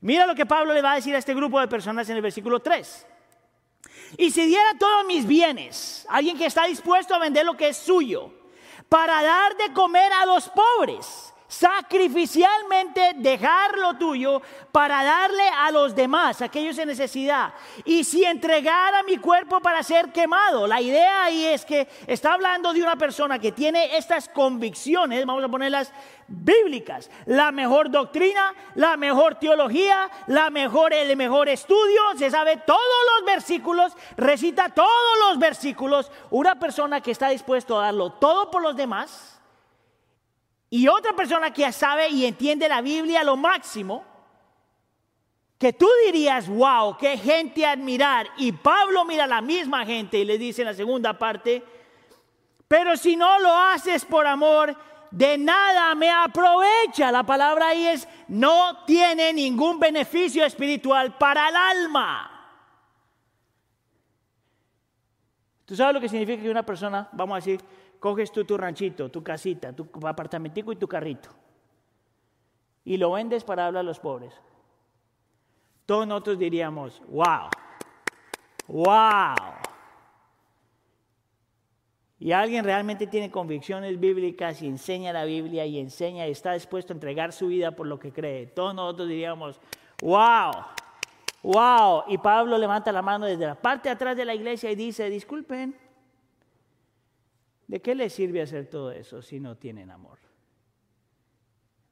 Mira 0.00 0.26
lo 0.26 0.34
que 0.34 0.46
Pablo 0.46 0.72
le 0.72 0.80
va 0.80 0.92
a 0.92 0.96
decir 0.96 1.14
a 1.14 1.18
este 1.18 1.34
grupo 1.34 1.60
de 1.60 1.68
personas 1.68 2.08
en 2.08 2.16
el 2.16 2.22
versículo 2.22 2.60
3. 2.60 3.06
Y 4.16 4.30
si 4.30 4.46
diera 4.46 4.78
todos 4.78 5.04
mis 5.04 5.26
bienes, 5.26 6.06
alguien 6.08 6.38
que 6.38 6.46
está 6.46 6.64
dispuesto 6.64 7.14
a 7.14 7.18
vender 7.18 7.44
lo 7.44 7.56
que 7.56 7.68
es 7.68 7.76
suyo, 7.76 8.32
para 8.88 9.22
dar 9.22 9.56
de 9.56 9.72
comer 9.74 10.10
a 10.12 10.24
los 10.24 10.48
pobres, 10.48 11.33
sacrificialmente 11.54 13.12
dejar 13.16 13.78
lo 13.78 13.94
tuyo 13.94 14.42
para 14.72 15.04
darle 15.04 15.44
a 15.48 15.70
los 15.70 15.94
demás, 15.94 16.42
aquellos 16.42 16.76
en 16.78 16.88
necesidad. 16.88 17.54
Y 17.84 18.02
si 18.02 18.24
entregara 18.24 19.02
mi 19.04 19.18
cuerpo 19.18 19.60
para 19.60 19.82
ser 19.82 20.10
quemado, 20.10 20.66
la 20.66 20.80
idea 20.80 21.24
ahí 21.24 21.44
es 21.44 21.64
que 21.64 21.88
está 22.06 22.32
hablando 22.32 22.72
de 22.72 22.82
una 22.82 22.96
persona 22.96 23.38
que 23.38 23.52
tiene 23.52 23.96
estas 23.96 24.28
convicciones, 24.28 25.24
vamos 25.24 25.44
a 25.44 25.48
ponerlas 25.48 25.92
bíblicas, 26.26 27.10
la 27.26 27.52
mejor 27.52 27.90
doctrina, 27.90 28.52
la 28.74 28.96
mejor 28.96 29.36
teología, 29.36 30.10
la 30.26 30.50
mejor, 30.50 30.92
el 30.92 31.16
mejor 31.16 31.48
estudio, 31.48 32.00
se 32.16 32.30
sabe 32.30 32.56
todos 32.66 32.80
los 33.16 33.26
versículos, 33.26 33.92
recita 34.16 34.70
todos 34.70 34.90
los 35.28 35.38
versículos, 35.38 36.10
una 36.30 36.58
persona 36.58 37.00
que 37.00 37.12
está 37.12 37.28
dispuesto 37.28 37.78
a 37.78 37.84
darlo 37.84 38.10
todo 38.12 38.50
por 38.50 38.62
los 38.62 38.74
demás 38.74 39.33
y 40.74 40.88
otra 40.88 41.12
persona 41.12 41.52
que 41.52 41.70
sabe 41.70 42.08
y 42.08 42.26
entiende 42.26 42.68
la 42.68 42.80
Biblia 42.80 43.22
lo 43.22 43.36
máximo, 43.36 44.04
que 45.56 45.72
tú 45.72 45.88
dirías, 46.04 46.48
wow, 46.48 46.96
qué 46.96 47.16
gente 47.16 47.64
admirar. 47.64 48.26
Y 48.38 48.50
Pablo 48.50 49.04
mira 49.04 49.22
a 49.22 49.28
la 49.28 49.40
misma 49.40 49.86
gente 49.86 50.18
y 50.18 50.24
le 50.24 50.36
dice 50.36 50.62
en 50.62 50.66
la 50.66 50.74
segunda 50.74 51.16
parte, 51.16 51.62
pero 52.66 52.96
si 52.96 53.14
no 53.14 53.38
lo 53.38 53.54
haces 53.56 54.04
por 54.04 54.26
amor, 54.26 54.76
de 55.12 55.38
nada 55.38 55.94
me 55.94 56.10
aprovecha. 56.10 57.12
La 57.12 57.22
palabra 57.22 57.68
ahí 57.68 57.86
es, 57.86 58.08
no 58.26 58.84
tiene 58.84 59.32
ningún 59.32 59.78
beneficio 59.78 60.44
espiritual 60.44 61.16
para 61.16 61.50
el 61.50 61.54
alma. 61.54 62.34
¿Tú 65.66 65.76
sabes 65.76 65.94
lo 65.94 66.00
que 66.00 66.08
significa 66.08 66.42
que 66.42 66.50
una 66.50 66.66
persona, 66.66 67.08
vamos 67.12 67.34
a 67.34 67.36
decir, 67.36 67.60
coges 68.04 68.30
tú 68.30 68.44
tu 68.44 68.58
ranchito, 68.58 69.10
tu 69.10 69.22
casita, 69.22 69.72
tu 69.72 69.88
apartamentico 70.06 70.72
y 70.72 70.76
tu 70.76 70.86
carrito 70.86 71.30
y 72.84 72.98
lo 72.98 73.12
vendes 73.12 73.44
para 73.44 73.66
hablar 73.66 73.80
a 73.80 73.84
los 73.84 73.98
pobres. 73.98 74.34
Todos 75.86 76.06
nosotros 76.06 76.38
diríamos, 76.38 77.00
wow, 77.08 77.48
wow. 78.68 79.34
Y 82.18 82.32
alguien 82.32 82.62
realmente 82.62 83.06
tiene 83.06 83.30
convicciones 83.30 83.98
bíblicas 83.98 84.60
y 84.60 84.66
enseña 84.66 85.10
la 85.10 85.24
Biblia 85.24 85.64
y 85.64 85.78
enseña 85.78 86.28
y 86.28 86.30
está 86.30 86.52
dispuesto 86.52 86.92
a 86.92 86.96
entregar 86.96 87.32
su 87.32 87.46
vida 87.46 87.70
por 87.72 87.86
lo 87.86 87.98
que 87.98 88.12
cree. 88.12 88.46
Todos 88.48 88.74
nosotros 88.74 89.08
diríamos, 89.08 89.58
wow, 90.02 90.52
wow. 91.42 92.04
Y 92.08 92.18
Pablo 92.18 92.58
levanta 92.58 92.92
la 92.92 93.00
mano 93.00 93.24
desde 93.24 93.46
la 93.46 93.54
parte 93.54 93.88
de 93.88 93.94
atrás 93.94 94.14
de 94.14 94.26
la 94.26 94.34
iglesia 94.34 94.70
y 94.70 94.74
dice, 94.74 95.08
disculpen, 95.08 95.74
¿De 97.66 97.80
qué 97.80 97.94
le 97.94 98.10
sirve 98.10 98.42
hacer 98.42 98.68
todo 98.68 98.90
eso 98.90 99.22
si 99.22 99.40
no 99.40 99.56
tienen 99.56 99.90
amor? 99.90 100.18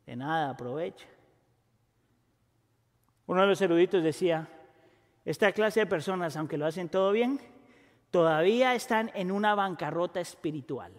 De 0.06 0.16
nada 0.16 0.50
aprovecha. 0.50 1.06
Uno 3.26 3.40
de 3.40 3.46
los 3.46 3.62
eruditos 3.62 4.02
decía, 4.02 4.48
esta 5.24 5.52
clase 5.52 5.80
de 5.80 5.86
personas, 5.86 6.36
aunque 6.36 6.58
lo 6.58 6.66
hacen 6.66 6.88
todo 6.88 7.12
bien, 7.12 7.40
todavía 8.10 8.74
están 8.74 9.10
en 9.14 9.30
una 9.30 9.54
bancarrota 9.54 10.20
espiritual. 10.20 10.92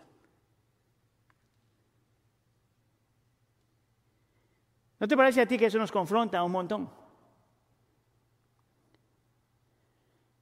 ¿No 4.99 5.07
te 5.07 5.17
parece 5.17 5.41
a 5.41 5.45
ti 5.45 5.57
que 5.57 5.65
eso 5.65 5.77
nos 5.77 5.91
confronta 5.91 6.41
un 6.43 6.51
montón? 6.51 6.89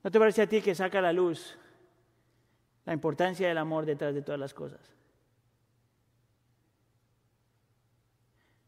¿No 0.03 0.11
te 0.11 0.19
parece 0.19 0.43
a 0.43 0.47
ti 0.47 0.61
que 0.61 0.75
saca 0.75 1.01
la 1.01 1.11
luz 1.11 1.57
la 2.85 2.93
importancia 2.93 3.47
del 3.47 3.57
amor 3.57 3.85
detrás 3.85 4.13
de 4.13 4.21
todas 4.21 4.39
las 4.39 4.53
cosas. 4.53 4.79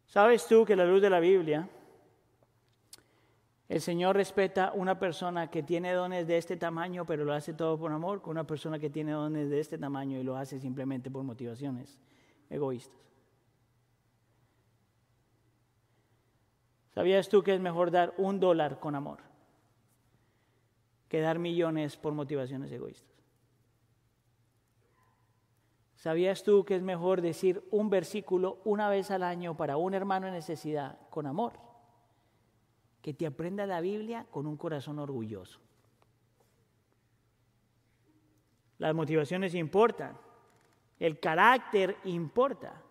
¿Sabes 0.07 0.45
tú 0.47 0.63
que 0.63 0.75
la 0.75 0.85
luz 0.85 1.01
de 1.01 1.09
la 1.09 1.19
Biblia, 1.19 1.67
el 3.67 3.81
Señor 3.81 4.15
respeta 4.15 4.71
una 4.75 4.99
persona 4.99 5.49
que 5.49 5.63
tiene 5.63 5.93
dones 5.93 6.27
de 6.27 6.37
este 6.37 6.57
tamaño, 6.57 7.05
pero 7.05 7.25
lo 7.25 7.33
hace 7.33 7.55
todo 7.55 7.79
por 7.79 7.91
amor, 7.91 8.21
con 8.21 8.31
una 8.31 8.45
persona 8.45 8.77
que 8.77 8.91
tiene 8.91 9.13
dones 9.13 9.49
de 9.49 9.59
este 9.59 9.79
tamaño 9.79 10.19
y 10.19 10.23
lo 10.23 10.37
hace 10.37 10.59
simplemente 10.59 11.09
por 11.09 11.23
motivaciones 11.23 11.99
egoístas? 12.49 12.99
¿Sabías 16.93 17.27
tú 17.27 17.41
que 17.41 17.55
es 17.55 17.59
mejor 17.59 17.89
dar 17.89 18.13
un 18.17 18.39
dólar 18.39 18.79
con 18.79 18.93
amor 18.93 19.17
que 21.09 21.21
dar 21.21 21.39
millones 21.39 21.97
por 21.97 22.13
motivaciones 22.13 22.71
egoístas? 22.71 23.12
¿Sabías 26.03 26.43
tú 26.43 26.65
que 26.65 26.75
es 26.75 26.81
mejor 26.81 27.21
decir 27.21 27.63
un 27.71 27.89
versículo 27.89 28.59
una 28.65 28.89
vez 28.89 29.09
al 29.09 29.23
año 29.23 29.55
para 29.55 29.77
un 29.77 29.93
hermano 29.93 30.27
en 30.27 30.33
necesidad 30.33 30.97
con 31.09 31.25
amor? 31.25 31.53
Que 33.01 33.13
te 33.13 33.25
aprenda 33.25 33.65
la 33.65 33.79
Biblia 33.79 34.25
con 34.29 34.45
un 34.45 34.57
corazón 34.57 34.99
orgulloso. 34.99 35.61
Las 38.79 38.93
motivaciones 38.93 39.55
importan, 39.55 40.17
el 40.99 41.21
carácter 41.21 41.95
importa. 42.03 42.81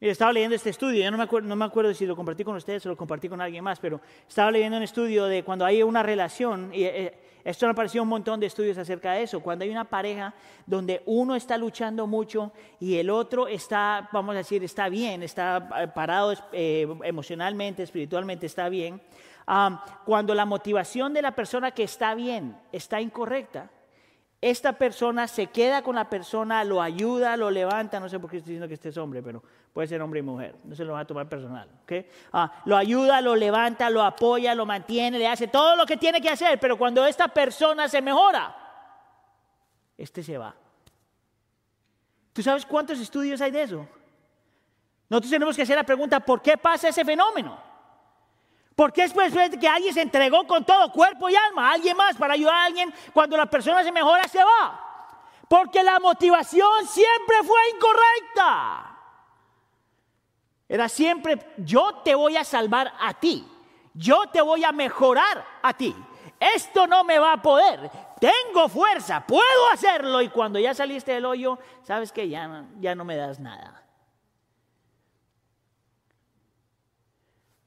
Mira, 0.00 0.12
estaba 0.12 0.32
leyendo 0.32 0.56
este 0.56 0.70
estudio, 0.70 1.04
yo 1.04 1.10
no 1.10 1.18
me, 1.18 1.24
acuerdo, 1.24 1.46
no 1.46 1.56
me 1.56 1.66
acuerdo 1.66 1.92
si 1.92 2.06
lo 2.06 2.16
compartí 2.16 2.42
con 2.42 2.56
ustedes 2.56 2.86
o 2.86 2.88
lo 2.88 2.96
compartí 2.96 3.28
con 3.28 3.42
alguien 3.42 3.62
más, 3.62 3.78
pero 3.78 4.00
estaba 4.26 4.50
leyendo 4.50 4.78
un 4.78 4.82
estudio 4.82 5.26
de 5.26 5.44
cuando 5.44 5.66
hay 5.66 5.82
una 5.82 6.02
relación, 6.02 6.70
y 6.72 6.84
eh, 6.84 7.18
esto 7.44 7.66
me 7.66 7.72
apareció 7.72 8.02
un 8.02 8.08
montón 8.08 8.40
de 8.40 8.46
estudios 8.46 8.78
acerca 8.78 9.12
de 9.12 9.24
eso. 9.24 9.40
Cuando 9.40 9.64
hay 9.64 9.70
una 9.70 9.84
pareja 9.84 10.34
donde 10.66 11.02
uno 11.06 11.34
está 11.34 11.58
luchando 11.58 12.06
mucho 12.06 12.52
y 12.78 12.96
el 12.96 13.10
otro 13.10 13.48
está, 13.48 14.08
vamos 14.12 14.34
a 14.34 14.38
decir, 14.38 14.62
está 14.62 14.88
bien, 14.88 15.22
está 15.22 15.68
eh, 15.80 15.88
parado 15.88 16.34
eh, 16.52 16.86
emocionalmente, 17.04 17.82
espiritualmente, 17.82 18.46
está 18.46 18.68
bien. 18.68 19.00
cuando 20.04 20.34
la 20.34 20.46
motivación 20.46 21.12
de 21.12 21.22
la 21.22 21.32
persona 21.32 21.72
que 21.72 21.82
está 21.82 22.14
bien 22.14 22.56
está 22.70 23.00
incorrecta, 23.00 23.70
esta 24.42 24.72
persona 24.72 25.28
se 25.28 25.46
queda 25.46 25.82
con 25.82 25.94
la 25.94 26.10
persona, 26.10 26.64
lo 26.64 26.82
ayuda, 26.82 27.36
lo 27.36 27.48
levanta, 27.48 28.00
no 28.00 28.08
sé 28.08 28.18
por 28.18 28.28
qué 28.28 28.38
estoy 28.38 28.54
diciendo 28.54 28.66
que 28.66 28.74
este 28.74 28.88
es 28.88 28.96
hombre, 28.96 29.22
pero 29.22 29.40
puede 29.72 29.86
ser 29.86 30.02
hombre 30.02 30.18
y 30.18 30.24
mujer, 30.24 30.56
no 30.64 30.74
se 30.74 30.84
lo 30.84 30.94
va 30.94 31.00
a 31.00 31.06
tomar 31.06 31.28
personal. 31.28 31.68
Ah, 32.32 32.60
lo 32.64 32.76
ayuda, 32.76 33.20
lo 33.20 33.36
levanta, 33.36 33.88
lo 33.88 34.02
apoya, 34.02 34.52
lo 34.56 34.66
mantiene, 34.66 35.16
le 35.16 35.28
hace 35.28 35.46
todo 35.46 35.76
lo 35.76 35.86
que 35.86 35.96
tiene 35.96 36.20
que 36.20 36.28
hacer, 36.28 36.58
pero 36.58 36.76
cuando 36.76 37.06
esta 37.06 37.28
persona 37.28 37.88
se 37.88 38.02
mejora, 38.02 38.56
este 39.96 40.24
se 40.24 40.36
va. 40.36 40.52
¿Tú 42.32 42.42
sabes 42.42 42.66
cuántos 42.66 42.98
estudios 42.98 43.40
hay 43.40 43.52
de 43.52 43.62
eso? 43.62 43.88
Nosotros 45.08 45.30
tenemos 45.30 45.54
que 45.54 45.62
hacer 45.62 45.76
la 45.76 45.84
pregunta, 45.84 46.18
¿por 46.18 46.42
qué 46.42 46.58
pasa 46.58 46.88
ese 46.88 47.04
fenómeno? 47.04 47.71
¿Por 48.74 48.92
qué 48.92 49.02
después 49.02 49.32
de 49.32 49.58
que 49.58 49.68
alguien 49.68 49.92
se 49.92 50.02
entregó 50.02 50.46
con 50.46 50.64
todo 50.64 50.92
cuerpo 50.92 51.28
y 51.28 51.36
alma 51.36 51.72
alguien 51.72 51.96
más 51.96 52.16
para 52.16 52.34
ayudar 52.34 52.54
a 52.54 52.64
alguien, 52.64 52.92
cuando 53.12 53.36
la 53.36 53.46
persona 53.46 53.82
se 53.82 53.92
mejora 53.92 54.26
se 54.28 54.42
va? 54.42 54.80
Porque 55.48 55.82
la 55.82 56.00
motivación 56.00 56.86
siempre 56.86 57.36
fue 57.44 57.60
incorrecta. 57.74 58.88
Era 60.68 60.88
siempre, 60.88 61.52
yo 61.58 62.00
te 62.02 62.14
voy 62.14 62.36
a 62.36 62.44
salvar 62.44 62.92
a 62.98 63.12
ti, 63.12 63.46
yo 63.92 64.22
te 64.32 64.40
voy 64.40 64.64
a 64.64 64.72
mejorar 64.72 65.44
a 65.62 65.74
ti. 65.74 65.94
Esto 66.40 66.86
no 66.86 67.04
me 67.04 67.18
va 67.18 67.34
a 67.34 67.42
poder, 67.42 67.90
tengo 68.18 68.68
fuerza, 68.68 69.24
puedo 69.26 69.68
hacerlo 69.70 70.22
y 70.22 70.28
cuando 70.28 70.58
ya 70.58 70.72
saliste 70.72 71.12
del 71.12 71.26
hoyo, 71.26 71.58
sabes 71.82 72.10
que 72.10 72.28
ya, 72.28 72.64
ya 72.80 72.94
no 72.94 73.04
me 73.04 73.16
das 73.16 73.38
nada. 73.38 73.81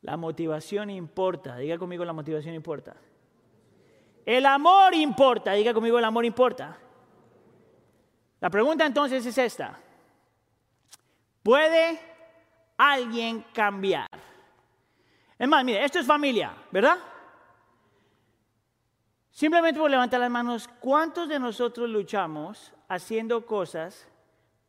La 0.06 0.18
motivación 0.18 0.92
importa. 0.92 1.58
Diga 1.58 1.80
conmigo, 1.80 2.06
la 2.06 2.14
motivación 2.14 2.54
importa. 2.54 2.96
El 4.24 4.46
amor 4.46 4.94
importa, 4.94 5.54
diga 5.54 5.74
conmigo, 5.74 5.98
el 5.98 6.06
amor 6.06 6.26
importa. 6.26 6.78
La 8.40 8.52
pregunta 8.52 8.86
entonces 8.86 9.26
es 9.26 9.36
esta. 9.36 9.80
¿Puede 11.42 12.00
alguien 12.78 13.46
cambiar? 13.52 14.08
Es 15.40 15.48
más, 15.48 15.66
mire, 15.66 15.84
esto 15.84 15.98
es 15.98 16.06
familia, 16.06 16.56
¿verdad? 16.72 17.00
Simplemente 19.32 19.80
por 19.80 19.90
levantar 19.90 20.20
las 20.20 20.30
manos, 20.30 20.68
¿cuántos 20.80 21.28
de 21.28 21.40
nosotros 21.40 21.90
luchamos 21.90 22.72
haciendo 22.88 23.44
cosas 23.48 24.08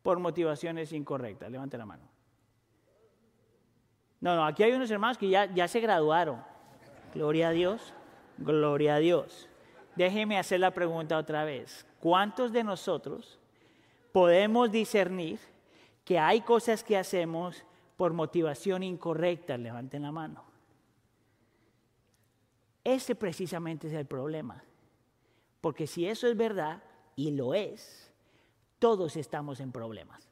por 0.01 0.17
motivaciones 0.17 0.91
incorrectas? 0.93 1.51
Levante 1.51 1.77
la 1.77 1.85
mano. 1.85 2.06
No, 4.19 4.35
no, 4.35 4.45
aquí 4.45 4.63
hay 4.63 4.73
unos 4.73 4.89
hermanos 4.89 5.17
que 5.17 5.29
ya, 5.29 5.45
ya 5.53 5.67
se 5.67 5.79
graduaron. 5.79 6.43
Gloria 7.13 7.49
a 7.49 7.51
Dios, 7.51 7.93
gloria 8.37 8.95
a 8.95 8.99
Dios. 8.99 9.47
Déjeme 9.95 10.37
hacer 10.37 10.59
la 10.59 10.71
pregunta 10.71 11.17
otra 11.17 11.43
vez. 11.43 11.85
¿Cuántos 11.99 12.51
de 12.51 12.63
nosotros 12.63 13.39
podemos 14.11 14.71
discernir 14.71 15.39
que 16.05 16.19
hay 16.19 16.41
cosas 16.41 16.83
que 16.83 16.97
hacemos 16.97 17.63
por 17.95 18.13
motivación 18.13 18.83
incorrecta? 18.83 19.57
Levanten 19.57 20.03
la 20.03 20.11
mano. 20.11 20.43
Ese 22.83 23.15
precisamente 23.15 23.87
es 23.87 23.93
el 23.93 24.05
problema. 24.05 24.63
Porque 25.61 25.87
si 25.87 26.07
eso 26.07 26.27
es 26.27 26.37
verdad, 26.37 26.81
y 27.15 27.31
lo 27.31 27.53
es, 27.53 28.11
todos 28.79 29.17
estamos 29.17 29.59
en 29.59 29.71
problemas. 29.71 30.29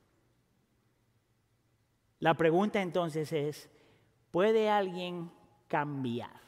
La 2.19 2.35
pregunta 2.35 2.81
entonces 2.81 3.33
es, 3.33 3.69
¿puede 4.35 4.69
alguien 4.69 5.31
cambiar? 5.65 6.41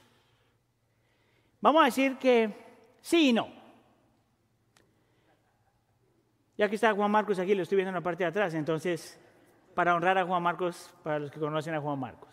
Vamos 1.62 1.82
a 1.82 1.86
decir 1.86 2.18
que 2.18 2.54
sí 3.00 3.30
y 3.30 3.32
no. 3.32 3.48
Ya 6.58 6.68
que 6.68 6.76
está 6.76 6.94
Juan 6.94 7.10
Marcos 7.10 7.40
aquí, 7.40 7.56
lo 7.56 7.64
estoy 7.64 7.78
viendo 7.78 7.92
en 7.92 7.96
la 7.96 8.02
parte 8.02 8.26
de 8.26 8.30
atrás, 8.30 8.54
entonces, 8.56 9.18
para 9.74 9.96
honrar 9.96 10.18
a 10.18 10.26
Juan 10.26 10.44
Marcos, 10.44 10.94
para 11.02 11.18
los 11.18 11.32
que 11.32 11.40
conocen 11.40 11.76
a 11.76 11.80
Juan 11.80 11.98
Marcos. 11.98 12.30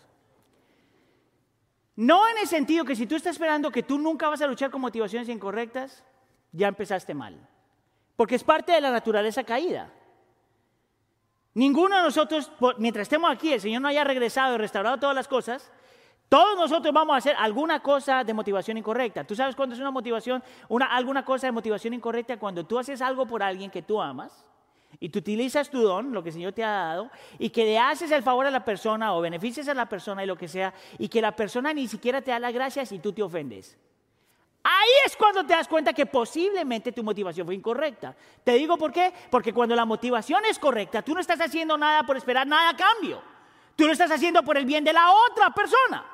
No 1.94 2.28
en 2.28 2.38
el 2.38 2.48
sentido 2.48 2.84
que 2.84 2.96
si 2.96 3.06
tú 3.06 3.14
estás 3.14 3.36
esperando 3.36 3.70
que 3.70 3.84
tú 3.84 3.96
nunca 3.96 4.28
vas 4.28 4.42
a 4.42 4.48
luchar 4.48 4.72
con 4.72 4.80
motivaciones 4.80 5.28
incorrectas, 5.28 6.04
ya 6.50 6.66
empezaste 6.66 7.14
mal. 7.14 7.48
Porque 8.16 8.34
es 8.34 8.42
parte 8.42 8.72
de 8.72 8.80
la 8.80 8.90
naturaleza 8.90 9.44
caída. 9.44 9.92
Ninguno 11.54 11.96
de 11.96 12.02
nosotros, 12.02 12.50
mientras 12.78 13.02
estemos 13.02 13.30
aquí, 13.30 13.52
el 13.52 13.60
Señor 13.60 13.80
no 13.80 13.88
haya 13.88 14.02
regresado 14.02 14.56
y 14.56 14.58
restaurado 14.58 14.98
todas 14.98 15.14
las 15.14 15.28
cosas, 15.28 15.70
todos 16.28 16.56
nosotros 16.56 16.92
vamos 16.92 17.14
a 17.14 17.18
hacer 17.18 17.36
alguna 17.38 17.80
cosa 17.80 18.24
de 18.24 18.34
motivación 18.34 18.76
incorrecta. 18.76 19.24
¿Tú 19.24 19.36
sabes 19.36 19.54
cuándo 19.54 19.74
es 19.74 19.80
una 19.80 19.92
motivación, 19.92 20.42
una, 20.68 20.86
alguna 20.86 21.24
cosa 21.24 21.46
de 21.46 21.52
motivación 21.52 21.94
incorrecta? 21.94 22.38
Cuando 22.38 22.66
tú 22.66 22.76
haces 22.76 23.00
algo 23.00 23.24
por 23.24 23.42
alguien 23.42 23.70
que 23.70 23.82
tú 23.82 24.02
amas 24.02 24.44
y 24.98 25.10
tú 25.10 25.20
utilizas 25.20 25.70
tu 25.70 25.80
don, 25.80 26.12
lo 26.12 26.24
que 26.24 26.30
el 26.30 26.32
Señor 26.32 26.52
te 26.52 26.64
ha 26.64 26.70
dado, 26.70 27.10
y 27.38 27.50
que 27.50 27.64
le 27.64 27.78
haces 27.78 28.10
el 28.10 28.24
favor 28.24 28.46
a 28.46 28.50
la 28.50 28.64
persona 28.64 29.14
o 29.14 29.20
beneficias 29.20 29.68
a 29.68 29.74
la 29.74 29.88
persona 29.88 30.24
y 30.24 30.26
lo 30.26 30.36
que 30.36 30.48
sea, 30.48 30.74
y 30.98 31.08
que 31.08 31.22
la 31.22 31.36
persona 31.36 31.72
ni 31.72 31.86
siquiera 31.86 32.20
te 32.20 32.32
da 32.32 32.40
las 32.40 32.52
gracias 32.52 32.90
y 32.90 32.98
tú 32.98 33.12
te 33.12 33.22
ofendes. 33.22 33.78
Ahí 34.66 34.88
es 35.04 35.14
cuando 35.14 35.44
te 35.44 35.52
das 35.52 35.68
cuenta 35.68 35.92
que 35.92 36.06
posiblemente 36.06 36.90
tu 36.90 37.04
motivación 37.04 37.46
fue 37.46 37.54
incorrecta. 37.54 38.16
Te 38.42 38.52
digo 38.52 38.78
por 38.78 38.90
qué, 38.90 39.12
porque 39.30 39.52
cuando 39.52 39.76
la 39.76 39.84
motivación 39.84 40.42
es 40.46 40.58
correcta, 40.58 41.02
tú 41.02 41.12
no 41.12 41.20
estás 41.20 41.38
haciendo 41.38 41.76
nada 41.76 42.02
por 42.04 42.16
esperar 42.16 42.46
nada 42.46 42.70
a 42.70 42.76
cambio. 42.76 43.20
Tú 43.76 43.84
lo 43.84 43.92
estás 43.92 44.10
haciendo 44.10 44.42
por 44.42 44.56
el 44.56 44.64
bien 44.64 44.82
de 44.82 44.94
la 44.94 45.12
otra 45.30 45.50
persona. 45.50 46.06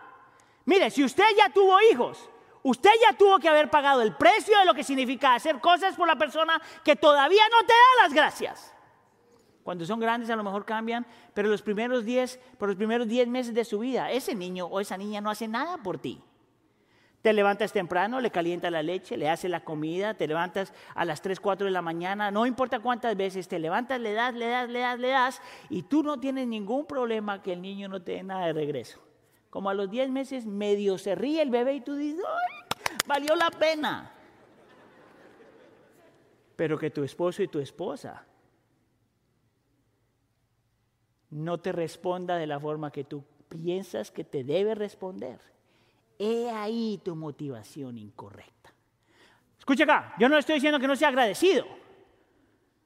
Mire, 0.64 0.90
si 0.90 1.04
usted 1.04 1.24
ya 1.38 1.48
tuvo 1.50 1.78
hijos, 1.92 2.28
usted 2.64 2.90
ya 3.00 3.16
tuvo 3.16 3.38
que 3.38 3.48
haber 3.48 3.70
pagado 3.70 4.02
el 4.02 4.16
precio 4.16 4.58
de 4.58 4.64
lo 4.64 4.74
que 4.74 4.82
significa 4.82 5.36
hacer 5.36 5.60
cosas 5.60 5.94
por 5.94 6.08
la 6.08 6.16
persona 6.16 6.60
que 6.82 6.96
todavía 6.96 7.44
no 7.52 7.60
te 7.60 7.72
da 7.72 8.02
las 8.02 8.12
gracias. 8.12 8.74
Cuando 9.62 9.86
son 9.86 10.00
grandes 10.00 10.28
a 10.28 10.34
lo 10.34 10.42
mejor 10.42 10.64
cambian, 10.64 11.06
pero 11.34 11.48
los 11.48 11.62
primeros 11.62 12.04
10, 12.04 12.40
por 12.58 12.68
los 12.68 12.76
primeros 12.76 13.06
10 13.06 13.28
meses 13.28 13.54
de 13.54 13.64
su 13.64 13.78
vida, 13.78 14.10
ese 14.10 14.34
niño 14.34 14.66
o 14.66 14.80
esa 14.80 14.96
niña 14.96 15.20
no 15.20 15.30
hace 15.30 15.46
nada 15.46 15.76
por 15.76 15.98
ti. 15.98 16.20
Te 17.22 17.34
levantas 17.34 17.72
temprano, 17.72 18.18
le 18.18 18.30
calienta 18.30 18.70
la 18.70 18.82
leche, 18.82 19.18
le 19.18 19.28
hace 19.28 19.48
la 19.48 19.60
comida, 19.60 20.14
te 20.14 20.26
levantas 20.26 20.72
a 20.94 21.04
las 21.04 21.20
3, 21.20 21.38
4 21.38 21.66
de 21.66 21.70
la 21.70 21.82
mañana, 21.82 22.30
no 22.30 22.46
importa 22.46 22.80
cuántas 22.80 23.14
veces 23.14 23.46
te 23.46 23.58
levantas, 23.58 24.00
le 24.00 24.14
das, 24.14 24.34
le 24.34 24.46
das, 24.46 24.70
le 24.70 24.78
das, 24.78 24.98
le 24.98 25.08
das, 25.08 25.42
y 25.68 25.82
tú 25.82 26.02
no 26.02 26.18
tienes 26.18 26.46
ningún 26.46 26.86
problema 26.86 27.42
que 27.42 27.52
el 27.52 27.60
niño 27.60 27.88
no 27.88 28.00
te 28.00 28.12
dé 28.12 28.22
nada 28.22 28.46
de 28.46 28.54
regreso. 28.54 29.00
Como 29.50 29.68
a 29.68 29.74
los 29.74 29.90
10 29.90 30.10
meses 30.10 30.46
medio 30.46 30.96
se 30.96 31.14
ríe 31.14 31.42
el 31.42 31.50
bebé 31.50 31.74
y 31.74 31.80
tú 31.82 31.94
dices, 31.94 32.24
¡ay! 32.26 32.96
Valió 33.06 33.34
la 33.36 33.50
pena. 33.50 34.12
Pero 36.56 36.78
que 36.78 36.90
tu 36.90 37.04
esposo 37.04 37.42
y 37.42 37.48
tu 37.48 37.58
esposa 37.58 38.24
no 41.28 41.58
te 41.60 41.72
responda 41.72 42.36
de 42.36 42.46
la 42.46 42.58
forma 42.58 42.90
que 42.90 43.04
tú 43.04 43.24
piensas 43.48 44.10
que 44.10 44.24
te 44.24 44.42
debe 44.42 44.74
responder 44.74 45.38
He 46.22 46.50
ahí 46.50 47.00
tu 47.02 47.16
motivación 47.16 47.96
incorrecta. 47.96 48.74
Escucha 49.58 49.84
acá, 49.84 50.14
yo 50.18 50.28
no 50.28 50.36
estoy 50.36 50.56
diciendo 50.56 50.78
que 50.78 50.86
no 50.86 50.94
sea 50.94 51.08
agradecido. 51.08 51.64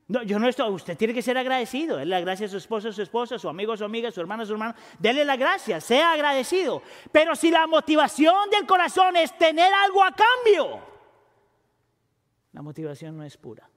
No, 0.07 0.23
yo 0.23 0.39
no 0.39 0.47
estoy, 0.47 0.71
usted 0.71 0.97
tiene 0.97 1.13
que 1.13 1.21
ser 1.21 1.37
agradecido. 1.37 1.97
Dele 1.97 2.11
la 2.11 2.21
gracia 2.21 2.47
a 2.47 2.49
su 2.49 2.59
esposo, 2.59 2.91
a 2.91 2.93
su 2.93 3.03
esposa, 3.03 3.35
a 3.35 3.39
su 3.41 3.49
amigo, 3.49 3.73
a 3.73 3.77
su 3.77 3.85
amiga, 3.85 4.11
a 4.11 4.13
su 4.13 4.21
hermano, 4.21 4.45
a 4.45 4.47
su 4.47 4.53
hermano. 4.53 4.75
Dele 5.01 5.25
la 5.25 5.35
gracia, 5.37 5.81
sea 5.81 6.13
agradecido. 6.13 6.81
Pero 7.11 7.35
si 7.35 7.51
la 7.51 7.67
motivación 7.67 8.51
del 8.51 8.67
corazón 8.67 9.17
es 9.17 9.37
tener 9.37 9.73
algo 9.75 10.05
a 10.05 10.13
cambio, 10.13 10.79
la 12.53 12.63
motivación 12.63 13.17
no 13.17 13.25
es 13.25 13.37
pura. 13.37 13.69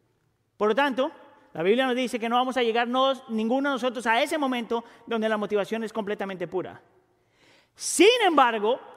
Por 0.55 0.69
lo 0.69 0.75
tanto, 0.75 1.11
la 1.53 1.63
Biblia 1.63 1.87
nos 1.87 1.95
dice 1.95 2.19
que 2.19 2.29
no 2.29 2.35
vamos 2.35 2.57
a 2.57 2.61
llegar 2.61 2.87
ninguno 2.87 3.69
de 3.69 3.73
nosotros 3.73 4.05
a 4.05 4.21
ese 4.21 4.37
momento 4.37 4.83
donde 5.07 5.27
la 5.27 5.37
motivación 5.37 5.83
es 5.83 5.91
completamente 5.91 6.47
pura. 6.47 6.79
Sin 7.73 8.21
embargo, 8.23 8.96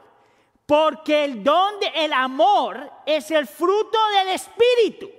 porque 0.70 1.24
el 1.24 1.42
don 1.42 1.80
del 1.80 2.12
amor 2.12 2.92
es 3.04 3.33
el 3.33 3.48
fruto 3.48 3.98
del 4.16 4.28
Espíritu. 4.28 5.11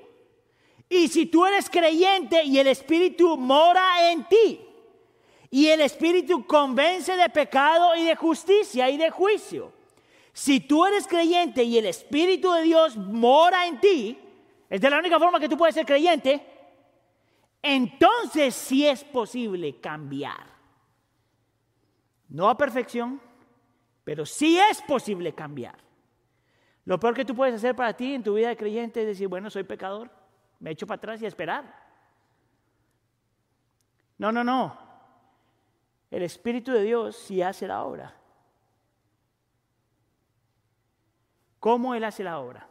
Y 0.87 1.09
si 1.09 1.25
tú 1.25 1.45
eres 1.45 1.69
creyente 1.69 2.41
y 2.45 2.57
el 2.57 2.67
Espíritu 2.67 3.35
mora 3.35 4.09
en 4.09 4.23
ti, 4.29 4.61
y 5.49 5.67
el 5.67 5.81
Espíritu 5.81 6.47
convence 6.47 7.17
de 7.17 7.27
pecado 7.27 7.97
y 7.97 8.05
de 8.05 8.15
justicia 8.15 8.89
y 8.89 8.95
de 8.95 9.09
juicio. 9.09 9.73
Si 10.31 10.61
tú 10.61 10.85
eres 10.85 11.05
creyente 11.05 11.63
y 11.63 11.77
el 11.77 11.87
Espíritu 11.87 12.53
de 12.53 12.61
Dios 12.61 12.95
mora 12.95 13.67
en 13.67 13.81
ti, 13.81 14.17
es 14.69 14.79
de 14.79 14.89
la 14.89 14.99
única 14.99 15.19
forma 15.19 15.37
que 15.37 15.49
tú 15.49 15.57
puedes 15.57 15.75
ser 15.75 15.85
creyente, 15.85 16.47
entonces 17.61 18.55
sí 18.55 18.87
es 18.87 19.03
posible 19.03 19.81
cambiar. 19.81 20.47
No 22.29 22.47
a 22.47 22.55
perfección, 22.55 23.19
pero 24.03 24.25
sí 24.25 24.59
es 24.59 24.81
posible 24.81 25.33
cambiar. 25.33 25.77
Lo 26.85 26.99
peor 26.99 27.13
que 27.13 27.25
tú 27.25 27.35
puedes 27.35 27.55
hacer 27.55 27.75
para 27.75 27.93
ti 27.93 28.13
en 28.13 28.23
tu 28.23 28.33
vida 28.33 28.49
de 28.49 28.57
creyente 28.57 29.01
es 29.01 29.07
decir, 29.07 29.27
bueno, 29.27 29.49
soy 29.49 29.63
pecador, 29.63 30.09
me 30.59 30.71
echo 30.71 30.87
para 30.87 30.97
atrás 30.97 31.21
y 31.21 31.25
esperar. 31.25 31.63
No, 34.17 34.31
no, 34.31 34.43
no. 34.43 34.77
El 36.09 36.23
Espíritu 36.23 36.71
de 36.71 36.83
Dios 36.83 37.15
sí 37.15 37.41
hace 37.41 37.67
la 37.67 37.83
obra. 37.83 38.15
¿Cómo 41.59 41.93
Él 41.93 42.03
hace 42.03 42.23
la 42.23 42.39
obra? 42.39 42.67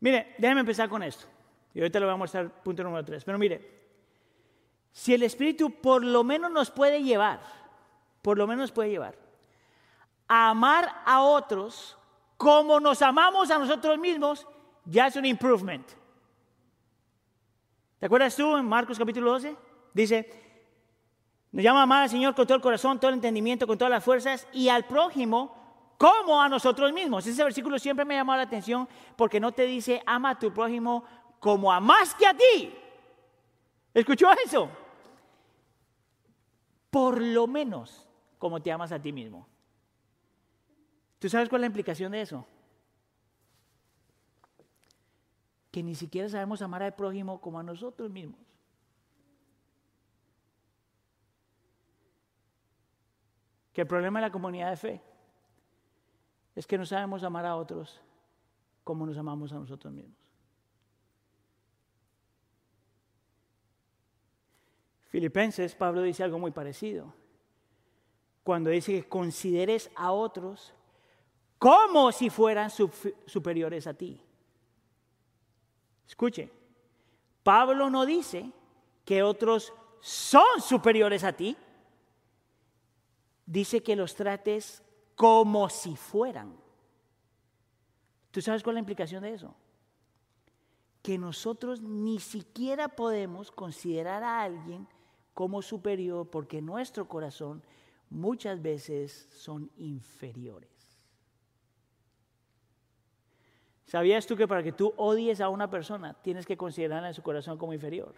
Mire, 0.00 0.34
déjeme 0.38 0.60
empezar 0.60 0.88
con 0.88 1.02
esto. 1.02 1.26
Y 1.74 1.80
ahorita 1.80 2.00
le 2.00 2.06
voy 2.06 2.14
a 2.14 2.18
mostrar 2.18 2.62
punto 2.62 2.82
número 2.82 3.04
tres. 3.04 3.24
Pero 3.24 3.38
mire, 3.38 3.76
si 4.90 5.12
el 5.12 5.22
Espíritu 5.22 5.70
por 5.70 6.02
lo 6.02 6.24
menos 6.24 6.50
nos 6.50 6.70
puede 6.70 7.02
llevar 7.02 7.40
por 8.26 8.36
lo 8.36 8.48
menos 8.48 8.72
puede 8.72 8.90
llevar 8.90 9.16
a 10.26 10.50
amar 10.50 10.92
a 11.04 11.22
otros 11.22 11.96
como 12.36 12.80
nos 12.80 13.00
amamos 13.00 13.52
a 13.52 13.58
nosotros 13.60 14.00
mismos, 14.00 14.48
ya 14.84 15.06
es 15.06 15.14
un 15.14 15.26
improvement. 15.26 15.88
¿Te 18.00 18.06
acuerdas 18.06 18.34
tú 18.34 18.56
en 18.56 18.66
Marcos 18.66 18.98
capítulo 18.98 19.30
12? 19.30 19.56
Dice, 19.94 20.28
nos 21.52 21.62
llama 21.62 21.78
a 21.78 21.82
amar 21.84 22.02
al 22.02 22.10
Señor 22.10 22.34
con 22.34 22.48
todo 22.48 22.56
el 22.56 22.62
corazón, 22.62 22.98
todo 22.98 23.10
el 23.10 23.14
entendimiento, 23.14 23.64
con 23.64 23.78
todas 23.78 23.92
las 23.92 24.02
fuerzas 24.02 24.48
y 24.52 24.70
al 24.70 24.86
prójimo 24.86 25.94
como 25.96 26.42
a 26.42 26.48
nosotros 26.48 26.92
mismos. 26.92 27.24
Ese 27.28 27.44
versículo 27.44 27.78
siempre 27.78 28.04
me 28.04 28.16
ha 28.16 28.22
llamado 28.22 28.38
la 28.38 28.42
atención 28.42 28.88
porque 29.14 29.38
no 29.38 29.52
te 29.52 29.66
dice 29.66 30.02
ama 30.04 30.30
a 30.30 30.38
tu 30.40 30.52
prójimo 30.52 31.04
como 31.38 31.72
a 31.72 31.78
más 31.78 32.12
que 32.16 32.26
a 32.26 32.34
ti. 32.34 32.74
¿Escuchó 33.94 34.26
eso? 34.44 34.68
Por 36.90 37.22
lo 37.22 37.46
menos 37.46 38.05
como 38.46 38.62
te 38.62 38.70
amas 38.70 38.92
a 38.92 39.02
ti 39.02 39.12
mismo. 39.12 39.44
¿Tú 41.18 41.28
sabes 41.28 41.48
cuál 41.48 41.62
es 41.62 41.62
la 41.62 41.66
implicación 41.66 42.12
de 42.12 42.20
eso? 42.20 42.46
Que 45.72 45.82
ni 45.82 45.96
siquiera 45.96 46.28
sabemos 46.28 46.62
amar 46.62 46.84
al 46.84 46.94
prójimo 46.94 47.40
como 47.40 47.58
a 47.58 47.64
nosotros 47.64 48.08
mismos. 48.08 48.38
Que 53.72 53.80
el 53.80 53.88
problema 53.88 54.20
de 54.20 54.26
la 54.26 54.30
comunidad 54.30 54.70
de 54.70 54.76
fe 54.76 55.02
es 56.54 56.68
que 56.68 56.78
no 56.78 56.86
sabemos 56.86 57.24
amar 57.24 57.46
a 57.46 57.56
otros 57.56 58.00
como 58.84 59.06
nos 59.06 59.18
amamos 59.18 59.52
a 59.52 59.56
nosotros 59.56 59.92
mismos. 59.92 60.16
Filipenses, 65.08 65.74
Pablo 65.74 66.02
dice 66.02 66.22
algo 66.22 66.38
muy 66.38 66.52
parecido. 66.52 67.25
Cuando 68.46 68.70
dice 68.70 68.92
que 68.92 69.08
consideres 69.08 69.90
a 69.96 70.12
otros 70.12 70.72
como 71.58 72.12
si 72.12 72.30
fueran 72.30 72.70
superiores 72.70 73.88
a 73.88 73.94
ti. 73.94 74.22
Escuche, 76.06 76.48
Pablo 77.42 77.90
no 77.90 78.06
dice 78.06 78.52
que 79.04 79.24
otros 79.24 79.72
son 80.00 80.60
superiores 80.60 81.24
a 81.24 81.32
ti, 81.32 81.56
dice 83.44 83.82
que 83.82 83.96
los 83.96 84.14
trates 84.14 84.80
como 85.16 85.68
si 85.68 85.96
fueran. 85.96 86.56
¿Tú 88.30 88.40
sabes 88.40 88.62
cuál 88.62 88.74
es 88.74 88.76
la 88.76 88.80
implicación 88.82 89.24
de 89.24 89.34
eso? 89.34 89.56
Que 91.02 91.18
nosotros 91.18 91.82
ni 91.82 92.20
siquiera 92.20 92.86
podemos 92.86 93.50
considerar 93.50 94.22
a 94.22 94.42
alguien 94.42 94.86
como 95.34 95.62
superior 95.62 96.30
porque 96.30 96.62
nuestro 96.62 97.08
corazón 97.08 97.64
muchas 98.10 98.62
veces 98.62 99.28
son 99.30 99.70
inferiores. 99.76 100.70
¿Sabías 103.86 104.26
tú 104.26 104.36
que 104.36 104.48
para 104.48 104.62
que 104.62 104.72
tú 104.72 104.92
odies 104.96 105.40
a 105.40 105.48
una 105.48 105.70
persona 105.70 106.14
tienes 106.14 106.44
que 106.44 106.56
considerarla 106.56 107.08
en 107.08 107.14
su 107.14 107.22
corazón 107.22 107.56
como 107.56 107.72
inferior? 107.72 108.14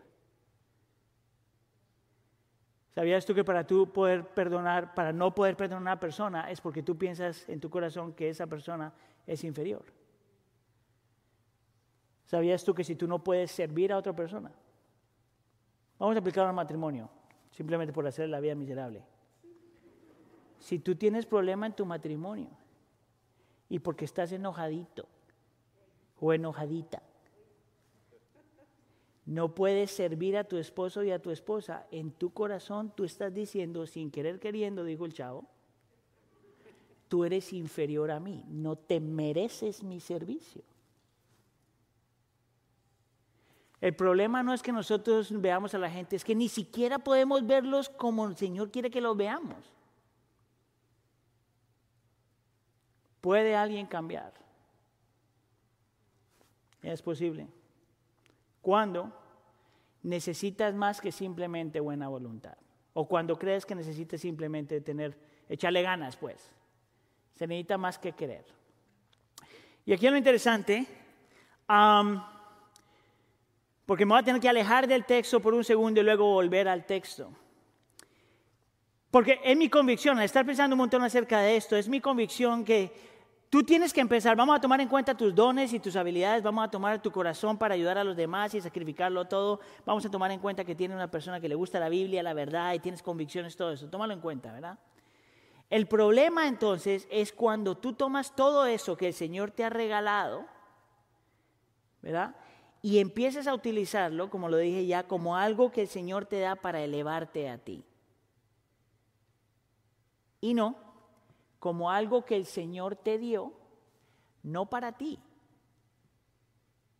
¿Sabías 2.95 3.25
tú 3.25 3.35
que 3.35 3.45
para 3.45 3.67
tú 3.67 3.93
poder 3.93 4.27
perdonar, 4.27 4.95
para 4.95 5.13
no 5.13 5.35
poder 5.35 5.57
perdonar 5.57 5.79
a 5.79 5.93
una 5.93 6.01
persona 6.01 6.51
es 6.51 6.61
porque 6.61 6.83
tú 6.83 6.97
piensas 6.97 7.49
en 7.49 7.61
tu 7.61 7.71
corazón 7.71 8.15
que 8.15 8.31
esa 8.31 8.47
persona 8.47 8.93
es 9.27 9.45
inferior? 9.45 9.85
¿Sabías 12.25 12.65
tú 12.65 12.75
que 12.75 12.83
si 12.83 12.97
tú 12.97 13.07
no 13.07 13.23
puedes 13.23 13.51
servir 13.51 13.93
a 13.93 13.99
otra 13.99 14.17
persona? 14.17 14.51
Vamos 15.99 16.17
a 16.17 16.19
aplicar 16.19 16.47
al 16.47 16.55
matrimonio, 16.55 17.11
simplemente 17.51 17.93
por 17.93 18.07
hacer 18.07 18.29
la 18.29 18.41
vida 18.41 18.55
miserable. 18.55 19.05
Si 20.69 20.79
tú 20.79 20.97
tienes 20.97 21.25
problema 21.25 21.65
en 21.65 21.73
tu 21.73 21.87
matrimonio 21.87 22.51
y 23.71 23.79
porque 23.79 24.05
estás 24.05 24.33
enojadito, 24.33 25.09
o 26.21 26.35
enojadita. 26.35 27.03
No 29.25 29.55
puedes 29.55 29.91
servir 29.91 30.37
a 30.37 30.45
tu 30.45 30.59
esposo 30.59 31.03
y 31.05 31.11
a 31.11 31.23
tu 31.23 31.31
esposa. 31.31 31.87
En 31.91 32.11
tu 32.11 32.35
corazón 32.35 32.93
tú 32.95 33.05
estás 33.05 33.33
diciendo, 33.33 33.87
sin 33.87 34.11
querer 34.11 34.39
queriendo, 34.41 34.85
dijo 34.85 35.07
el 35.07 35.15
chavo, 35.15 35.47
tú 37.09 37.25
eres 37.25 37.55
inferior 37.55 38.11
a 38.11 38.21
mí, 38.21 38.45
no 38.51 38.77
te 38.77 39.01
mereces 39.01 39.83
mi 39.83 40.01
servicio. 40.01 40.61
El 43.81 43.97
problema 43.97 44.43
no 44.43 44.53
es 44.53 44.63
que 44.63 44.73
nosotros 44.73 45.33
veamos 45.41 45.73
a 45.73 45.79
la 45.79 45.89
gente, 45.89 46.15
es 46.15 46.27
que 46.27 46.35
ni 46.35 46.51
siquiera 46.51 46.99
podemos 46.99 47.47
verlos 47.47 47.89
como 47.89 48.27
el 48.27 48.37
Señor 48.37 48.71
quiere 48.71 48.91
que 48.91 49.01
los 49.01 49.17
veamos. 49.17 49.78
¿Puede 53.21 53.57
alguien 53.57 53.87
cambiar? 53.87 54.33
Es 56.83 57.03
posible. 57.03 57.49
Cuando 58.63 59.13
necesitas 60.03 60.75
más 60.75 61.01
que 61.01 61.13
simplemente 61.13 61.81
buena 61.81 62.09
voluntad. 62.09 62.57
O 62.95 63.07
cuando 63.07 63.39
crees 63.39 63.67
que 63.67 63.75
necesitas 63.75 64.21
simplemente 64.21 64.81
tener, 64.81 65.17
echarle 65.49 65.83
ganas, 65.83 66.17
pues. 66.17 66.51
Se 67.35 67.47
necesita 67.47 67.79
más 67.79 67.99
que 67.99 68.13
querer. 68.13 68.45
Y 69.85 69.93
aquí 69.93 70.09
lo 70.09 70.17
interesante, 70.17 70.87
porque 73.87 74.05
me 74.05 74.13
voy 74.13 74.21
a 74.21 74.25
tener 74.25 74.41
que 74.41 74.49
alejar 74.49 74.87
del 74.87 75.05
texto 75.05 75.41
por 75.41 75.55
un 75.55 75.65
segundo 75.65 76.01
y 76.01 76.05
luego 76.05 76.33
volver 76.33 76.69
al 76.69 76.85
texto. 76.85 77.33
Porque 79.11 79.41
es 79.43 79.57
mi 79.57 79.71
convicción, 79.71 80.19
al 80.19 80.25
estar 80.25 80.45
pensando 80.45 80.75
un 80.75 80.79
montón 80.79 81.03
acerca 81.03 81.41
de 81.41 81.57
esto, 81.57 81.77
es 81.77 81.89
mi 81.89 82.01
convicción 82.01 82.65
que 82.65 82.93
Tú 83.51 83.63
tienes 83.63 83.95
que 83.95 84.03
empezar, 84.03 84.37
vamos 84.37 84.59
a 84.59 84.61
tomar 84.61 84.79
en 84.83 84.89
cuenta 84.89 85.17
tus 85.17 85.35
dones 85.35 85.73
y 85.73 85.81
tus 85.81 85.97
habilidades, 85.97 86.43
vamos 86.43 86.65
a 86.65 86.71
tomar 86.71 87.01
tu 87.01 87.11
corazón 87.11 87.57
para 87.57 87.75
ayudar 87.75 87.97
a 87.97 88.05
los 88.05 88.15
demás 88.15 88.53
y 88.55 88.61
sacrificarlo 88.61 89.25
todo. 89.25 89.61
Vamos 89.87 90.05
a 90.05 90.11
tomar 90.11 90.31
en 90.31 90.41
cuenta 90.41 90.65
que 90.65 90.75
tienes 90.75 90.95
una 90.95 91.11
persona 91.11 91.41
que 91.41 91.49
le 91.49 91.55
gusta 91.55 91.81
la 91.81 91.89
Biblia, 91.89 92.23
la 92.23 92.35
verdad 92.35 92.75
y 92.75 92.79
tienes 92.79 93.03
convicciones, 93.03 93.57
todo 93.57 93.73
eso. 93.73 93.89
Tómalo 93.89 94.13
en 94.13 94.21
cuenta, 94.21 94.53
¿verdad? 94.53 94.79
El 95.71 95.87
problema 95.87 96.47
entonces 96.47 97.09
es 97.11 97.33
cuando 97.33 97.77
tú 97.77 97.95
tomas 97.95 98.37
todo 98.37 98.67
eso 98.67 98.99
que 98.99 99.09
el 99.09 99.15
Señor 99.15 99.51
te 99.51 99.65
ha 99.65 99.71
regalado, 99.71 100.45
¿verdad? 102.03 102.37
Y 102.83 102.99
empiezas 102.99 103.47
a 103.47 103.55
utilizarlo, 103.55 104.29
como 104.29 104.51
lo 104.51 104.59
dije 104.59 104.85
ya, 104.87 105.05
como 105.05 105.37
algo 105.37 105.73
que 105.73 105.83
el 105.83 105.89
Señor 105.89 106.27
te 106.27 106.39
da 106.39 106.55
para 106.55 106.83
elevarte 106.83 107.49
a 107.49 107.57
ti. 107.57 107.83
Y 110.41 110.55
no, 110.55 110.88
como 111.59 111.91
algo 111.91 112.25
que 112.25 112.37
el 112.37 112.47
Señor 112.47 112.97
te 112.97 113.19
dio, 113.19 113.53
no 114.43 114.67
para 114.67 114.93
ti, 114.93 115.19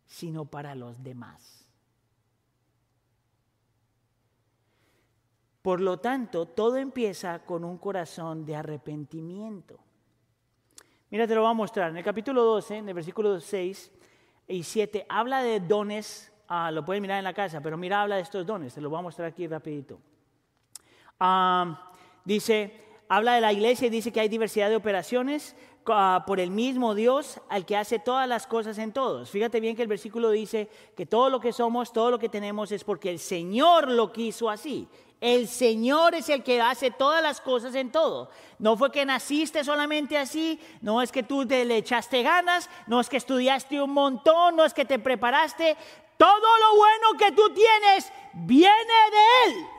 sino 0.07 0.45
para 0.45 0.75
los 0.75 1.03
demás. 1.03 1.69
Por 5.63 5.81
lo 5.81 5.99
tanto, 5.99 6.47
todo 6.47 6.77
empieza 6.77 7.45
con 7.45 7.65
un 7.65 7.79
corazón 7.79 8.47
de 8.47 8.57
arrepentimiento. 8.57 9.79
Mira, 11.11 11.27
te 11.27 11.35
lo 11.35 11.43
voy 11.43 11.51
a 11.51 11.55
mostrar. 11.55 11.91
En 11.91 11.97
el 11.97 12.05
capítulo 12.05 12.43
12, 12.43 12.77
en 12.77 12.89
el 12.89 12.95
versículo 12.95 13.41
6 13.41 13.91
y 14.49 14.63
7, 14.63 15.07
habla 15.09 15.43
de 15.43 15.61
dones. 15.61 16.33
Ah, 16.49 16.71
lo 16.71 16.85
pueden 16.85 17.03
mirar 17.03 17.19
en 17.19 17.25
la 17.25 17.35
casa, 17.35 17.61
pero 17.61 17.77
mira, 17.77 18.01
habla 18.01 18.17
de 18.17 18.23
estos 18.23 18.47
dones. 18.47 18.75
Te 18.75 18.81
lo 18.81 18.89
voy 18.89 18.99
a 18.99 19.03
mostrar 19.03 19.29
aquí 19.29 19.47
rapidito. 19.47 20.01
Ah, 21.21 21.93
dice, 22.25 22.88
habla 23.09 23.35
de 23.35 23.41
la 23.41 23.53
iglesia 23.53 23.87
y 23.87 23.91
dice 23.91 24.13
que 24.13 24.21
hay 24.21 24.29
diversidad 24.29 24.69
de 24.69 24.77
operaciones 24.77 25.57
ah, 25.87 26.25
por 26.27 26.41
el 26.41 26.51
mismo 26.51 26.95
Dios 26.95 27.41
al 27.49 27.65
que 27.65 27.77
hace 27.77 27.99
todas 27.99 28.29
las 28.29 28.47
cosas 28.47 28.79
en 28.79 28.93
todos. 28.93 29.31
Fíjate 29.31 29.61
bien 29.61 29.75
que 29.75 29.83
el 29.83 29.89
versículo 29.89 30.31
dice 30.31 30.69
que 30.97 31.07
todo 31.07 31.31
lo 31.31 31.41
que 31.41 31.53
somos, 31.53 31.93
todo 31.93 32.11
lo 32.11 32.19
que 32.19 32.29
tenemos 32.29 32.71
es 32.73 32.85
porque 32.85 33.11
el 33.11 33.19
Señor 33.19 33.91
lo 33.91 34.13
quiso 34.13 34.51
así. 34.51 34.87
El 35.21 35.49
Señor 35.49 36.15
es 36.15 36.29
el 36.29 36.45
que 36.45 36.61
hace 36.61 36.93
todas 36.93 37.23
las 37.23 37.41
cosas 37.41 37.75
en 37.75 37.91
todo. 37.91 38.31
No 38.59 38.77
fue 38.77 38.93
que 38.93 39.05
naciste 39.05 39.65
solamente 39.65 40.17
así, 40.17 40.61
no 40.81 41.03
es 41.03 41.11
que 41.11 41.25
tú 41.25 41.45
te 41.45 41.65
le 41.65 41.79
echaste 41.79 42.23
ganas, 42.23 42.71
no 42.87 43.01
es 43.01 43.09
que 43.09 43.17
estudiaste 43.17 43.83
un 43.83 43.91
montón, 43.91 44.55
no 44.55 44.65
es 44.65 44.73
que 44.73 44.85
te 44.85 45.01
preparaste. 45.01 45.77
Todo 46.17 46.29
lo 46.37 46.77
bueno 46.77 47.19
que 47.19 47.33
tú 47.33 47.53
tienes 47.53 48.13
viene 48.35 48.71
de 48.75 49.51
Él. 49.51 49.78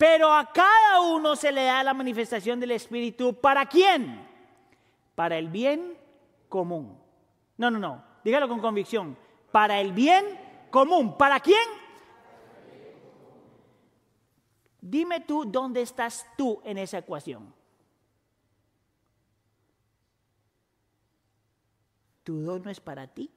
Pero 0.00 0.32
a 0.32 0.50
cada 0.50 1.02
uno 1.02 1.36
se 1.36 1.52
le 1.52 1.64
da 1.64 1.84
la 1.84 1.92
manifestación 1.92 2.58
del 2.58 2.70
Espíritu. 2.70 3.38
¿Para 3.38 3.66
quién? 3.66 4.26
Para 5.14 5.36
el 5.36 5.50
bien 5.50 5.94
común. 6.48 6.98
No, 7.58 7.70
no, 7.70 7.78
no. 7.78 8.02
Dígalo 8.24 8.48
con 8.48 8.60
convicción. 8.60 9.14
Para 9.52 9.78
el 9.78 9.92
bien 9.92 10.24
común. 10.70 11.18
¿Para 11.18 11.38
quién? 11.40 11.68
Dime 14.80 15.20
tú 15.20 15.44
dónde 15.44 15.82
estás 15.82 16.26
tú 16.34 16.62
en 16.64 16.78
esa 16.78 16.96
ecuación. 16.96 17.52
Tu 22.24 22.40
don 22.40 22.62
no 22.62 22.70
es 22.70 22.80
para 22.80 23.06
ti. 23.06 23.30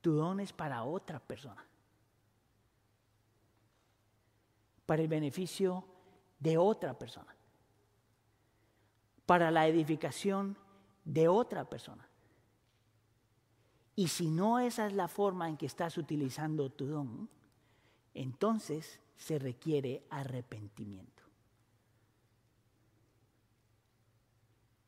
Tu 0.00 0.10
don 0.14 0.40
es 0.40 0.52
para 0.52 0.82
otra 0.82 1.20
persona. 1.20 1.64
Para 4.86 5.02
el 5.02 5.08
beneficio 5.08 5.84
de 6.38 6.58
otra 6.58 6.98
persona, 6.98 7.34
para 9.26 9.50
la 9.50 9.66
edificación 9.66 10.56
de 11.04 11.28
otra 11.28 11.64
persona. 11.64 12.06
Y 13.96 14.08
si 14.08 14.30
no 14.30 14.58
esa 14.58 14.86
es 14.86 14.92
la 14.92 15.08
forma 15.08 15.48
en 15.48 15.56
que 15.56 15.66
estás 15.66 15.96
utilizando 15.98 16.70
tu 16.70 16.86
don, 16.86 17.28
entonces 18.12 19.00
se 19.16 19.38
requiere 19.38 20.04
arrepentimiento. 20.10 21.22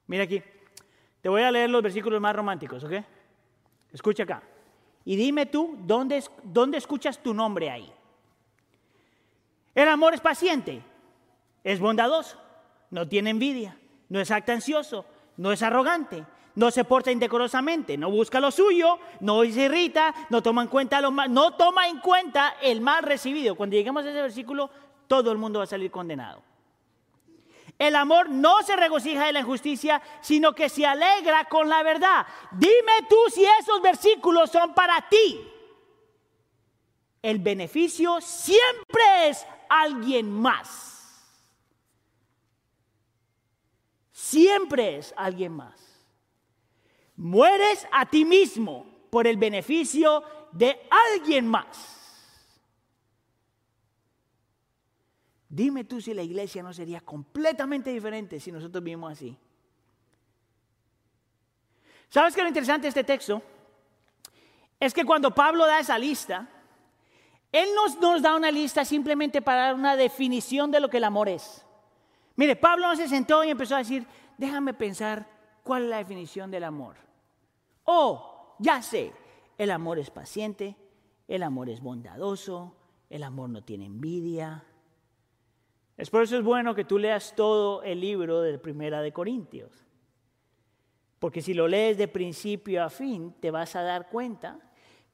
Mira 0.08 0.24
aquí, 0.24 0.42
te 1.20 1.28
voy 1.28 1.42
a 1.42 1.50
leer 1.50 1.70
los 1.70 1.82
versículos 1.82 2.20
más 2.20 2.34
románticos, 2.34 2.84
¿ok? 2.84 2.92
Escucha 3.92 4.24
acá. 4.24 4.42
Y 5.04 5.16
dime 5.16 5.46
tú, 5.46 5.76
¿dónde, 5.80 6.22
dónde 6.42 6.78
escuchas 6.78 7.22
tu 7.22 7.32
nombre 7.32 7.70
ahí? 7.70 7.92
El 9.76 9.88
amor 9.88 10.14
es 10.14 10.20
paciente, 10.22 10.82
es 11.62 11.78
bondadoso, 11.80 12.38
no 12.90 13.06
tiene 13.06 13.28
envidia, 13.28 13.76
no 14.08 14.18
es 14.18 14.30
actancioso, 14.30 15.04
no 15.36 15.52
es 15.52 15.62
arrogante, 15.62 16.24
no 16.54 16.70
se 16.70 16.84
porta 16.84 17.12
indecorosamente, 17.12 17.98
no 17.98 18.10
busca 18.10 18.40
lo 18.40 18.50
suyo, 18.50 18.98
no 19.20 19.42
se 19.42 19.64
irrita, 19.64 20.14
no 20.30 20.42
toma 20.42 20.62
en 20.62 20.68
cuenta 20.68 21.02
lo 21.02 21.10
mal, 21.10 21.30
no 21.30 21.56
toma 21.56 21.88
en 21.88 22.00
cuenta 22.00 22.56
el 22.62 22.80
mal 22.80 23.02
recibido. 23.02 23.54
Cuando 23.54 23.76
lleguemos 23.76 24.06
a 24.06 24.08
ese 24.08 24.22
versículo, 24.22 24.70
todo 25.06 25.30
el 25.30 25.36
mundo 25.36 25.58
va 25.58 25.64
a 25.64 25.68
salir 25.68 25.90
condenado. 25.90 26.42
El 27.78 27.96
amor 27.96 28.30
no 28.30 28.62
se 28.62 28.76
regocija 28.76 29.26
de 29.26 29.34
la 29.34 29.40
injusticia, 29.40 30.00
sino 30.22 30.54
que 30.54 30.70
se 30.70 30.86
alegra 30.86 31.44
con 31.44 31.68
la 31.68 31.82
verdad. 31.82 32.26
Dime 32.52 33.06
tú 33.10 33.16
si 33.30 33.44
esos 33.44 33.82
versículos 33.82 34.50
son 34.50 34.72
para 34.72 35.06
ti. 35.10 35.46
El 37.20 37.40
beneficio 37.40 38.22
siempre 38.22 39.28
es 39.28 39.46
alguien 39.68 40.30
más. 40.30 40.96
Siempre 44.12 44.98
es 44.98 45.14
alguien 45.16 45.52
más. 45.52 45.80
Mueres 47.16 47.86
a 47.92 48.06
ti 48.06 48.24
mismo 48.24 48.86
por 49.10 49.26
el 49.26 49.36
beneficio 49.36 50.22
de 50.52 50.88
alguien 51.12 51.46
más. 51.46 51.96
Dime 55.48 55.84
tú 55.84 56.00
si 56.00 56.12
la 56.12 56.22
iglesia 56.22 56.62
no 56.62 56.72
sería 56.72 57.00
completamente 57.00 57.90
diferente 57.90 58.40
si 58.40 58.50
nosotros 58.52 58.82
vivimos 58.82 59.12
así. 59.12 59.36
¿Sabes 62.08 62.34
qué 62.34 62.40
es 62.40 62.44
lo 62.44 62.48
interesante 62.48 62.82
de 62.82 62.88
este 62.88 63.04
texto? 63.04 63.42
Es 64.78 64.92
que 64.92 65.04
cuando 65.04 65.34
Pablo 65.34 65.66
da 65.66 65.80
esa 65.80 65.98
lista, 65.98 66.48
él 67.52 67.68
nos, 67.74 67.98
nos 68.00 68.22
da 68.22 68.34
una 68.36 68.50
lista 68.50 68.84
simplemente 68.84 69.42
para 69.42 69.62
dar 69.62 69.74
una 69.74 69.96
definición 69.96 70.70
de 70.70 70.80
lo 70.80 70.88
que 70.88 70.98
el 70.98 71.04
amor 71.04 71.28
es. 71.28 71.64
Mire, 72.36 72.56
Pablo 72.56 72.94
se 72.96 73.08
sentó 73.08 73.44
y 73.44 73.50
empezó 73.50 73.76
a 73.76 73.78
decir, 73.78 74.06
déjame 74.36 74.74
pensar 74.74 75.26
cuál 75.62 75.84
es 75.84 75.88
la 75.88 75.98
definición 75.98 76.50
del 76.50 76.64
amor. 76.64 76.96
Oh, 77.84 78.56
ya 78.58 78.82
sé, 78.82 79.12
el 79.58 79.70
amor 79.70 79.98
es 79.98 80.10
paciente, 80.10 80.76
el 81.28 81.42
amor 81.42 81.70
es 81.70 81.80
bondadoso, 81.80 82.76
el 83.08 83.22
amor 83.22 83.48
no 83.48 83.62
tiene 83.62 83.86
envidia, 83.86 84.64
es 85.96 86.10
por 86.10 86.22
eso 86.22 86.36
es 86.36 86.44
bueno 86.44 86.74
que 86.74 86.84
tú 86.84 86.98
leas 86.98 87.34
todo 87.34 87.82
el 87.82 88.00
libro 88.00 88.42
de 88.42 88.58
Primera 88.58 89.00
de 89.00 89.12
Corintios. 89.12 89.72
Porque 91.18 91.40
si 91.40 91.54
lo 91.54 91.66
lees 91.66 91.96
de 91.96 92.08
principio 92.08 92.84
a 92.84 92.90
fin, 92.90 93.34
te 93.40 93.50
vas 93.50 93.74
a 93.76 93.82
dar 93.82 94.10
cuenta 94.10 94.58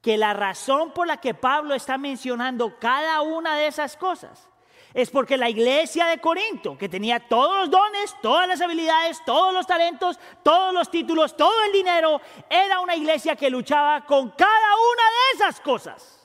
que 0.03 0.17
la 0.17 0.33
razón 0.33 0.91
por 0.91 1.07
la 1.07 1.17
que 1.17 1.33
Pablo 1.33 1.73
está 1.73 1.97
mencionando 1.97 2.77
cada 2.77 3.21
una 3.21 3.55
de 3.55 3.67
esas 3.67 3.95
cosas 3.95 4.49
es 4.93 5.09
porque 5.09 5.37
la 5.37 5.49
iglesia 5.49 6.05
de 6.05 6.19
Corinto, 6.19 6.77
que 6.77 6.89
tenía 6.89 7.19
todos 7.21 7.61
los 7.61 7.71
dones, 7.71 8.15
todas 8.21 8.47
las 8.47 8.61
habilidades, 8.61 9.23
todos 9.25 9.53
los 9.53 9.65
talentos, 9.65 10.19
todos 10.43 10.73
los 10.73 10.91
títulos, 10.91 11.35
todo 11.35 11.63
el 11.65 11.71
dinero, 11.71 12.21
era 12.49 12.81
una 12.81 12.95
iglesia 12.95 13.35
que 13.35 13.49
luchaba 13.49 14.05
con 14.05 14.29
cada 14.31 14.47
una 14.47 15.03
de 15.03 15.35
esas 15.35 15.59
cosas. 15.61 16.22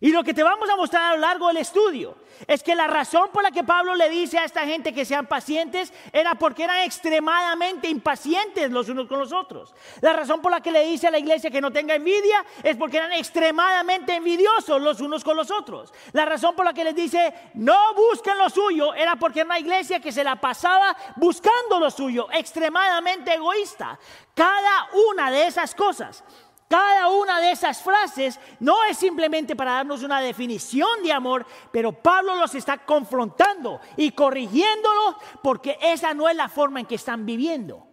Y 0.00 0.12
lo 0.12 0.22
que 0.22 0.34
te 0.34 0.44
vamos 0.44 0.70
a 0.70 0.76
mostrar 0.76 1.02
a 1.02 1.14
lo 1.16 1.20
largo 1.20 1.48
del 1.48 1.56
estudio 1.56 2.16
es 2.46 2.62
que 2.62 2.76
la 2.76 2.86
razón 2.86 3.30
por 3.32 3.42
la 3.42 3.50
que 3.50 3.64
Pablo 3.64 3.96
le 3.96 4.08
dice 4.08 4.38
a 4.38 4.44
esta 4.44 4.64
gente 4.64 4.94
que 4.94 5.04
sean 5.04 5.26
pacientes 5.26 5.92
era 6.12 6.36
porque 6.36 6.62
eran 6.64 6.82
extremadamente 6.82 7.88
impacientes 7.88 8.70
los 8.70 8.88
unos 8.88 9.08
con 9.08 9.18
los 9.18 9.32
otros. 9.32 9.74
La 10.00 10.12
razón 10.12 10.40
por 10.40 10.52
la 10.52 10.60
que 10.60 10.70
le 10.70 10.84
dice 10.84 11.08
a 11.08 11.10
la 11.10 11.18
iglesia 11.18 11.50
que 11.50 11.60
no 11.60 11.72
tenga 11.72 11.96
envidia 11.96 12.44
es 12.62 12.76
porque 12.76 12.98
eran 12.98 13.12
extremadamente 13.12 14.14
envidiosos 14.14 14.80
los 14.80 15.00
unos 15.00 15.24
con 15.24 15.36
los 15.36 15.50
otros. 15.50 15.92
La 16.12 16.24
razón 16.24 16.54
por 16.54 16.64
la 16.64 16.72
que 16.72 16.84
les 16.84 16.94
dice 16.94 17.34
no 17.54 17.94
busquen 17.94 18.38
lo 18.38 18.48
suyo 18.50 18.94
era 18.94 19.16
porque 19.16 19.40
era 19.40 19.46
una 19.46 19.58
iglesia 19.58 19.98
que 19.98 20.12
se 20.12 20.22
la 20.22 20.36
pasaba 20.36 20.96
buscando 21.16 21.80
lo 21.80 21.90
suyo, 21.90 22.28
extremadamente 22.32 23.34
egoísta. 23.34 23.98
Cada 24.34 24.90
una 25.10 25.32
de 25.32 25.48
esas 25.48 25.74
cosas 25.74 26.22
cada 26.68 27.08
una 27.08 27.40
de 27.40 27.52
esas 27.52 27.82
frases 27.82 28.38
no 28.60 28.84
es 28.84 28.98
simplemente 28.98 29.56
para 29.56 29.72
darnos 29.72 30.02
una 30.02 30.20
definición 30.20 31.02
de 31.02 31.12
amor, 31.12 31.46
pero 31.72 31.92
Pablo 31.92 32.36
los 32.36 32.54
está 32.54 32.84
confrontando 32.84 33.80
y 33.96 34.10
corrigiéndolos 34.10 35.16
porque 35.42 35.78
esa 35.80 36.12
no 36.12 36.28
es 36.28 36.36
la 36.36 36.48
forma 36.48 36.80
en 36.80 36.86
que 36.86 36.96
están 36.96 37.24
viviendo. 37.24 37.86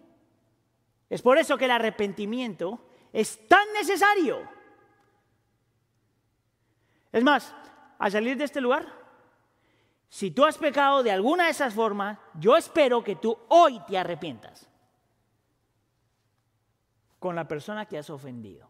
Es 1.10 1.22
por 1.22 1.38
eso 1.38 1.58
que 1.58 1.66
el 1.66 1.72
arrepentimiento 1.72 2.86
es 3.14 3.48
tan 3.48 3.66
necesario. 3.74 4.42
Es 7.14 7.24
más, 7.24 7.56
al 7.98 8.12
salir 8.12 8.36
de 8.36 8.44
este 8.44 8.60
lugar, 8.60 8.92
si 10.10 10.32
tú 10.32 10.44
has 10.44 10.58
pecado 10.58 11.02
de 11.02 11.12
alguna 11.12 11.46
de 11.46 11.52
esas 11.52 11.74
formas, 11.74 12.18
yo 12.34 12.58
espero 12.58 13.04
que 13.06 13.16
tú 13.16 13.38
hoy 13.48 13.80
te 13.88 13.98
arrepientas 13.98 14.68
con 17.26 17.36
la 17.36 17.48
persona 17.48 17.88
que 17.88 17.98
has 17.98 18.12
ofendido. 18.12 18.70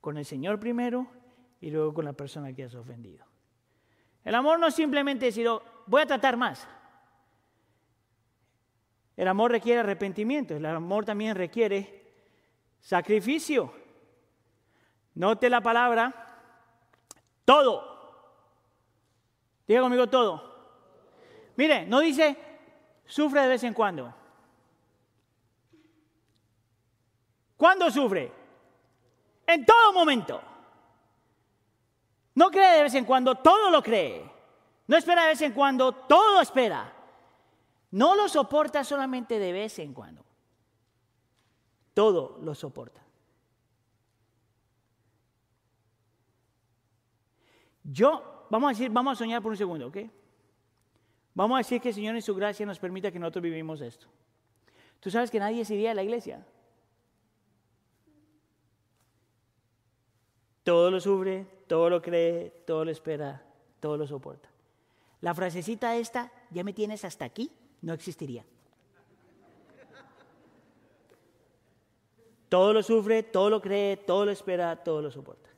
Con 0.00 0.18
el 0.18 0.24
Señor 0.24 0.58
primero 0.58 1.06
y 1.60 1.70
luego 1.70 1.94
con 1.94 2.04
la 2.04 2.14
persona 2.14 2.52
que 2.52 2.64
has 2.64 2.74
ofendido. 2.74 3.24
El 4.24 4.34
amor 4.34 4.58
no 4.58 4.66
es 4.66 4.74
simplemente 4.74 5.26
decir, 5.26 5.46
oh, 5.46 5.62
voy 5.86 6.02
a 6.02 6.06
tratar 6.06 6.36
más. 6.36 6.66
El 9.16 9.28
amor 9.28 9.52
requiere 9.52 9.78
arrepentimiento, 9.78 10.56
el 10.56 10.66
amor 10.66 11.04
también 11.04 11.36
requiere 11.36 12.12
sacrificio. 12.80 13.72
Note 15.14 15.48
la 15.48 15.60
palabra, 15.60 16.12
todo. 17.44 18.34
Diga 19.64 19.80
conmigo 19.80 20.08
todo. 20.08 20.74
Mire, 21.54 21.86
no 21.86 22.00
dice, 22.00 22.36
sufre 23.04 23.42
de 23.42 23.48
vez 23.48 23.62
en 23.62 23.74
cuando. 23.74 24.12
¿Cuándo 27.56 27.90
sufre? 27.90 28.32
En 29.46 29.64
todo 29.64 29.92
momento. 29.92 30.40
No 32.34 32.50
cree 32.50 32.76
de 32.76 32.82
vez 32.82 32.94
en 32.94 33.04
cuando, 33.04 33.36
todo 33.36 33.70
lo 33.70 33.82
cree. 33.82 34.30
No 34.86 34.96
espera 34.96 35.22
de 35.22 35.28
vez 35.28 35.40
en 35.42 35.52
cuando, 35.52 35.92
todo 35.92 36.40
espera. 36.40 36.92
No 37.92 38.14
lo 38.14 38.28
soporta 38.28 38.84
solamente 38.84 39.38
de 39.38 39.52
vez 39.52 39.78
en 39.78 39.94
cuando. 39.94 40.24
Todo 41.94 42.38
lo 42.42 42.54
soporta. 42.54 43.02
Yo, 47.84 48.46
vamos 48.50 48.68
a 48.68 48.72
decir, 48.72 48.90
vamos 48.90 49.12
a 49.12 49.16
soñar 49.16 49.40
por 49.40 49.52
un 49.52 49.56
segundo, 49.56 49.86
¿ok? 49.86 49.98
Vamos 51.34 51.54
a 51.54 51.58
decir 51.58 51.80
que 51.80 51.88
el 51.88 51.94
Señor 51.94 52.16
en 52.16 52.22
su 52.22 52.34
gracia 52.34 52.66
nos 52.66 52.78
permita 52.78 53.10
que 53.10 53.18
nosotros 53.18 53.44
vivimos 53.44 53.80
esto. 53.80 54.08
Tú 55.00 55.10
sabes 55.10 55.30
que 55.30 55.38
nadie 55.38 55.64
se 55.64 55.74
iría 55.74 55.92
a 55.92 55.94
la 55.94 56.02
iglesia. 56.02 56.44
Todo 60.66 60.90
lo 60.90 60.98
sufre, 60.98 61.46
todo 61.68 61.88
lo 61.88 62.02
cree, 62.02 62.50
todo 62.66 62.84
lo 62.84 62.90
espera, 62.90 63.40
todo 63.78 63.96
lo 63.96 64.04
soporta. 64.04 64.48
La 65.20 65.32
frasecita 65.32 65.94
esta, 65.94 66.32
ya 66.50 66.64
me 66.64 66.72
tienes 66.72 67.04
hasta 67.04 67.24
aquí, 67.24 67.52
no 67.82 67.92
existiría. 67.92 68.44
Todo 72.48 72.72
lo 72.72 72.82
sufre, 72.82 73.22
todo 73.22 73.48
lo 73.48 73.62
cree, 73.62 73.96
todo 73.96 74.24
lo 74.24 74.32
espera, 74.32 74.82
todo 74.82 75.00
lo 75.02 75.08
soporta. 75.08 75.48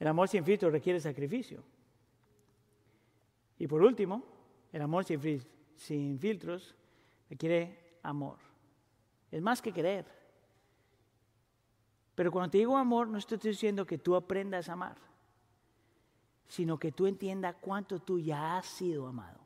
El 0.00 0.08
amor 0.08 0.26
sin 0.26 0.44
filtros 0.44 0.72
requiere 0.72 0.98
sacrificio. 0.98 1.62
Y 3.60 3.68
por 3.68 3.80
último, 3.80 4.24
el 4.72 4.82
amor 4.82 5.04
sin, 5.04 5.20
sin 5.76 6.18
filtros 6.18 6.74
requiere 7.30 7.98
amor. 8.02 8.38
Es 9.30 9.40
más 9.40 9.62
que 9.62 9.72
querer. 9.72 10.21
Pero 12.14 12.30
cuando 12.30 12.50
te 12.50 12.58
digo 12.58 12.76
amor, 12.76 13.08
no 13.08 13.18
estoy 13.18 13.38
diciendo 13.38 13.86
que 13.86 13.98
tú 13.98 14.14
aprendas 14.14 14.68
a 14.68 14.74
amar, 14.74 14.96
sino 16.46 16.78
que 16.78 16.92
tú 16.92 17.06
entiendas 17.06 17.56
cuánto 17.60 18.00
tú 18.00 18.18
ya 18.18 18.58
has 18.58 18.66
sido 18.66 19.06
amado. 19.06 19.40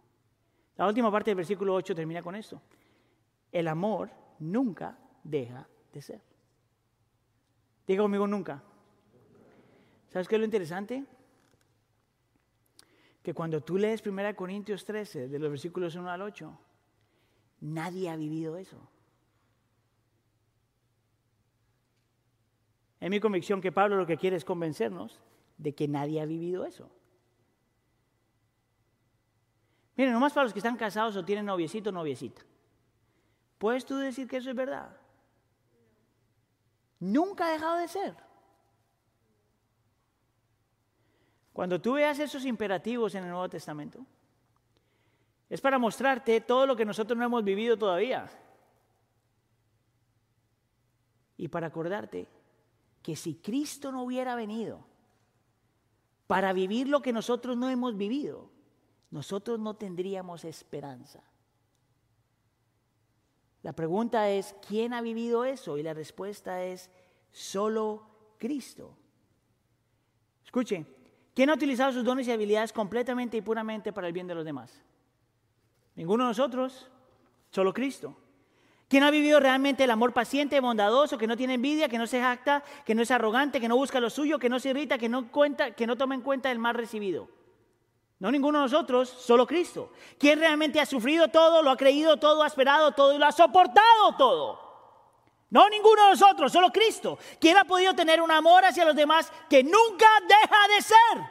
La 0.77 0.87
última 0.87 1.11
parte 1.11 1.31
del 1.31 1.37
versículo 1.37 1.75
8 1.75 1.95
termina 1.95 2.23
con 2.23 2.35
esto. 2.35 2.61
El 3.53 3.69
amor 3.69 4.11
nunca 4.41 4.99
deja 5.23 5.67
de 5.93 6.03
ser. 6.03 6.21
Diga 7.87 8.03
conmigo 8.03 8.27
nunca. 8.27 8.63
¿Sabes 10.13 10.29
qué 10.29 10.35
es 10.35 10.39
lo 10.41 10.45
interesante? 10.45 11.05
Que 13.23 13.33
cuando 13.33 13.63
tú 13.63 13.79
lees 13.79 14.05
1 14.05 14.35
Corintios 14.35 14.85
13, 14.85 15.29
de 15.29 15.39
los 15.39 15.51
versículos 15.51 15.95
1 15.95 16.11
al 16.11 16.23
8, 16.23 16.59
nadie 17.61 18.11
ha 18.11 18.17
vivido 18.17 18.57
eso. 18.57 18.77
Es 23.01 23.11
mi 23.11 23.21
convicción 23.21 23.61
que 23.61 23.73
Pablo 23.73 23.97
lo 23.97 24.07
que 24.07 24.17
quiere 24.17 24.37
es 24.37 24.45
convencernos 24.45 25.21
de 25.59 25.75
que 25.75 25.89
nadie 25.89 26.21
ha 26.21 26.27
vivido 26.27 26.65
eso. 26.65 26.91
Miren, 29.97 30.13
nomás 30.13 30.33
para 30.33 30.45
los 30.45 30.53
que 30.53 30.59
están 30.59 30.77
casados 30.77 31.17
o 31.17 31.25
tienen 31.25 31.47
noviecito 31.47 31.91
o 31.91 31.93
noviecita. 31.93 32.43
¿Puedes 33.59 33.85
tú 33.85 33.97
decir 33.97 34.29
que 34.29 34.37
eso 34.37 34.51
es 34.51 34.57
verdad? 34.57 34.95
Nunca 37.01 37.47
ha 37.47 37.53
dejado 37.53 37.79
de 37.79 37.89
ser. 37.89 38.15
Cuando 41.53 41.81
tú 41.81 41.95
veas 41.95 42.19
esos 42.19 42.45
imperativos 42.45 43.15
en 43.15 43.25
el 43.25 43.31
Nuevo 43.31 43.49
Testamento, 43.49 44.05
es 45.49 45.61
para 45.61 45.79
mostrarte 45.79 46.41
todo 46.43 46.67
lo 46.67 46.77
que 46.77 46.85
nosotros 46.85 47.17
no 47.17 47.25
hemos 47.25 47.43
vivido 47.43 47.79
todavía. 47.79 48.29
Y 51.39 51.49
para 51.49 51.69
acordarte 51.69 52.27
que 53.07 53.15
si 53.15 53.37
Cristo 53.37 53.93
no 53.93 54.03
hubiera 54.03 54.35
venido 54.35 54.85
para 56.27 56.53
vivir 56.53 56.89
lo 56.89 57.03
que 57.03 57.13
nosotros 57.13 57.57
no 57.57 57.71
hemos 57.71 57.97
vivido, 57.97 58.51
nosotros 59.13 59.61
no 59.61 59.75
tendríamos 59.75 60.45
esperanza. 60.45 61.23
La 63.63 63.75
pregunta 63.75 64.29
es, 64.31 64.57
¿quién 64.67 64.93
ha 64.93 65.03
vivido 65.03 65.45
eso? 65.45 65.79
Y 65.79 65.85
la 65.85 65.95
respuesta 65.95 66.65
es, 66.65 66.91
solo 67.31 68.09
Cristo. 68.39 68.97
Escuche, 70.45 70.85
¿quién 71.33 71.51
ha 71.51 71.55
utilizado 71.55 71.93
sus 71.93 72.03
dones 72.03 72.27
y 72.27 72.33
habilidades 72.33 72.73
completamente 72.73 73.37
y 73.37 73.41
puramente 73.41 73.93
para 73.93 74.09
el 74.09 74.13
bien 74.13 74.27
de 74.27 74.35
los 74.35 74.45
demás? 74.45 74.83
Ninguno 75.95 76.25
de 76.25 76.31
nosotros, 76.31 76.91
solo 77.53 77.73
Cristo. 77.73 78.17
¿Quién 78.89 79.03
ha 79.03 79.11
vivido 79.11 79.41
realmente 79.41 79.85
el 79.85 79.91
amor 79.91 80.13
paciente, 80.13 80.61
bondadoso, 80.61 81.19
que 81.19 81.27
no 81.27 81.37
tiene 81.37 81.55
envidia, 81.55 81.89
que 81.89 81.99
no 81.99 82.07
se 82.07 82.21
jacta, 82.21 82.63
que 82.85 82.95
no 82.95 83.03
es 83.03 83.11
arrogante, 83.11 83.61
que 83.61 83.67
no 83.69 83.77
busca 83.77 83.99
lo 83.99 84.11
suyo, 84.11 84.39
que 84.39 84.49
no 84.49 84.61
se 84.61 84.71
irrita, 84.71 84.97
que 84.97 85.09
no, 85.09 85.31
cuenta, 85.31 85.73
que 85.73 85.87
no 85.87 85.97
toma 85.97 86.15
en 86.15 86.21
cuenta 86.21 86.53
el 86.53 86.61
mal 86.61 86.77
recibido? 86.77 87.29
No 88.21 88.31
ninguno 88.31 88.61
de 88.61 88.65
nosotros, 88.65 89.09
solo 89.09 89.47
Cristo. 89.47 89.93
¿Quién 90.19 90.39
realmente 90.39 90.81
ha 90.81 90.87
sufrido 90.87 91.29
todo, 91.29 91.63
lo 91.63 91.71
ha 91.71 91.77
creído 91.77 92.17
todo, 92.17 92.43
ha 92.43 92.47
esperado 92.47 92.93
todo 92.93 93.13
y 93.13 93.19
lo 93.19 93.27
ha 93.27 93.33
soportado 93.33 94.15
todo? 94.17 94.67
No 95.51 95.69
ninguno 95.69 96.05
de 96.05 96.11
nosotros, 96.11 96.53
solo 96.53 96.71
Cristo. 96.71 97.19
¿Quién 97.41 97.57
ha 97.57 97.65
podido 97.65 97.95
tener 97.95 98.21
un 98.23 98.31
amor 98.31 98.65
hacia 98.65 98.85
los 98.85 98.97
demás 98.97 99.31
que 99.51 99.65
nunca 99.65 100.07
deja 100.29 100.69
de 100.75 100.83
ser? 100.83 101.31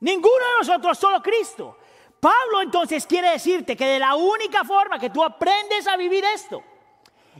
Ninguno 0.00 0.34
de 0.34 0.58
nosotros, 0.66 0.98
solo 0.98 1.22
Cristo. 1.22 1.76
Pablo 2.20 2.60
entonces 2.60 3.06
quiere 3.06 3.30
decirte 3.30 3.76
que 3.76 3.86
de 3.86 3.98
la 3.98 4.14
única 4.14 4.62
forma 4.64 4.98
que 4.98 5.10
tú 5.10 5.24
aprendes 5.24 5.86
a 5.86 5.96
vivir 5.96 6.22
esto 6.24 6.62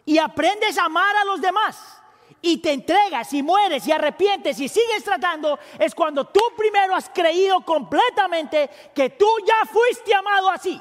y 0.07 0.19
aprendes 0.19 0.79
a 0.79 0.87
amar 0.87 1.15
a 1.17 1.25
los 1.25 1.41
demás 1.41 2.01
y 2.43 2.59
te 2.59 2.73
entregas 2.73 3.33
y 3.35 3.43
mueres 3.43 3.87
y 3.87 3.93
arrepientes 3.93 4.59
y 4.59 4.69
sigues 4.69 5.05
tratando 5.05 5.59
es 5.79 5.95
cuando 5.95 6.27
tú 6.27 6.41
primero 6.57 6.95
has 6.95 7.11
creído 7.11 7.61
completamente 7.65 8.71
que 8.95 9.11
tú 9.11 9.27
ya 9.47 9.67
fuiste 9.71 10.15
amado 10.15 10.51
así. 10.51 10.81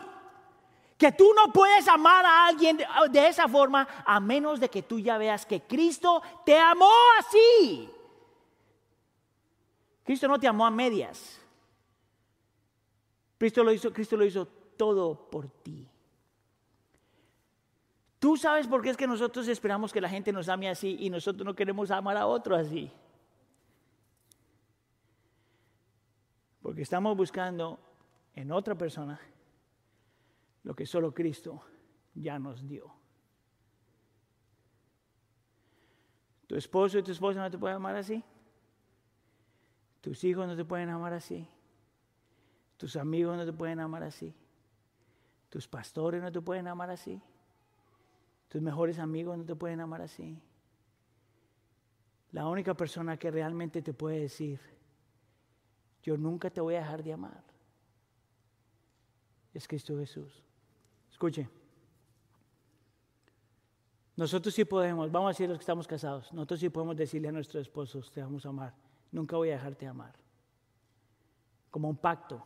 Que 0.97 1.13
tú 1.13 1.33
no 1.33 1.51
puedes 1.53 1.87
amar 1.87 2.25
a 2.25 2.47
alguien 2.47 2.77
de 3.09 3.27
esa 3.27 3.47
forma 3.47 3.87
a 4.05 4.19
menos 4.19 4.59
de 4.59 4.69
que 4.69 4.83
tú 4.83 4.99
ya 4.99 5.17
veas 5.17 5.45
que 5.45 5.61
Cristo 5.61 6.21
te 6.45 6.57
amó 6.57 6.91
así. 7.17 7.89
Cristo 10.03 10.27
no 10.27 10.39
te 10.39 10.47
amó 10.47 10.65
a 10.65 10.71
medias. 10.71 11.38
Cristo 13.39 13.63
lo 13.63 13.71
hizo, 13.71 13.91
Cristo 13.93 14.17
lo 14.17 14.25
hizo 14.25 14.45
todo 14.45 15.29
por 15.29 15.49
ti. 15.49 15.89
Tú 18.19 18.35
sabes 18.35 18.67
por 18.67 18.81
qué 18.81 18.89
es 18.89 18.97
que 18.97 19.07
nosotros 19.07 19.47
esperamos 19.47 19.93
que 19.93 20.01
la 20.01 20.09
gente 20.09 20.33
nos 20.33 20.49
ame 20.49 20.69
así 20.69 20.97
y 20.99 21.09
nosotros 21.09 21.45
no 21.45 21.55
queremos 21.55 21.89
amar 21.89 22.17
a 22.17 22.27
otro 22.27 22.53
así. 22.53 22.91
Porque 26.61 26.81
estamos 26.81 27.15
buscando 27.15 27.79
en 28.35 28.51
otra 28.51 28.75
persona 28.75 29.17
lo 30.63 30.75
que 30.75 30.85
solo 30.85 31.13
Cristo 31.13 31.63
ya 32.13 32.37
nos 32.37 32.67
dio. 32.67 32.93
Tu 36.45 36.57
esposo 36.57 36.97
y 36.97 37.03
tu 37.03 37.13
esposa 37.13 37.39
no 37.39 37.49
te 37.49 37.57
pueden 37.57 37.77
amar 37.77 37.95
así. 37.95 38.21
Tus 40.01 40.21
hijos 40.25 40.45
no 40.45 40.57
te 40.57 40.65
pueden 40.65 40.89
amar 40.89 41.13
así. 41.13 41.47
Tus 42.79 42.95
amigos 42.95 43.35
no 43.35 43.45
te 43.45 43.51
pueden 43.51 43.81
amar 43.81 44.03
así. 44.03 44.33
Tus 45.49 45.67
pastores 45.67 46.23
no 46.23 46.31
te 46.31 46.39
pueden 46.39 46.65
amar 46.65 46.89
así. 46.89 47.21
Tus 48.47 48.61
mejores 48.61 48.99
amigos 48.99 49.37
no 49.37 49.43
te 49.43 49.53
pueden 49.53 49.81
amar 49.81 50.01
así. 50.01 50.41
La 52.31 52.47
única 52.47 52.73
persona 52.73 53.17
que 53.17 53.29
realmente 53.31 53.81
te 53.81 53.93
puede 53.93 54.21
decir, 54.21 54.61
yo 56.03 56.15
nunca 56.15 56.49
te 56.49 56.61
voy 56.61 56.75
a 56.75 56.79
dejar 56.79 57.03
de 57.03 57.11
amar, 57.11 57.43
es 59.53 59.67
Cristo 59.67 59.97
Jesús. 59.97 60.41
Escuche, 61.11 61.49
nosotros 64.15 64.53
sí 64.53 64.63
podemos, 64.63 65.11
vamos 65.11 65.27
a 65.27 65.31
decir 65.31 65.49
los 65.49 65.57
que 65.57 65.63
estamos 65.63 65.85
casados, 65.85 66.31
nosotros 66.31 66.61
sí 66.61 66.69
podemos 66.69 66.95
decirle 66.95 67.27
a 67.27 67.33
nuestros 67.33 67.63
esposos, 67.63 68.09
te 68.09 68.21
vamos 68.21 68.45
a 68.45 68.49
amar, 68.49 68.73
nunca 69.11 69.35
voy 69.35 69.49
a 69.49 69.53
dejarte 69.53 69.85
amar, 69.85 70.15
como 71.69 71.89
un 71.89 71.97
pacto. 71.97 72.45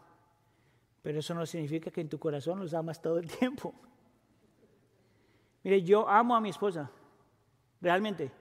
Pero 1.03 1.19
eso 1.19 1.35
no 1.35 1.45
significa 1.45 1.91
que 1.91 2.01
en 2.01 2.09
tu 2.09 2.17
corazón 2.17 2.59
los 2.59 2.73
amas 2.73 2.99
todo 3.01 3.19
el 3.19 3.29
tiempo. 3.29 3.75
Mire, 5.63 5.83
yo 5.83 6.09
amo 6.09 6.35
a 6.35 6.41
mi 6.41 6.49
esposa, 6.49 6.89
realmente. 7.79 8.31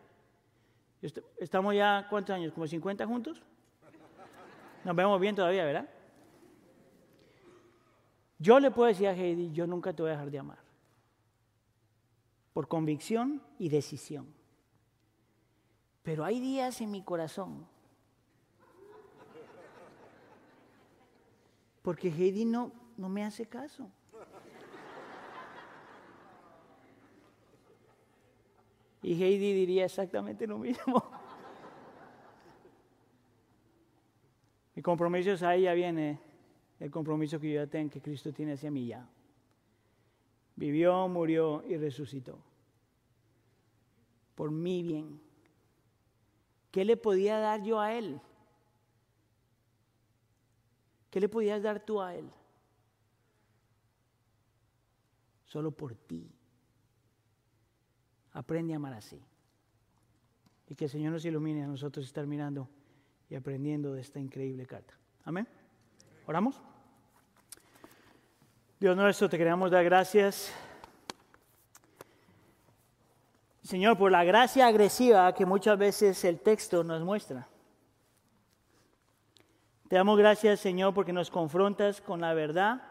Estamos 1.37 1.75
ya, 1.75 2.07
¿cuántos 2.09 2.35
años? 2.35 2.53
¿Como 2.53 2.67
50 2.67 3.05
juntos? 3.07 3.43
Nos 4.85 4.97
vemos 4.97 5.21
bien 5.21 5.35
todavía, 5.35 5.65
¿verdad? 5.65 5.89
Yo 8.39 8.59
le 8.61 8.71
puedo 8.71 8.89
decir 8.89 9.09
a 9.09 9.13
Heidi, 9.13 9.53
yo 9.53 9.67
nunca 9.67 9.93
te 9.93 10.03
voy 10.03 10.11
a 10.11 10.15
dejar 10.15 10.31
de 10.31 10.39
amar. 10.39 10.59
Por 12.53 12.69
convicción 12.69 13.43
y 13.59 13.69
decisión. 13.69 14.33
Pero 16.03 16.25
hay 16.25 16.41
días 16.41 16.81
en 16.81 16.93
mi 16.93 17.03
corazón 17.03 17.67
porque 21.83 22.09
Heidi 22.09 22.45
no, 22.45 22.73
no 22.97 23.09
me 23.09 23.25
hace 23.25 23.47
caso. 23.47 23.91
Y 29.03 29.21
Heidi 29.21 29.53
diría 29.53 29.85
exactamente 29.85 30.47
lo 30.47 30.59
mismo. 30.59 31.03
Mi 34.77 34.83
compromiso 34.83 35.33
es 35.33 35.43
ahí 35.43 35.63
ya 35.63 35.75
viene 35.75 36.19
el 36.79 36.91
compromiso 36.91 37.39
que 37.39 37.53
yo 37.53 37.63
ya 37.63 37.67
tengo, 37.67 37.91
que 37.91 38.01
Cristo 38.01 38.33
tiene 38.33 38.53
hacia 38.53 38.71
mí 38.71 38.87
ya. 38.87 39.07
Vivió, 40.57 41.09
murió 41.09 41.65
y 41.69 41.77
resucitó. 41.77 42.39
Por 44.35 44.51
mi 44.51 44.83
bien. 44.83 45.21
¿Qué 46.71 46.85
le 46.85 46.97
podía 46.97 47.39
dar 47.39 47.63
yo 47.63 47.81
a 47.81 47.93
Él? 47.93 48.21
¿Qué 51.13 51.21
le 51.21 51.29
podías 51.29 51.63
dar 51.63 51.79
tú 51.79 52.01
a 52.01 52.15
Él? 52.15 52.25
Solo 55.45 55.71
por 55.71 55.95
ti. 55.95 56.27
Aprende 58.33 58.73
a 58.73 58.77
amar 58.77 58.95
así. 58.95 59.23
Y 60.69 60.75
que 60.75 60.87
el 60.87 60.91
Señor 60.91 61.13
nos 61.13 61.23
ilumine 61.27 61.65
a 61.65 61.67
nosotros 61.67 62.07
estar 62.07 62.27
mirando 62.27 62.67
y 63.29 63.35
aprendiendo 63.35 63.93
de 63.93 64.01
esta 64.01 64.21
increíble 64.21 64.65
carta. 64.65 64.95
Amén. 65.25 65.47
¿Oramos? 66.27 66.59
Dios 68.81 68.97
nuestro, 68.97 69.29
te 69.29 69.37
queremos 69.37 69.71
dar 69.71 69.85
gracias. 69.85 70.51
Señor, 73.63 73.99
por 73.99 74.11
la 74.11 74.25
gracia 74.25 74.67
agresiva 74.67 75.35
que 75.35 75.45
muchas 75.45 75.77
veces 75.77 76.25
el 76.25 76.41
texto 76.41 76.83
nos 76.83 77.03
muestra. 77.03 77.52
Te 79.93 79.97
damos 79.97 80.17
gracias, 80.17 80.59
Señor, 80.61 80.95
porque 80.95 81.13
nos 81.13 81.31
confrontas 81.31 82.01
con 82.01 82.23
la 82.23 82.33
verdad 82.33 82.83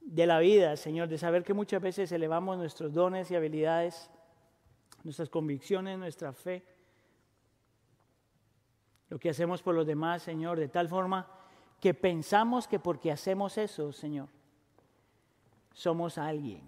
de 0.00 0.24
la 0.24 0.38
vida, 0.38 0.76
Señor, 0.76 1.08
de 1.08 1.18
saber 1.18 1.42
que 1.42 1.52
muchas 1.52 1.82
veces 1.82 2.12
elevamos 2.12 2.56
nuestros 2.56 2.94
dones 2.94 3.28
y 3.28 3.34
habilidades, 3.34 4.08
nuestras 5.02 5.28
convicciones, 5.28 5.98
nuestra 5.98 6.32
fe, 6.32 6.64
lo 9.08 9.18
que 9.18 9.30
hacemos 9.30 9.62
por 9.62 9.74
los 9.74 9.84
demás, 9.84 10.22
Señor, 10.22 10.60
de 10.60 10.68
tal 10.68 10.88
forma 10.88 11.26
que 11.80 11.92
pensamos 11.92 12.68
que 12.68 12.78
porque 12.78 13.10
hacemos 13.10 13.58
eso, 13.58 13.90
Señor, 13.90 14.28
somos 15.72 16.18
alguien. 16.18 16.62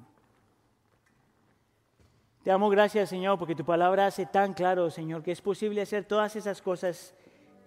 Te 2.42 2.50
damos 2.50 2.72
gracias, 2.72 3.08
Señor, 3.08 3.38
porque 3.38 3.54
tu 3.54 3.64
palabra 3.64 4.06
hace 4.06 4.26
tan 4.26 4.52
claro, 4.52 4.90
Señor, 4.90 5.22
que 5.22 5.30
es 5.30 5.40
posible 5.40 5.82
hacer 5.82 6.06
todas 6.06 6.34
esas 6.34 6.60
cosas 6.60 7.14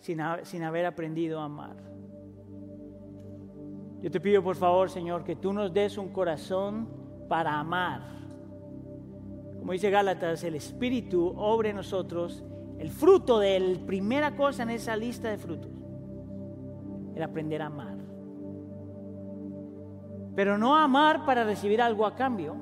sin, 0.01 0.63
haber 0.63 0.85
aprendido 0.85 1.39
a 1.39 1.45
amar. 1.45 1.75
Yo 4.01 4.09
te 4.09 4.19
pido 4.19 4.43
por 4.43 4.55
favor, 4.55 4.89
Señor, 4.89 5.23
que 5.23 5.35
tú 5.35 5.53
nos 5.53 5.71
des 5.71 5.97
un 5.97 6.09
corazón 6.09 6.89
para 7.29 7.59
amar. 7.59 8.01
Como 9.59 9.73
dice 9.73 9.91
Gálatas, 9.91 10.43
el 10.43 10.55
Espíritu 10.55 11.33
obre 11.37 11.69
en 11.69 11.75
nosotros 11.75 12.43
el 12.79 12.89
fruto 12.89 13.37
de 13.37 13.59
la 13.59 13.85
primera 13.85 14.35
cosa 14.35 14.63
en 14.63 14.71
esa 14.71 14.95
lista 14.95 15.29
de 15.29 15.37
frutos, 15.37 15.69
el 17.15 17.21
aprender 17.21 17.61
a 17.61 17.67
amar. 17.67 17.95
Pero 20.35 20.57
no 20.57 20.75
amar 20.75 21.25
para 21.25 21.43
recibir 21.43 21.79
algo 21.79 22.07
a 22.07 22.15
cambio, 22.15 22.55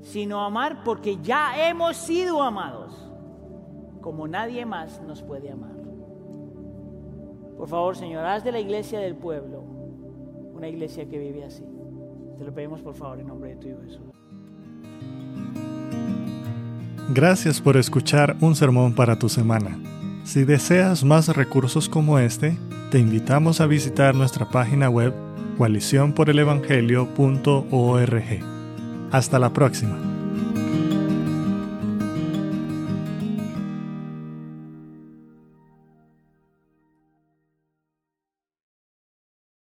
sino 0.00 0.42
amar 0.42 0.82
porque 0.84 1.18
ya 1.18 1.68
hemos 1.68 1.98
sido 1.98 2.42
amados, 2.42 3.10
como 4.00 4.26
nadie 4.26 4.64
más 4.64 5.02
nos 5.02 5.22
puede 5.22 5.50
amar. 5.50 5.79
Por 7.60 7.68
favor, 7.68 7.94
Señor, 7.94 8.24
haz 8.24 8.42
de 8.42 8.50
la 8.52 8.58
iglesia 8.58 9.00
del 9.00 9.14
pueblo 9.14 9.62
una 10.54 10.66
iglesia 10.66 11.06
que 11.06 11.18
vive 11.18 11.44
así. 11.44 11.62
Te 12.38 12.44
lo 12.44 12.54
pedimos 12.54 12.80
por 12.80 12.94
favor 12.94 13.20
en 13.20 13.26
nombre 13.26 13.50
de 13.50 13.56
tu 13.56 13.68
Hijo 13.68 13.80
Jesús. 13.84 14.00
Gracias 17.10 17.60
por 17.60 17.76
escuchar 17.76 18.34
un 18.40 18.54
sermón 18.54 18.94
para 18.94 19.18
tu 19.18 19.28
semana. 19.28 19.78
Si 20.24 20.44
deseas 20.44 21.04
más 21.04 21.28
recursos 21.36 21.90
como 21.90 22.18
este, 22.18 22.56
te 22.90 22.98
invitamos 22.98 23.60
a 23.60 23.66
visitar 23.66 24.14
nuestra 24.14 24.48
página 24.48 24.88
web 24.88 25.12
coaliciónporelevangelio.org. 25.58 28.24
Hasta 29.12 29.38
la 29.38 29.52
próxima. 29.52 30.09